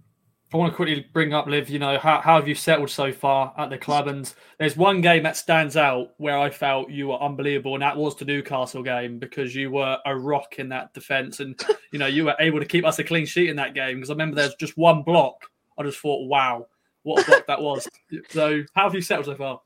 I 0.54 0.58
want 0.58 0.72
to 0.72 0.76
quickly 0.76 1.06
bring 1.14 1.34
up, 1.34 1.48
Liv, 1.48 1.70
you 1.70 1.80
know, 1.80 1.98
how, 1.98 2.20
how 2.22 2.36
have 2.36 2.48
you 2.48 2.56
settled 2.56 2.90
so 2.90 3.12
far 3.12 3.54
at 3.58 3.70
the 3.70 3.78
club? 3.78 4.08
And 4.08 4.32
there's 4.60 4.76
one 4.76 5.02
game 5.02 5.24
that 5.24 5.38
stands 5.38 5.78
out 5.78 6.10
where 6.18 6.38
I 6.38 6.50
felt 6.50 6.90
you 6.90 7.10
were 7.10 7.22
unbelievable, 7.22 7.74
and 7.76 7.82
that 7.82 7.98
was 7.98 8.16
the 8.16 8.26
Newcastle 8.26 8.84
game 8.84 9.20
because 9.20 9.56
you 9.56 9.72
were 9.72 9.98
a 10.06 10.18
rock 10.18 10.60
in 10.60 10.70
that 10.70 10.94
defence. 10.94 11.40
And, 11.40 11.60
you 11.92 12.00
know, 12.00 12.08
you 12.08 12.26
were 12.26 12.36
able 12.40 12.60
to 12.60 12.66
keep 12.66 12.86
us 12.86 13.00
a 13.00 13.04
clean 13.04 13.26
sheet 13.26 13.50
in 13.50 13.56
that 13.58 13.74
game 13.74 13.98
because 13.98 14.10
I 14.10 14.14
remember 14.14 14.36
there's 14.36 14.56
just 14.56 14.78
one 14.78 15.04
block. 15.04 15.46
I 15.78 15.84
just 15.84 16.00
thought, 16.00 16.28
wow, 16.28 16.68
what 17.04 17.24
a 17.24 17.26
block 17.26 17.48
that 17.48 17.62
was. 17.62 17.88
So, 18.30 18.62
how 18.76 18.84
have 18.84 18.96
you 18.96 19.02
settled 19.02 19.26
so 19.26 19.36
far? 19.36 19.62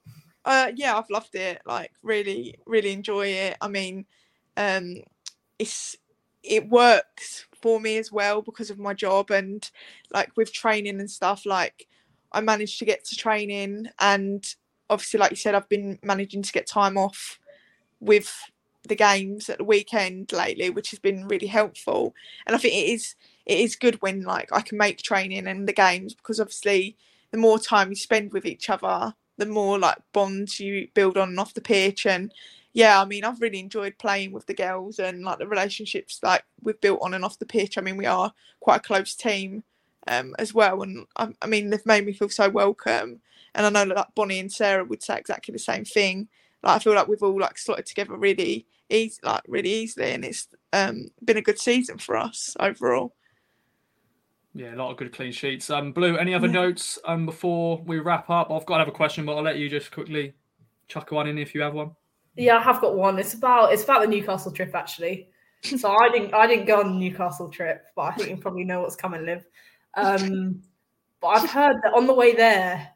Uh 0.49 0.71
yeah 0.75 0.97
i've 0.97 1.09
loved 1.11 1.35
it 1.35 1.61
like 1.67 1.91
really 2.01 2.55
really 2.65 2.91
enjoy 2.91 3.27
it. 3.27 3.55
I 3.61 3.67
mean 3.67 4.05
um 4.57 4.95
it's 5.59 5.95
it 6.43 6.67
works 6.67 7.45
for 7.61 7.79
me 7.79 7.97
as 7.97 8.11
well 8.11 8.41
because 8.41 8.69
of 8.69 8.79
my 8.79 8.93
job 8.93 9.29
and 9.29 9.69
like 10.11 10.35
with 10.35 10.51
training 10.51 10.99
and 10.99 11.11
stuff 11.11 11.45
like 11.45 11.87
i 12.31 12.41
managed 12.41 12.79
to 12.79 12.85
get 12.85 13.05
to 13.05 13.15
training 13.15 13.87
and 13.99 14.55
obviously 14.89 15.19
like 15.19 15.31
you 15.31 15.37
said 15.37 15.53
i've 15.53 15.69
been 15.69 15.99
managing 16.01 16.41
to 16.41 16.51
get 16.51 16.65
time 16.65 16.97
off 16.97 17.39
with 17.99 18.33
the 18.87 18.95
games 18.95 19.49
at 19.49 19.57
the 19.59 19.63
weekend 19.63 20.31
lately 20.31 20.69
which 20.69 20.89
has 20.89 20.99
been 20.99 21.27
really 21.27 21.47
helpful. 21.47 22.15
And 22.47 22.55
i 22.55 22.59
think 22.59 22.73
it 22.73 22.89
is 22.89 23.15
it 23.45 23.59
is 23.59 23.75
good 23.75 24.01
when 24.01 24.23
like 24.23 24.49
i 24.51 24.61
can 24.61 24.79
make 24.79 24.97
training 24.99 25.47
and 25.47 25.67
the 25.67 25.73
games 25.73 26.15
because 26.15 26.39
obviously 26.39 26.95
the 27.31 27.37
more 27.37 27.59
time 27.59 27.89
you 27.89 27.95
spend 27.95 28.31
with 28.33 28.45
each 28.45 28.69
other 28.69 29.13
the 29.39 29.45
more 29.45 29.79
like 29.79 29.97
bonds 30.13 30.59
you 30.59 30.87
build 30.93 31.17
on 31.17 31.29
and 31.29 31.39
off 31.39 31.53
the 31.53 31.61
pitch. 31.61 32.05
And 32.05 32.31
yeah 32.73 33.01
i 33.01 33.05
mean 33.05 33.23
i've 33.23 33.41
really 33.41 33.59
enjoyed 33.59 33.97
playing 33.97 34.31
with 34.31 34.45
the 34.45 34.53
girls 34.53 34.99
and 34.99 35.23
like 35.23 35.39
the 35.39 35.47
relationships 35.47 36.19
like 36.21 36.43
we've 36.61 36.79
built 36.81 36.99
on 37.01 37.13
and 37.13 37.25
off 37.25 37.39
the 37.39 37.45
pitch. 37.45 37.77
I 37.77 37.81
mean 37.81 37.97
we 37.97 38.05
are 38.05 38.31
quite 38.59 38.77
a 38.77 38.87
close 38.87 39.15
team 39.15 39.63
um, 40.07 40.35
as 40.39 40.53
well. 40.53 40.81
And 40.81 41.05
I, 41.15 41.29
I 41.41 41.47
mean 41.47 41.69
they've 41.69 41.85
made 41.85 42.05
me 42.05 42.13
feel 42.13 42.29
so 42.29 42.49
welcome. 42.49 43.21
And 43.55 43.65
i 43.65 43.69
know 43.69 43.85
that 43.85 43.97
like, 43.97 44.15
bonnie 44.15 44.39
and 44.39 44.51
sarah 44.51 44.85
would 44.85 45.03
say 45.03 45.17
exactly 45.17 45.51
the 45.51 45.59
same 45.59 45.85
thing. 45.85 46.27
Like 46.63 46.75
i 46.75 46.79
feel 46.79 46.93
like 46.93 47.07
we've 47.07 47.23
all 47.23 47.39
like 47.39 47.57
slotted 47.57 47.85
together 47.85 48.15
really 48.15 48.65
easy 48.89 49.19
like 49.23 49.43
really 49.47 49.71
easily. 49.71 50.11
And 50.11 50.23
it's 50.23 50.47
um, 50.73 51.07
been 51.23 51.37
a 51.37 51.41
good 51.41 51.59
season 51.59 51.97
for 51.97 52.15
us 52.15 52.55
overall 52.59 53.15
Yeah, 54.53 54.73
a 54.73 54.77
lot 54.77 54.91
of 54.91 54.97
good 54.97 55.13
clean 55.13 55.31
sheets. 55.31 55.69
Um, 55.69 55.91
Blue, 55.91 56.17
any 56.17 56.33
other 56.33 56.47
Yeah. 56.47 56.53
notes 56.61 56.99
um, 57.05 57.25
before 57.25 57.81
we 57.85 57.99
wrap 57.99 58.29
up? 58.29 58.51
I've 58.51 58.65
got 58.65 58.75
another 58.75 58.91
question, 58.91 59.25
but 59.25 59.35
I'll 59.35 59.43
let 59.43 59.57
you 59.57 59.69
just 59.69 59.91
quickly 59.91 60.33
chuck 60.87 61.11
one 61.11 61.27
in 61.27 61.37
if 61.37 61.53
you 61.53 61.61
have 61.61 61.73
one. 61.73 61.91
Yeah, 62.35 62.57
I 62.57 62.61
have 62.61 62.81
got 62.81 62.95
one. 62.95 63.19
It's 63.19 63.33
about 63.33 63.73
it's 63.73 63.83
about 63.83 64.01
the 64.01 64.07
Newcastle 64.07 64.51
trip 64.51 64.73
actually. 64.73 65.29
So 65.61 65.91
I 65.91 66.09
didn't 66.09 66.33
I 66.33 66.47
didn't 66.47 66.65
go 66.65 66.79
on 66.79 66.93
the 66.93 67.09
Newcastle 67.09 67.49
trip, 67.49 67.85
but 67.95 68.03
I 68.03 68.11
think 68.13 68.29
you 68.29 68.37
probably 68.37 68.63
know 68.63 68.81
what's 68.81 68.95
coming, 68.95 69.25
Liv. 69.25 69.45
Um, 69.95 70.61
but 71.19 71.27
I've 71.27 71.49
heard 71.49 71.75
that 71.83 71.93
on 71.93 72.07
the 72.07 72.13
way 72.13 72.33
there, 72.33 72.89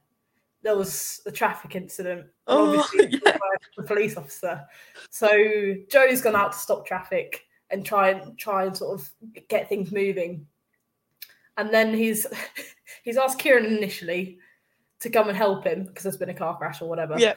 there 0.62 0.78
was 0.78 1.22
a 1.26 1.32
traffic 1.32 1.76
incident. 1.76 2.26
Oh, 2.48 2.80
obviously 2.80 3.20
yeah. 3.26 3.38
the 3.76 3.84
police 3.84 4.16
officer. 4.16 4.66
So 5.10 5.76
Joe's 5.90 6.22
gone 6.22 6.36
out 6.36 6.54
to 6.54 6.58
stop 6.58 6.86
traffic 6.86 7.46
and 7.70 7.86
try 7.86 8.12
and 8.12 8.38
try 8.38 8.66
and 8.66 8.76
sort 8.76 9.00
of 9.00 9.12
get 9.50 9.68
things 9.68 9.92
moving. 9.92 10.48
And 11.58 11.74
then 11.74 11.94
he's 11.94 12.26
he's 13.04 13.18
asked 13.18 13.40
Kieran 13.40 13.66
initially 13.66 14.38
to 15.02 15.10
come 15.10 15.28
and 15.28 15.38
help 15.38 15.66
him 15.66 15.86
because 15.86 16.04
there's 16.04 16.18
been 16.18 16.30
a 16.30 16.34
car 16.34 16.58
crash 16.58 16.82
or 16.82 16.90
whatever. 16.90 17.16
Yeah. 17.18 17.36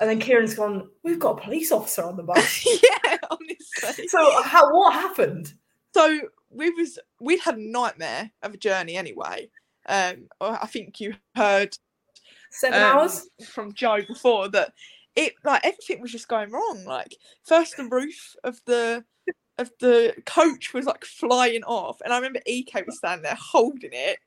And 0.00 0.08
then 0.08 0.20
Kieran's 0.20 0.54
gone, 0.54 0.88
We've 1.02 1.18
got 1.18 1.38
a 1.38 1.42
police 1.42 1.72
officer 1.72 2.04
on 2.04 2.16
the 2.16 2.22
bus. 2.22 2.64
yeah 2.82 2.98
honestly 3.30 4.08
so 4.08 4.42
how 4.42 4.72
what 4.72 4.92
happened? 4.92 5.52
so 5.94 6.20
we 6.50 6.70
was 6.70 6.98
we'd 7.20 7.40
had 7.40 7.56
a 7.56 7.70
nightmare 7.70 8.30
of 8.42 8.54
a 8.54 8.58
journey 8.58 8.96
anyway 8.96 9.48
um 9.86 10.28
i 10.40 10.66
think 10.66 11.00
you 11.00 11.14
heard 11.34 11.76
Seven 12.50 12.82
um, 12.82 12.98
hours? 12.98 13.28
from 13.46 13.72
joe 13.74 14.00
before 14.06 14.48
that 14.48 14.72
it 15.16 15.34
like 15.44 15.64
everything 15.64 16.00
was 16.00 16.12
just 16.12 16.28
going 16.28 16.50
wrong 16.50 16.84
like 16.86 17.14
first 17.44 17.76
the 17.76 17.84
roof 17.84 18.34
of 18.44 18.60
the 18.66 19.04
of 19.58 19.70
the 19.80 20.14
coach 20.26 20.72
was 20.74 20.86
like 20.86 21.04
flying 21.04 21.64
off 21.64 22.00
and 22.04 22.12
i 22.12 22.16
remember 22.16 22.40
ek 22.46 22.84
was 22.86 22.98
standing 22.98 23.22
there 23.22 23.38
holding 23.40 23.90
it 23.92 24.18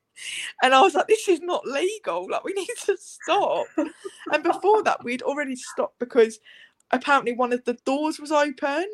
and 0.63 0.73
i 0.73 0.81
was 0.81 0.93
like 0.95 1.07
this 1.07 1.27
is 1.27 1.41
not 1.41 1.65
legal 1.65 2.27
like 2.29 2.43
we 2.43 2.53
need 2.55 2.67
to 2.85 2.97
stop 2.99 3.67
and 3.77 4.43
before 4.43 4.83
that 4.83 5.03
we'd 5.03 5.23
already 5.23 5.55
stopped 5.55 5.97
because 5.99 6.39
apparently 6.91 7.33
one 7.33 7.53
of 7.53 7.63
the 7.65 7.73
doors 7.85 8.19
was 8.19 8.31
open 8.31 8.85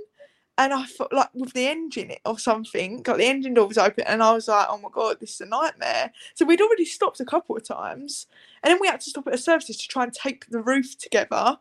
and 0.58 0.74
I 0.74 0.86
thought 0.86 1.14
like 1.14 1.30
with 1.34 1.54
the 1.54 1.68
engine 1.68 2.12
or 2.26 2.40
something, 2.40 3.04
like 3.08 3.18
the 3.18 3.26
engine 3.26 3.54
door 3.54 3.68
was 3.68 3.78
open, 3.78 4.04
and 4.08 4.24
I 4.24 4.34
was 4.34 4.48
like, 4.48 4.68
"Oh 4.70 4.78
my 4.80 4.90
god, 4.92 5.20
this 5.20 5.36
is 5.36 5.42
a 5.42 5.46
nightmare." 5.46 6.12
So 6.36 6.46
we'd 6.46 6.62
already 6.62 6.86
stopped 6.86 7.20
a 7.20 7.26
couple 7.26 7.56
of 7.56 7.64
times, 7.68 8.28
and 8.64 8.72
then 8.72 8.80
we 8.82 8.88
had 8.88 9.02
to 9.02 9.10
stop 9.10 9.28
at 9.28 9.36
a 9.36 9.38
services 9.38 9.78
to 9.78 9.88
try 9.88 10.04
and 10.04 10.14
tape 10.14 10.46
the 10.50 10.62
roof 10.62 10.98
together. 10.98 11.58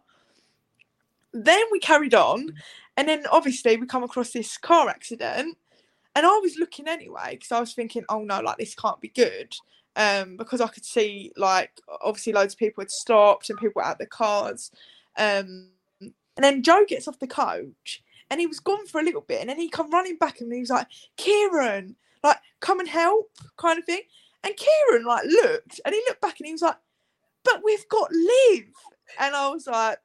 Then 1.45 1.65
we 1.71 1.79
carried 1.79 2.15
on, 2.15 2.55
and 2.97 3.09
then 3.09 3.25
obviously 3.31 3.77
we 3.77 3.87
come 3.87 4.03
across 4.03 4.31
this 4.31 4.57
car 4.59 4.89
accident, 4.89 5.57
and 6.15 6.27
I 6.27 6.39
was 6.39 6.57
looking 6.59 6.89
anyway 6.89 7.33
because 7.33 7.53
I 7.53 7.61
was 7.61 7.75
thinking, 7.75 8.05
"Oh 8.09 8.21
no, 8.23 8.41
like 8.41 8.59
this 8.59 8.75
can't 8.75 9.01
be 9.01 9.09
good." 9.09 9.55
Um, 9.97 10.37
because 10.37 10.61
I 10.61 10.69
could 10.69 10.85
see 10.85 11.33
like 11.37 11.71
obviously 12.03 12.33
loads 12.35 12.55
of 12.55 12.59
people 12.59 12.83
had 12.83 12.91
stopped 12.91 13.49
and 13.49 13.59
people 13.59 13.75
were 13.77 13.85
out 13.85 13.99
their 13.99 14.07
cars. 14.07 14.71
Um, 15.17 15.71
and 16.01 16.45
then 16.45 16.63
Joe 16.63 16.85
gets 16.87 17.09
off 17.09 17.19
the 17.19 17.27
coach 17.27 18.03
and 18.31 18.41
he 18.41 18.47
was 18.47 18.61
gone 18.61 18.87
for 18.87 19.01
a 19.01 19.05
little 19.05 19.23
bit 19.23 19.41
and 19.41 19.49
then 19.49 19.59
he 19.59 19.69
come 19.69 19.91
running 19.91 20.17
back 20.17 20.41
and 20.41 20.53
he 20.53 20.61
was 20.61 20.71
like 20.71 20.87
kieran 21.17 21.95
like 22.23 22.39
come 22.61 22.81
and 22.81 22.89
help 22.89 23.31
kind 23.57 23.79
of 23.79 23.85
thing 23.85 24.03
and 24.45 24.55
kieran 24.57 25.05
like 25.05 25.25
looked 25.25 25.81
and 25.85 25.95
he 25.95 26.03
looked 26.09 26.21
back 26.21 26.39
and 26.39 26.47
he 26.47 26.53
was 26.53 26.63
like 26.63 26.77
but 27.45 27.63
we've 27.65 27.89
got 27.89 28.11
liv 28.11 28.65
and 29.21 29.35
i 29.35 29.49
was 29.49 29.67
like 29.67 29.99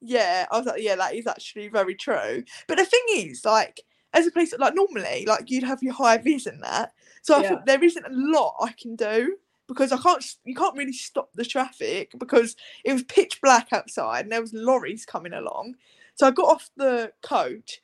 yeah 0.00 0.46
i 0.50 0.56
was 0.58 0.66
like 0.66 0.82
yeah 0.82 0.94
that 0.94 1.14
is 1.14 1.26
actually 1.26 1.68
very 1.68 1.94
true 1.94 2.42
but 2.66 2.78
the 2.78 2.84
thing 2.84 3.02
is 3.14 3.44
like 3.44 3.80
as 4.14 4.26
a 4.26 4.30
police, 4.30 4.54
like 4.58 4.74
normally, 4.74 5.24
like 5.26 5.50
you'd 5.50 5.64
have 5.64 5.82
your 5.82 5.92
high 5.92 6.18
vis 6.18 6.46
and 6.46 6.62
that. 6.62 6.92
So 7.22 7.36
I 7.36 7.42
Yeah. 7.42 7.60
there 7.66 7.82
isn't 7.82 8.06
a 8.06 8.10
lot 8.10 8.56
I 8.60 8.72
can 8.72 8.96
do 8.96 9.36
because 9.66 9.92
I 9.92 9.98
can't. 9.98 10.24
You 10.44 10.54
can't 10.54 10.76
really 10.76 10.92
stop 10.92 11.30
the 11.34 11.44
traffic 11.44 12.12
because 12.18 12.56
it 12.84 12.92
was 12.92 13.02
pitch 13.04 13.40
black 13.42 13.68
outside 13.72 14.24
and 14.24 14.32
there 14.32 14.40
was 14.40 14.54
lorries 14.54 15.04
coming 15.04 15.34
along. 15.34 15.74
So 16.14 16.26
I 16.26 16.30
got 16.30 16.48
off 16.48 16.70
the 16.76 17.12
coach 17.22 17.80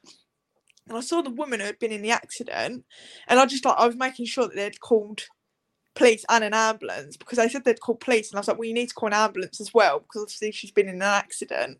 and 0.88 0.96
I 0.96 1.00
saw 1.00 1.22
the 1.22 1.30
woman 1.30 1.60
who 1.60 1.66
had 1.66 1.78
been 1.78 1.92
in 1.92 2.02
the 2.02 2.10
accident, 2.10 2.84
and 3.28 3.38
I 3.40 3.46
just 3.46 3.64
like 3.64 3.76
I 3.78 3.86
was 3.86 3.96
making 3.96 4.26
sure 4.26 4.46
that 4.46 4.56
they'd 4.56 4.80
called 4.80 5.22
police 5.94 6.24
and 6.28 6.42
an 6.42 6.54
ambulance 6.54 7.16
because 7.16 7.38
they 7.38 7.48
said 7.48 7.64
they'd 7.64 7.80
call 7.80 7.96
police, 7.96 8.30
and 8.30 8.38
I 8.38 8.40
was 8.40 8.48
like, 8.48 8.58
well, 8.58 8.68
you 8.68 8.74
need 8.74 8.88
to 8.88 8.94
call 8.94 9.08
an 9.08 9.12
ambulance 9.12 9.60
as 9.60 9.74
well 9.74 10.00
because 10.00 10.22
obviously 10.22 10.52
she's 10.52 10.70
been 10.70 10.88
in 10.88 10.96
an 10.96 11.02
accident. 11.02 11.78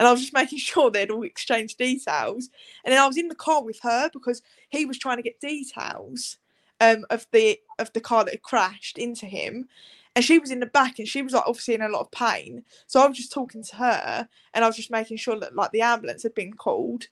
And 0.00 0.08
I 0.08 0.12
was 0.12 0.22
just 0.22 0.32
making 0.32 0.58
sure 0.58 0.90
they'd 0.90 1.12
all 1.12 1.22
exchanged 1.22 1.78
details. 1.78 2.50
And 2.84 2.92
then 2.92 3.00
I 3.00 3.06
was 3.06 3.16
in 3.16 3.28
the 3.28 3.36
car 3.36 3.62
with 3.62 3.78
her 3.82 4.10
because 4.12 4.42
he 4.70 4.84
was 4.84 4.98
trying 4.98 5.18
to 5.18 5.22
get 5.22 5.40
details 5.40 6.38
um, 6.80 7.04
of 7.10 7.26
the 7.30 7.60
of 7.78 7.92
the 7.92 8.00
car 8.00 8.24
that 8.24 8.32
had 8.34 8.42
crashed 8.42 8.98
into 8.98 9.26
him. 9.26 9.68
And 10.16 10.24
she 10.24 10.40
was 10.40 10.50
in 10.50 10.58
the 10.58 10.66
back 10.66 10.98
and 10.98 11.06
she 11.06 11.22
was 11.22 11.34
like 11.34 11.44
obviously 11.46 11.74
in 11.74 11.82
a 11.82 11.88
lot 11.88 12.00
of 12.00 12.10
pain. 12.10 12.64
So 12.88 13.00
I 13.00 13.06
was 13.06 13.16
just 13.16 13.32
talking 13.32 13.62
to 13.62 13.76
her 13.76 14.28
and 14.54 14.64
I 14.64 14.66
was 14.66 14.76
just 14.76 14.90
making 14.90 15.18
sure 15.18 15.38
that 15.38 15.54
like 15.54 15.70
the 15.70 15.82
ambulance 15.82 16.24
had 16.24 16.34
been 16.34 16.54
called. 16.54 17.06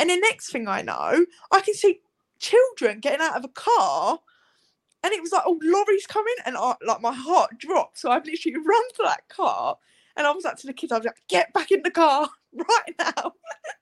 And 0.00 0.10
the 0.10 0.16
next 0.16 0.50
thing 0.50 0.66
I 0.66 0.82
know, 0.82 1.24
I 1.52 1.60
can 1.60 1.74
see 1.74 2.00
children 2.40 2.98
getting 2.98 3.20
out 3.20 3.36
of 3.36 3.44
a 3.44 3.48
car 3.48 4.18
and 5.02 5.12
it 5.12 5.22
was 5.22 5.32
like, 5.32 5.42
oh, 5.46 5.58
lorries 5.62 6.06
coming, 6.06 6.34
and 6.44 6.56
I, 6.56 6.74
like 6.84 7.00
my 7.00 7.12
heart 7.12 7.58
dropped. 7.58 7.98
So 7.98 8.10
I've 8.10 8.26
literally 8.26 8.56
run 8.66 8.88
to 8.96 9.02
that 9.04 9.28
car, 9.28 9.78
and 10.16 10.26
I 10.26 10.30
was 10.32 10.44
like 10.44 10.56
to 10.56 10.66
the 10.66 10.72
kids, 10.72 10.92
I 10.92 10.98
was 10.98 11.06
like, 11.06 11.22
get 11.28 11.52
back 11.52 11.70
in 11.70 11.82
the 11.82 11.90
car 11.90 12.28
right 12.54 12.94
now. 12.98 13.34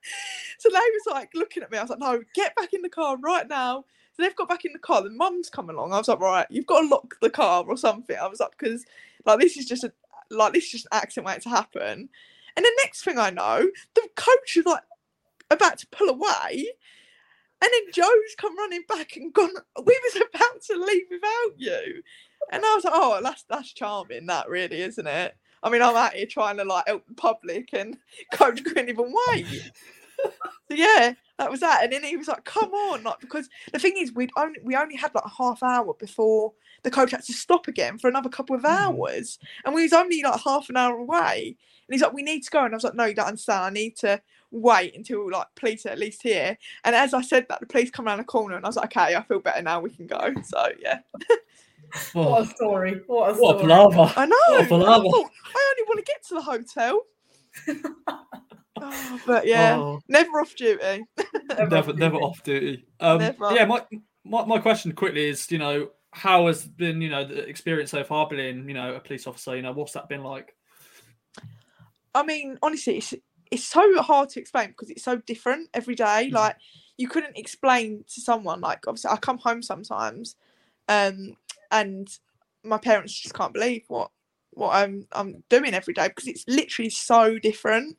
so 0.59 0.69
they 0.69 0.75
was 0.75 1.03
like 1.07 1.31
looking 1.33 1.63
at 1.63 1.71
me. 1.71 1.77
I 1.77 1.81
was 1.81 1.89
like, 1.89 1.99
no, 1.99 2.21
get 2.33 2.55
back 2.55 2.73
in 2.73 2.81
the 2.81 2.89
car 2.89 3.17
right 3.17 3.47
now. 3.47 3.85
So 4.13 4.23
they've 4.23 4.35
got 4.35 4.49
back 4.49 4.65
in 4.65 4.73
the 4.73 4.79
car. 4.79 5.01
The 5.01 5.09
mum's 5.09 5.49
come 5.49 5.69
along. 5.69 5.93
I 5.93 5.97
was 5.97 6.07
like, 6.07 6.19
right, 6.19 6.47
you've 6.49 6.65
got 6.65 6.81
to 6.81 6.87
lock 6.87 7.15
the 7.21 7.29
car 7.29 7.63
or 7.67 7.77
something. 7.77 8.17
I 8.17 8.27
was 8.27 8.39
like, 8.39 8.57
because 8.57 8.85
like 9.25 9.39
this 9.39 9.57
is 9.57 9.65
just 9.65 9.83
a 9.83 9.91
like 10.31 10.53
this 10.53 10.65
is 10.65 10.71
just 10.71 10.87
an 10.91 10.99
accident 11.01 11.27
waiting 11.27 11.41
to 11.43 11.49
happen. 11.49 12.09
And 12.55 12.65
the 12.65 12.79
next 12.83 13.03
thing 13.03 13.17
I 13.17 13.29
know, 13.29 13.69
the 13.95 14.07
coach 14.15 14.57
is 14.57 14.65
like 14.65 14.83
about 15.49 15.77
to 15.79 15.87
pull 15.87 16.09
away. 16.09 16.67
And 17.61 17.69
then 17.73 17.91
Joe's 17.93 18.35
come 18.37 18.57
running 18.57 18.83
back 18.87 19.17
and 19.17 19.33
gone, 19.33 19.51
we 19.77 19.99
was 20.03 20.15
about 20.15 20.61
to 20.63 20.75
leave 20.75 21.07
without 21.11 21.57
you. 21.57 22.03
And 22.51 22.63
I 22.65 22.75
was 22.75 22.83
like, 22.85 22.93
oh, 22.95 23.19
that's 23.21 23.43
that's 23.49 23.73
charming, 23.73 24.27
that 24.27 24.49
really, 24.49 24.81
isn't 24.81 25.07
it? 25.07 25.35
I 25.63 25.69
mean, 25.69 25.81
I'm 25.81 25.95
out 25.95 26.13
here 26.13 26.25
trying 26.25 26.57
to 26.57 26.63
like 26.63 26.87
help 26.87 27.07
the 27.07 27.13
public 27.13 27.69
and 27.73 27.97
coach 28.33 28.63
couldn't 28.63 28.89
even 28.89 29.13
wait. 29.27 29.71
so 30.23 30.31
yeah, 30.69 31.13
that 31.37 31.51
was 31.51 31.59
that. 31.61 31.83
And 31.83 31.93
then 31.93 32.03
he 32.03 32.17
was 32.17 32.27
like, 32.27 32.43
come 32.45 32.71
on, 32.71 33.03
like 33.03 33.19
because 33.19 33.49
the 33.71 33.79
thing 33.79 33.95
is 33.97 34.13
we'd 34.13 34.31
only 34.37 34.59
we 34.63 34.75
only 34.75 34.95
had 34.95 35.13
like 35.13 35.25
a 35.25 35.29
half 35.29 35.63
hour 35.63 35.93
before 35.93 36.53
the 36.83 36.91
coach 36.91 37.11
had 37.11 37.23
to 37.23 37.33
stop 37.33 37.67
again 37.67 37.97
for 37.97 38.07
another 38.07 38.29
couple 38.29 38.55
of 38.55 38.63
mm. 38.63 38.69
hours. 38.69 39.39
And 39.65 39.75
we 39.75 39.83
was 39.83 39.93
only 39.93 40.21
like 40.21 40.39
half 40.41 40.69
an 40.69 40.77
hour 40.77 40.97
away. 40.97 41.55
And 41.87 41.93
he's 41.93 42.01
like, 42.01 42.13
we 42.13 42.23
need 42.23 42.43
to 42.43 42.51
go. 42.51 42.63
And 42.63 42.73
I 42.73 42.77
was 42.77 42.83
like, 42.83 42.95
no, 42.95 43.05
you 43.05 43.15
don't 43.15 43.27
understand. 43.27 43.63
I 43.63 43.69
need 43.69 43.95
to 43.97 44.21
wait 44.51 44.95
until 44.95 45.29
like 45.29 45.47
police 45.55 45.85
are 45.85 45.89
at 45.89 45.99
least 45.99 46.23
here. 46.23 46.57
And 46.83 46.95
as 46.95 47.13
I 47.13 47.21
said 47.21 47.47
that, 47.49 47.59
the 47.59 47.65
police 47.65 47.91
come 47.91 48.07
around 48.07 48.19
the 48.19 48.23
corner 48.23 48.55
and 48.55 48.65
I 48.65 48.69
was 48.69 48.75
like, 48.75 48.95
okay, 48.95 49.15
I 49.15 49.23
feel 49.23 49.39
better 49.39 49.61
now. 49.61 49.79
We 49.79 49.89
can 49.89 50.07
go. 50.07 50.33
So 50.43 50.69
yeah, 50.79 50.99
What 52.13 52.39
Oh, 52.39 52.41
a 52.41 52.45
story. 52.45 53.01
What 53.07 53.31
a 53.31 53.33
what 53.33 53.55
a 53.55 53.59
story. 53.59 53.61
palaver. 53.61 54.13
I 54.15 54.25
know. 54.25 54.35
What 54.47 54.59
a 54.59 54.63
I, 54.63 54.67
palaver. 54.67 55.03
thought, 55.03 55.31
I 55.55 55.73
only 55.77 55.83
want 55.87 56.05
to 56.05 56.11
get 56.11 56.23
to 56.27 56.33
the 56.35 56.41
hotel. 56.41 57.01
Oh, 58.81 59.21
but 59.25 59.47
yeah, 59.47 59.77
Oh, 59.77 59.99
never 60.07 60.39
off 60.39 60.55
duty. 60.55 61.05
never, 61.57 61.93
never 61.93 62.17
off 62.17 62.41
duty. 62.43 62.85
Um, 62.99 63.19
Never. 63.19 63.51
Yeah, 63.53 63.65
my, 63.65 63.85
my 64.23 64.45
my 64.45 64.59
question 64.59 64.91
quickly 64.93 65.27
is, 65.29 65.51
you 65.51 65.57
know, 65.57 65.89
how 66.11 66.47
has 66.47 66.65
been, 66.65 67.01
you 67.01 67.09
know, 67.09 67.25
the 67.25 67.47
experience 67.47 67.91
so 67.91 68.03
far 68.03 68.27
being, 68.27 68.67
you 68.67 68.73
know, 68.73 68.95
a 68.95 68.99
police 68.99 69.27
officer? 69.27 69.55
You 69.55 69.61
know, 69.61 69.71
what's 69.71 69.93
that 69.93 70.09
been 70.09 70.23
like? 70.23 70.55
I 72.15 72.23
mean, 72.23 72.57
honestly, 72.61 72.97
it's 72.97 73.13
it's 73.51 73.65
so 73.65 74.01
hard 74.01 74.29
to 74.29 74.39
explain 74.39 74.69
because 74.69 74.89
it's 74.89 75.03
so 75.03 75.17
different 75.17 75.69
every 75.73 75.95
day. 75.95 76.29
Mhm. 76.31 76.33
Like 76.33 76.55
you 76.97 77.07
couldn't 77.07 77.37
explain 77.37 78.03
to 78.13 78.21
someone 78.21 78.61
like 78.61 78.87
obviously 78.87 79.11
I 79.11 79.17
come 79.17 79.37
home 79.37 79.61
sometimes, 79.61 80.35
um, 80.87 81.35
and 81.71 82.07
my 82.63 82.77
parents 82.77 83.13
just 83.19 83.35
can't 83.35 83.53
believe 83.53 83.83
what 83.87 84.11
what 84.51 84.75
I'm 84.75 85.07
I'm 85.11 85.43
doing 85.49 85.73
every 85.73 85.93
day 85.93 86.07
because 86.07 86.27
it's 86.27 86.45
literally 86.47 86.89
so 86.89 87.39
different. 87.39 87.97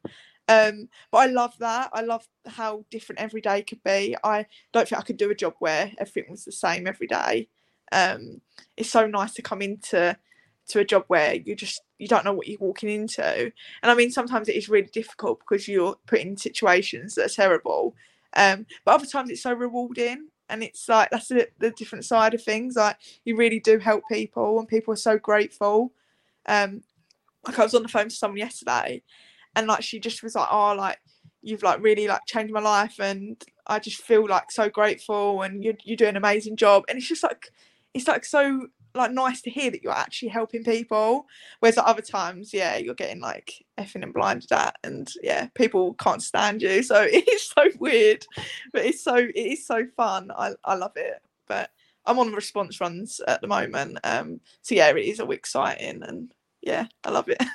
Um, 0.48 0.88
but 1.12 1.18
I 1.18 1.26
love 1.26 1.54
that. 1.60 1.90
I 1.92 2.02
love 2.02 2.26
how 2.46 2.84
different 2.90 3.20
every 3.20 3.40
day 3.40 3.62
could 3.62 3.82
be. 3.84 4.16
I 4.24 4.46
don't 4.72 4.88
think 4.88 5.00
I 5.00 5.04
could 5.04 5.16
do 5.16 5.30
a 5.30 5.34
job 5.34 5.54
where 5.60 5.92
everything 5.98 6.30
was 6.30 6.44
the 6.44 6.52
same 6.52 6.88
every 6.88 7.06
day. 7.06 7.48
Um, 7.92 8.40
it's 8.76 8.90
so 8.90 9.06
nice 9.06 9.32
to 9.34 9.42
come 9.42 9.62
into 9.62 10.16
to 10.70 10.80
a 10.80 10.84
job 10.84 11.04
where 11.08 11.34
you 11.34 11.54
just 11.54 11.82
you 11.98 12.08
don't 12.08 12.24
know 12.24 12.32
what 12.32 12.48
you're 12.48 12.58
walking 12.60 12.88
into 12.88 13.24
and 13.82 13.90
i 13.90 13.94
mean 13.94 14.10
sometimes 14.10 14.48
it 14.48 14.54
is 14.56 14.68
really 14.68 14.88
difficult 14.92 15.40
because 15.40 15.66
you're 15.66 15.96
put 16.06 16.20
in 16.20 16.36
situations 16.36 17.14
that 17.14 17.26
are 17.26 17.34
terrible 17.34 17.94
um 18.36 18.64
but 18.84 18.94
other 18.94 19.06
times 19.06 19.30
it's 19.30 19.42
so 19.42 19.52
rewarding 19.52 20.28
and 20.51 20.62
it's 20.62 20.88
like 20.88 21.11
that's 21.11 21.28
the, 21.28 21.48
the 21.59 21.70
different 21.70 22.05
side 22.05 22.34
of 22.34 22.42
things 22.42 22.76
like 22.76 22.96
you 23.24 23.36
really 23.36 23.61
do 23.61 23.78
help 23.78 24.05
people 24.11 24.59
and 24.59 24.68
people 24.68 24.92
are 24.92 24.96
so 24.96 25.18
grateful. 25.18 25.92
Um 26.46 26.82
like 27.46 27.59
i 27.59 27.62
was 27.62 27.74
on 27.74 27.82
the 27.82 27.88
phone 27.88 28.09
to 28.09 28.14
someone 28.14 28.38
yesterday 28.38 29.03
and 29.57 29.66
like 29.66 29.82
she 29.82 29.98
just 29.98 30.22
was 30.22 30.34
like 30.34 30.48
oh 30.51 30.74
like 30.74 30.98
you've 31.42 31.62
like 31.62 31.82
really 31.82 32.07
like 32.07 32.20
changed 32.26 32.53
my 32.53 32.61
life 32.61 33.01
and 33.01 33.42
i 33.66 33.78
just 33.78 34.03
feel 34.03 34.26
like 34.26 34.51
so 34.51 34.68
grateful 34.68 35.42
and 35.42 35.64
you 35.64 35.74
you 35.84 35.96
do 35.96 36.07
an 36.07 36.16
amazing 36.16 36.57
job. 36.57 36.84
And 36.88 36.98
it's 36.98 37.09
just 37.09 37.22
like 37.22 37.51
it's 37.94 38.09
like 38.09 38.24
so 38.24 38.66
like 38.95 39.12
nice 39.12 39.43
to 39.43 39.51
hear 39.51 39.70
that 39.70 39.82
you're 39.82 39.93
actually 39.93 40.28
helping 40.28 40.64
people. 40.64 41.26
Whereas 41.61 41.78
at 41.78 41.84
other 41.84 42.03
times 42.03 42.53
yeah 42.53 42.76
you're 42.76 42.95
getting 42.95 43.20
like 43.20 43.64
effing 43.78 44.03
and 44.03 44.14
blinded 44.14 44.53
at 44.53 44.76
and 44.84 45.11
yeah 45.22 45.49
people 45.55 45.95
can't 45.95 46.22
stand 46.22 46.62
you. 46.62 46.82
So 46.82 47.07
it's 47.09 47.53
so 47.53 47.68
weird 47.78 48.26
but 48.72 48.84
it's 48.84 49.03
so 49.03 49.16
it 49.16 49.34
is 49.34 49.66
so 49.66 49.86
fun. 49.97 50.30
I, 50.36 50.53
I 50.64 50.74
love 50.74 50.93
it. 50.97 51.22
But 51.47 51.70
i'm 52.07 52.18
on 52.18 52.32
response 52.32 52.80
runs 52.80 53.20
at 53.28 53.41
the 53.41 53.47
moment 53.47 53.99
um 54.05 54.41
so 54.62 54.74
yeah 54.74 54.88
it 54.88 54.97
is 54.99 55.20
a 55.20 55.24
all 55.24 55.30
exciting 55.32 56.03
and 56.03 56.32
yeah 56.62 56.86
i 57.05 57.11
love 57.11 57.28
it. 57.28 57.43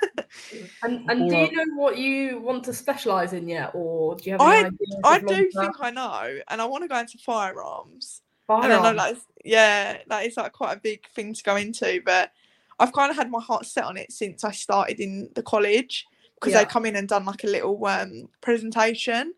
And, 0.83 1.09
and 1.09 1.29
do 1.29 1.37
you 1.37 1.51
know 1.51 1.75
what 1.75 1.97
you 1.97 2.39
want 2.39 2.65
to 2.65 2.73
specialise 2.73 3.31
in 3.31 3.47
yet, 3.47 3.71
or 3.73 4.15
do 4.15 4.25
you 4.25 4.31
have 4.33 4.41
any 4.41 4.65
ideas? 4.65 4.99
i 5.03 5.17
of 5.17 5.21
do 5.21 5.27
long-term 5.27 5.51
think 5.51 5.75
i 5.79 5.89
know 5.91 6.39
and 6.49 6.61
i 6.61 6.65
want 6.65 6.83
to 6.83 6.87
go 6.89 6.97
into 6.97 7.17
firearms 7.19 8.21
I 8.61 8.67
don't 8.67 8.81
know, 8.81 8.91
firearms? 8.91 8.97
like 8.97 9.17
yeah, 9.43 9.97
that 10.07 10.25
is 10.25 10.37
like 10.37 10.53
quite 10.53 10.77
a 10.77 10.79
big 10.79 11.07
thing 11.09 11.33
to 11.33 11.43
go 11.43 11.55
into, 11.55 12.01
but 12.05 12.31
I've 12.79 12.93
kind 12.93 13.11
of 13.11 13.17
had 13.17 13.31
my 13.31 13.41
heart 13.41 13.65
set 13.65 13.83
on 13.85 13.97
it 13.97 14.11
since 14.11 14.43
I 14.43 14.51
started 14.51 14.99
in 14.99 15.29
the 15.35 15.43
college 15.43 16.05
because 16.35 16.53
Yeah. 16.53 16.61
they 16.61 16.65
come 16.65 16.85
in 16.85 16.95
and 16.95 17.07
done 17.07 17.25
like 17.25 17.43
a 17.43 17.47
little 17.47 17.85
um, 17.85 18.29
presentation, 18.41 19.33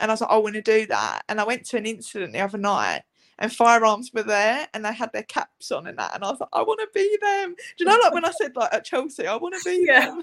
and 0.00 0.10
I 0.10 0.14
was 0.14 0.20
like, 0.22 0.30
I 0.30 0.36
want 0.38 0.54
to 0.56 0.62
do 0.62 0.86
that, 0.86 1.22
and 1.28 1.40
I 1.40 1.44
went 1.44 1.64
to 1.66 1.76
an 1.78 1.86
incident 1.86 2.32
the 2.32 2.40
other 2.40 2.58
night. 2.58 3.02
And 3.38 3.52
firearms 3.52 4.12
were 4.14 4.22
there, 4.22 4.66
and 4.74 4.84
they 4.84 4.94
had 4.94 5.12
their 5.12 5.22
caps 5.24 5.70
on 5.70 5.86
and 5.86 5.98
that, 5.98 6.14
and 6.14 6.24
I 6.24 6.30
was 6.30 6.40
like, 6.40 6.48
I 6.54 6.62
want 6.62 6.80
to 6.80 6.88
be 6.94 7.18
them. 7.20 7.54
Do 7.76 7.84
you 7.84 7.86
know, 7.86 7.98
like 8.02 8.14
when 8.14 8.24
I 8.24 8.30
said 8.30 8.56
like 8.56 8.72
at 8.72 8.84
Chelsea, 8.84 9.26
I 9.26 9.36
want 9.36 9.54
to 9.54 9.60
be 9.60 9.84
Yeah. 9.86 10.06
them. 10.06 10.22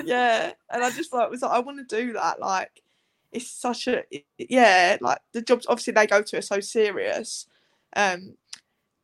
Yeah, 0.00 0.52
and 0.70 0.82
I 0.84 0.90
just 0.90 1.12
like 1.12 1.30
was 1.30 1.42
like, 1.42 1.52
I 1.52 1.58
want 1.60 1.86
to 1.88 1.96
do 1.96 2.14
that. 2.14 2.40
Like, 2.40 2.82
it's 3.32 3.48
such 3.50 3.88
a 3.88 4.04
yeah, 4.38 4.96
like 5.02 5.18
the 5.32 5.42
jobs 5.42 5.66
obviously 5.68 5.92
they 5.92 6.06
go 6.06 6.22
to 6.22 6.38
are 6.38 6.42
so 6.42 6.60
serious, 6.60 7.46
um, 7.94 8.36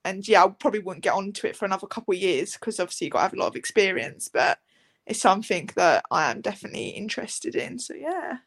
and 0.05 0.27
yeah, 0.27 0.45
I 0.45 0.49
probably 0.49 0.81
wouldn't 0.81 1.05
get 1.05 1.15
onto 1.15 1.47
it 1.47 1.57
for 1.57 1.65
another 1.65 1.87
couple 1.87 2.15
of 2.15 2.21
years 2.21 2.55
because 2.55 2.81
obviously 2.81 3.07
you 3.07 3.11
got 3.11 3.19
to 3.19 3.23
have 3.25 3.35
a 3.35 3.37
lot 3.37 3.49
of 3.49 3.57
experience, 3.57 4.31
but 4.33 4.59
it's 5.07 5.21
something 5.21 5.69
that 5.77 6.05
I 6.11 6.31
am 6.31 6.41
definitely 6.41 6.89
interested 6.89 7.55
in. 7.55 7.79
So 7.79 7.95
yeah, 7.95 8.39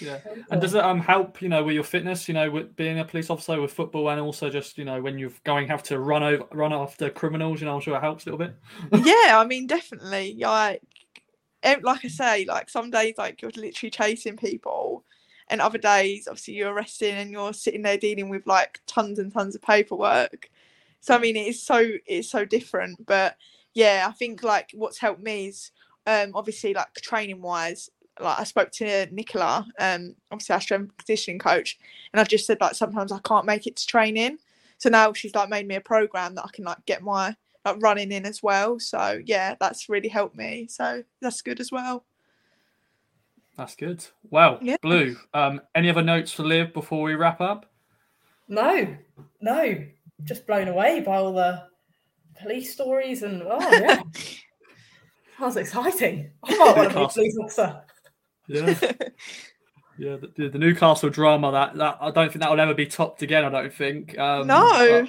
Yeah. 0.00 0.18
And 0.50 0.60
does 0.60 0.74
it 0.74 0.84
um 0.84 1.00
help, 1.00 1.40
you 1.40 1.48
know, 1.48 1.62
with 1.64 1.74
your 1.74 1.84
fitness, 1.84 2.28
you 2.28 2.34
know, 2.34 2.50
with 2.50 2.76
being 2.76 2.98
a 2.98 3.04
police 3.04 3.30
officer 3.30 3.60
with 3.60 3.72
football 3.72 4.10
and 4.10 4.20
also 4.20 4.50
just, 4.50 4.78
you 4.78 4.84
know, 4.84 5.00
when 5.00 5.18
you're 5.18 5.32
going 5.44 5.68
have 5.68 5.82
to 5.84 5.98
run 5.98 6.22
over 6.22 6.44
run 6.52 6.72
after 6.72 7.10
criminals, 7.10 7.60
you 7.60 7.66
know, 7.66 7.74
I'm 7.74 7.80
sure 7.80 7.96
it 7.96 8.00
helps 8.00 8.26
a 8.26 8.30
little 8.30 8.46
bit. 8.46 8.56
yeah, 9.06 9.38
I 9.38 9.44
mean 9.46 9.66
definitely 9.66 10.34
like 10.38 10.82
like 11.82 12.04
I 12.04 12.08
say, 12.08 12.44
like 12.44 12.68
some 12.68 12.90
days 12.90 13.14
like 13.16 13.40
you're 13.40 13.50
literally 13.56 13.90
chasing 13.90 14.36
people, 14.36 15.04
and 15.48 15.60
other 15.60 15.78
days 15.78 16.26
obviously 16.28 16.54
you're 16.54 16.74
resting 16.74 17.14
and 17.14 17.30
you're 17.30 17.52
sitting 17.52 17.82
there 17.82 17.98
dealing 17.98 18.28
with 18.28 18.46
like 18.46 18.80
tons 18.86 19.18
and 19.18 19.32
tons 19.32 19.54
of 19.54 19.62
paperwork. 19.62 20.50
So 21.00 21.14
I 21.14 21.18
mean 21.18 21.36
it's 21.36 21.62
so 21.62 21.92
it's 22.06 22.30
so 22.30 22.44
different, 22.44 23.04
but 23.06 23.36
yeah, 23.74 24.06
I 24.08 24.12
think 24.12 24.42
like 24.42 24.70
what's 24.74 24.98
helped 24.98 25.22
me 25.22 25.48
is 25.48 25.70
um 26.06 26.32
obviously 26.34 26.74
like 26.74 26.92
training 26.94 27.42
wise. 27.42 27.90
Like 28.20 28.38
I 28.38 28.44
spoke 28.44 28.70
to 28.72 29.06
Nicola, 29.12 29.66
um, 29.80 30.14
obviously 30.30 30.54
our 30.54 30.60
strength 30.60 30.96
conditioning 30.98 31.40
coach, 31.40 31.78
and 32.12 32.20
I 32.20 32.24
just 32.24 32.46
said 32.46 32.60
like 32.60 32.76
sometimes 32.76 33.10
I 33.10 33.18
can't 33.24 33.46
make 33.46 33.66
it 33.66 33.76
to 33.76 33.86
training. 33.86 34.38
So 34.78 34.88
now 34.88 35.12
she's 35.12 35.34
like 35.34 35.48
made 35.48 35.66
me 35.66 35.74
a 35.74 35.80
program 35.80 36.34
that 36.36 36.44
I 36.44 36.50
can 36.52 36.64
like 36.64 36.84
get 36.86 37.02
my 37.02 37.34
like 37.64 37.76
running 37.80 38.12
in 38.12 38.26
as 38.26 38.42
well. 38.42 38.78
So 38.78 39.20
yeah, 39.24 39.56
that's 39.58 39.88
really 39.88 40.08
helped 40.08 40.36
me. 40.36 40.66
So 40.68 41.02
that's 41.20 41.42
good 41.42 41.60
as 41.60 41.72
well. 41.72 42.04
That's 43.56 43.76
good. 43.76 44.04
Well, 44.30 44.58
Yeah. 44.60 44.76
Blue, 44.82 45.16
um, 45.32 45.60
any 45.74 45.88
other 45.88 46.02
notes 46.02 46.32
for 46.32 46.42
Liv 46.42 46.72
before 46.72 47.02
we 47.02 47.14
wrap 47.14 47.40
up? 47.40 47.70
No, 48.48 48.96
no, 49.40 49.84
just 50.24 50.46
blown 50.46 50.68
away 50.68 51.00
by 51.00 51.16
all 51.16 51.32
the 51.32 51.64
police 52.40 52.72
stories 52.72 53.22
and 53.22 53.42
oh 53.44 53.58
yeah, 53.70 54.00
that 54.12 55.40
was 55.40 55.56
exciting. 55.56 56.30
I 56.42 56.56
might 56.56 56.76
want 56.76 56.90
to 56.90 56.98
be 56.98 57.04
a 57.04 57.08
police 57.08 57.38
officer. 57.40 57.82
Yeah. 58.48 58.92
Yeah, 59.96 60.16
the, 60.16 60.32
the, 60.36 60.48
the 60.48 60.58
Newcastle 60.58 61.08
drama 61.08 61.52
that, 61.52 61.76
that 61.76 61.98
I 62.00 62.10
don't 62.10 62.28
think 62.28 62.40
that 62.40 62.50
will 62.50 62.58
ever 62.58 62.74
be 62.74 62.86
topped 62.86 63.22
again. 63.22 63.44
I 63.44 63.48
don't 63.48 63.72
think. 63.72 64.18
Um, 64.18 64.48
no, 64.48 65.06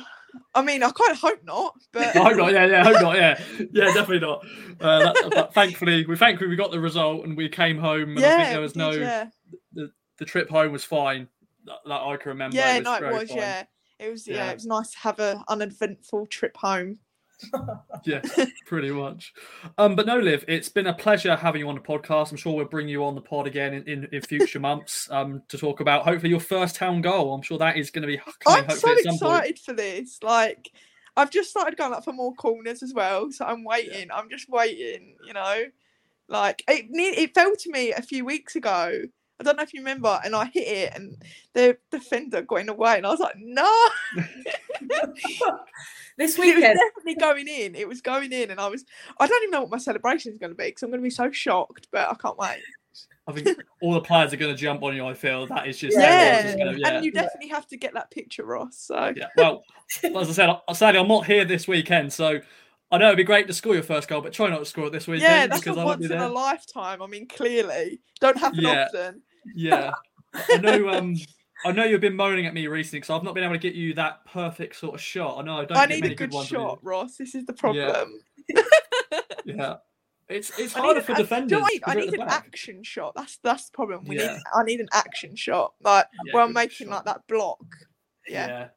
I 0.54 0.62
mean 0.62 0.84
I 0.84 0.92
kind 0.92 1.12
of 1.12 1.20
hope 1.20 1.44
not, 1.44 1.74
but 1.92 2.16
I 2.16 2.24
hope 2.24 2.38
not. 2.38 2.52
Yeah, 2.52 2.66
yeah, 2.66 2.82
I 2.82 2.84
hope 2.84 3.02
not. 3.02 3.16
Yeah, 3.16 3.42
yeah, 3.72 3.86
definitely 3.86 4.20
not. 4.20 4.46
Uh, 4.80 5.00
that, 5.00 5.32
but 5.34 5.54
thankfully, 5.54 6.06
we 6.06 6.16
thankfully 6.16 6.50
we 6.50 6.56
got 6.56 6.72
the 6.72 6.80
result 6.80 7.26
and 7.26 7.36
we 7.38 7.50
came 7.50 7.78
home. 7.78 8.18
And 8.18 8.20
I 8.20 8.22
yeah, 8.22 8.38
think 8.38 8.50
there 8.50 8.62
was 8.62 8.76
we 8.76 8.80
no 8.80 8.92
did, 8.92 9.02
yeah, 9.02 9.26
the 10.18 10.26
trip 10.26 10.50
home 10.50 10.72
was 10.72 10.84
fine. 10.84 11.28
That, 11.66 11.78
that 11.86 12.02
I 12.02 12.18
can 12.18 12.30
remember. 12.30 12.58
yeah, 12.58 12.76
it 12.76 12.86
was 12.86 13.02
no, 13.02 13.08
it 13.08 13.14
was, 13.14 13.30
fine. 13.30 13.38
yeah, 13.38 13.64
it 14.00 14.12
was, 14.12 14.28
yeah. 14.28 14.36
Yeah. 14.36 14.52
it 14.52 14.54
was 14.56 14.66
nice 14.66 14.92
to 14.92 14.98
have 15.00 15.20
a 15.20 15.44
uneventful 15.48 16.28
trip 16.28 16.56
home. 16.58 17.00
Yeah, 18.06 18.22
pretty 18.68 18.92
much. 18.92 19.34
Um, 19.80 19.96
but 19.96 20.06
no, 20.06 20.20
Liv, 20.20 20.46
it's 20.48 20.70
been 20.70 20.86
a 20.86 20.94
pleasure 20.94 21.36
having 21.36 21.62
you 21.62 21.70
on 21.70 21.74
the 21.74 21.82
podcast. 21.82 22.30
I'm 22.30 22.38
sure 22.38 22.54
we'll 22.54 22.66
bring 22.66 22.88
you 22.88 23.04
on 23.04 23.16
the 23.16 23.22
pod 23.22 23.48
again 23.48 23.74
in, 23.74 23.84
in, 23.88 24.08
in 24.12 24.22
future 24.22 24.60
months 24.60 25.10
um, 25.10 25.42
to 25.48 25.58
talk 25.58 25.80
about 25.80 26.04
hopefully 26.04 26.30
your 26.30 26.40
first 26.40 26.76
town 26.76 27.02
goal. 27.02 27.34
I'm 27.34 27.42
sure 27.42 27.58
that 27.58 27.78
is 27.78 27.90
going 27.90 28.04
to 28.04 28.08
be 28.08 28.20
I'm 28.46 28.70
so 28.70 28.92
at 28.92 29.00
some 29.00 29.18
point. 29.18 29.46
excited 29.46 29.60
for 29.60 29.74
this. 29.74 30.20
Like, 30.22 30.70
I've 31.18 31.32
just 31.32 31.50
started 31.50 31.78
going 31.78 31.94
up 31.94 32.04
for 32.04 32.14
more 32.14 32.34
corners 32.36 32.84
as 32.84 32.94
well, 32.94 33.32
so 33.32 33.46
I'm 33.46 33.64
waiting. 33.64 34.10
I'm 34.14 34.30
just 34.30 34.50
waiting. 34.50 35.16
You 35.26 35.34
know, 35.34 35.64
like 36.28 36.64
it. 36.68 36.86
It 36.92 37.34
fell 37.34 37.56
to 37.56 37.72
me 37.72 37.92
a 37.92 38.02
few 38.04 38.24
weeks 38.24 38.56
ago. 38.56 39.02
I 39.40 39.44
don't 39.44 39.58
know 39.58 39.64
if 39.64 39.74
you 39.74 39.82
remember, 39.82 40.20
and 40.24 40.36
I 40.36 40.46
hit 40.46 40.68
it, 40.68 40.94
and 40.96 41.22
the 41.54 41.78
defender 41.92 42.42
going 42.42 42.70
away, 42.70 42.98
and 42.98 43.06
I 43.06 43.10
was 43.12 43.20
like, 43.20 43.36
no. 43.38 43.70
This 46.18 46.38
it 46.38 46.40
was 46.40 46.56
weekend, 46.56 46.80
definitely 46.80 47.16
going 47.16 47.48
in. 47.50 47.76
It 47.76 47.88
was 47.90 48.00
going 48.00 48.32
in, 48.32 48.50
and 48.50 48.58
I 48.60 48.68
was. 48.68 48.86
I 49.20 49.28
don't 49.28 49.44
even 49.44 49.52
know 49.52 49.62
what 49.62 49.72
my 49.72 49.78
celebration 49.78 50.32
is 50.32 50.38
going 50.38 50.52
to 50.52 50.56
be 50.56 50.66
because 50.68 50.84
I'm 50.84 50.90
going 50.90 51.02
to 51.02 51.04
be 51.04 51.10
so 51.10 51.30
shocked, 51.30 51.90
but 51.92 52.08
I 52.10 52.14
can't 52.14 52.38
wait. 52.38 52.62
I 53.28 53.34
think 53.34 53.50
all 53.82 53.94
the 53.94 54.00
players 54.02 54.32
are 54.32 54.38
going 54.38 54.56
to 54.56 54.58
jump 54.62 54.82
on 54.84 54.96
you. 54.96 55.06
I 55.06 55.14
feel 55.14 55.46
that 55.48 55.68
is 55.68 55.78
just 55.78 55.98
Yeah. 55.98 56.42
just 56.44 56.58
gonna- 56.58 56.78
yeah. 56.78 56.88
And 56.90 57.06
you 57.06 57.12
definitely 57.12 57.50
have 57.50 57.68
to 57.68 57.76
get 57.78 57.94
that 57.96 58.12
picture, 58.12 58.46
Ross. 58.46 58.78
So 58.78 59.12
yeah. 59.16 59.28
Well, 59.36 59.64
as 60.04 60.30
I 60.30 60.32
said, 60.32 60.56
sadly 60.74 61.00
I'm 61.02 61.08
not 61.10 61.26
here 61.26 61.44
this 61.44 61.68
weekend, 61.68 62.14
so 62.14 62.40
I 62.92 62.98
know 62.98 63.08
it'd 63.08 63.18
be 63.18 63.24
great 63.24 63.48
to 63.48 63.54
score 63.54 63.74
your 63.74 63.84
first 63.84 64.08
goal, 64.08 64.22
but 64.22 64.32
try 64.34 64.50
not 64.50 64.60
to 64.60 64.66
score 64.66 64.88
it 64.88 64.92
this 64.92 65.08
weekend 65.08 65.24
yeah, 65.24 65.48
that's 65.48 65.62
because 65.62 65.76
won't 65.76 66.00
once 66.00 66.06
in 66.06 66.18
a 66.18 66.30
lifetime. 66.30 67.02
I 67.02 67.08
mean, 67.08 67.28
clearly, 67.28 68.00
don't 68.22 68.38
happen 68.38 68.60
Yeah. 68.62 68.86
often. 68.94 69.22
Yeah, 69.56 69.92
I 70.50 70.58
know. 70.62 70.90
Um, 70.90 71.16
I 71.66 71.72
know 71.72 71.84
you've 71.84 72.02
been 72.02 72.16
moaning 72.16 72.46
at 72.46 72.54
me 72.54 72.68
recently 72.68 73.00
because 73.00 73.10
I've 73.10 73.24
not 73.24 73.34
been 73.34 73.44
able 73.44 73.54
to 73.56 73.60
get 73.60 73.74
you 73.74 73.94
that 73.96 74.24
perfect 74.26 74.76
sort 74.76 74.94
of 74.96 75.02
shot. 75.02 75.40
I 75.40 75.42
know 75.44 75.58
I 75.60 75.66
don't. 75.66 75.78
I 75.78 75.86
need 75.88 76.06
a 76.06 76.14
good 76.14 76.32
you. 76.34 76.44
shot, 76.46 76.80
Ross. 76.84 77.18
This 77.18 77.34
is 77.34 77.46
the 77.46 77.54
problem. 77.54 78.20
Yeah, 79.46 79.76
it's 80.28 80.58
it's 80.60 80.74
harder 80.74 81.02
for 81.02 81.14
do 81.14 81.22
defenders. 81.24 81.52
you 81.52 81.58
know 81.58 81.64
what 81.64 81.82
I 81.88 81.92
I 81.92 81.96
need 81.96 82.14
an 82.14 82.20
back. 82.28 82.46
action 82.48 82.84
shot. 82.84 83.14
That's 83.16 83.38
that's 83.44 83.66
the 83.70 83.76
problem. 83.76 84.06
We 84.06 84.16
Yeah. 84.16 84.34
need. 84.34 84.42
I 84.56 84.64
need 84.64 84.80
an 84.80 84.90
action 84.94 85.36
shot, 85.36 85.74
like 85.82 86.08
Yeah, 86.26 86.34
where 86.34 86.44
I'm 86.44 86.54
making 86.54 86.88
shot. 86.88 86.96
like 86.96 87.06
that 87.06 87.22
block. 87.28 87.64
Yeah. 88.28 88.70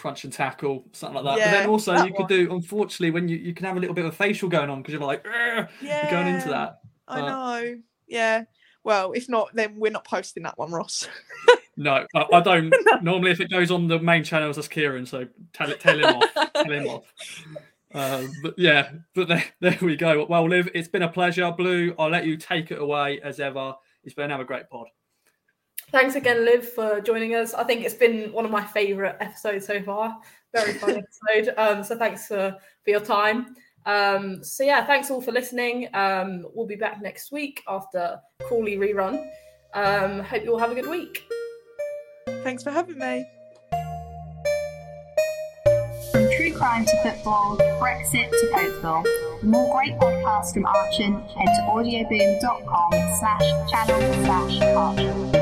Yeah. 0.00 0.02
Crunch 0.02 0.24
and 0.24 0.32
tackle, 0.32 0.84
something 0.92 1.22
like 1.22 1.36
that. 1.36 1.44
but 1.44 1.58
then 1.58 1.68
also 1.68 1.94
you 2.04 2.12
could 2.12 2.20
one. 2.20 2.28
do, 2.28 2.52
unfortunately, 2.52 3.10
when 3.10 3.28
you, 3.28 3.36
you 3.36 3.54
can 3.54 3.66
have 3.66 3.76
a 3.76 3.80
little 3.80 3.94
bit 3.94 4.04
of 4.04 4.12
a 4.12 4.16
facial 4.16 4.48
going 4.48 4.70
on 4.70 4.80
because 4.82 4.92
you're 4.92 5.02
like, 5.02 5.24
Yeah, 5.24 5.68
you're 5.82 6.10
going 6.10 6.34
into 6.34 6.48
that. 6.48 6.80
I 7.08 7.20
know. 7.20 7.78
Yeah. 8.06 8.44
Well, 8.82 9.12
if 9.12 9.28
not, 9.28 9.50
then 9.54 9.74
we're 9.76 9.92
not 9.92 10.04
posting 10.04 10.44
that 10.44 10.58
one, 10.58 10.70
Ross. 10.72 11.06
No, 11.76 12.04
I, 12.14 12.26
I 12.34 12.40
don't. 12.40 12.74
Normally, 13.02 13.30
if 13.30 13.40
it 13.40 13.50
goes 13.50 13.70
on 13.70 13.88
the 13.88 13.98
main 13.98 14.22
channels, 14.22 14.56
that's 14.56 14.68
Kieran. 14.68 15.06
So 15.06 15.26
tell 15.54 15.70
it, 15.70 15.80
tell 15.80 15.98
him 15.98 16.04
off. 16.04 16.52
tell 16.52 16.70
him 16.70 16.86
off. 16.86 17.04
Uh, 17.94 18.26
but 18.42 18.54
yeah, 18.58 18.90
but 19.14 19.28
there, 19.28 19.44
there 19.60 19.78
we 19.80 19.96
go. 19.96 20.26
Well, 20.28 20.46
Liv, 20.46 20.68
it's 20.74 20.88
been 20.88 21.02
a 21.02 21.08
pleasure. 21.08 21.50
Blue, 21.52 21.94
I'll 21.98 22.10
let 22.10 22.26
you 22.26 22.36
take 22.36 22.70
it 22.70 22.78
away 22.78 23.18
as 23.22 23.40
ever. 23.40 23.74
It's 24.04 24.14
been 24.14 24.26
another 24.26 24.44
great 24.44 24.68
pod. 24.68 24.88
Thanks 25.92 26.14
again, 26.14 26.44
Liv, 26.44 26.68
for 26.68 27.00
joining 27.00 27.34
us. 27.34 27.54
I 27.54 27.64
think 27.64 27.84
it's 27.84 27.94
been 27.94 28.32
one 28.32 28.44
of 28.44 28.50
my 28.50 28.64
favourite 28.64 29.16
episodes 29.20 29.66
so 29.66 29.82
far. 29.82 30.18
Very 30.54 30.74
fun 30.74 30.90
episode. 31.30 31.54
Um, 31.56 31.84
so 31.84 31.96
thanks 31.96 32.26
for, 32.26 32.56
for 32.84 32.90
your 32.90 33.00
time. 33.00 33.54
Um, 33.86 34.44
so 34.44 34.62
yeah, 34.62 34.84
thanks 34.86 35.10
all 35.10 35.20
for 35.20 35.32
listening. 35.32 35.88
Um, 35.94 36.46
we'll 36.54 36.66
be 36.66 36.76
back 36.76 37.00
next 37.00 37.32
week 37.32 37.62
after 37.68 38.20
Crawley 38.42 38.76
rerun. 38.76 39.26
Um, 39.74 40.20
hope 40.20 40.44
you 40.44 40.52
all 40.52 40.58
have 40.58 40.72
a 40.72 40.74
good 40.74 40.88
week. 40.88 41.24
Thanks 42.42 42.62
for 42.62 42.70
having 42.70 42.98
me. 42.98 43.26
From 46.12 46.28
true 46.36 46.52
crime 46.52 46.84
to 46.84 47.02
football, 47.02 47.56
Brexit 47.80 48.30
to 48.30 48.50
Cokeville. 48.52 49.40
For 49.40 49.46
more 49.46 49.74
great 49.76 49.94
podcasts 49.98 50.52
from 50.52 50.66
Archon, 50.66 51.14
head 51.14 51.46
to 51.46 51.62
audioboom.com 51.68 52.90
slash 53.18 53.70
channel 53.70 54.24
slash 54.24 54.60
Archon. 54.60 55.39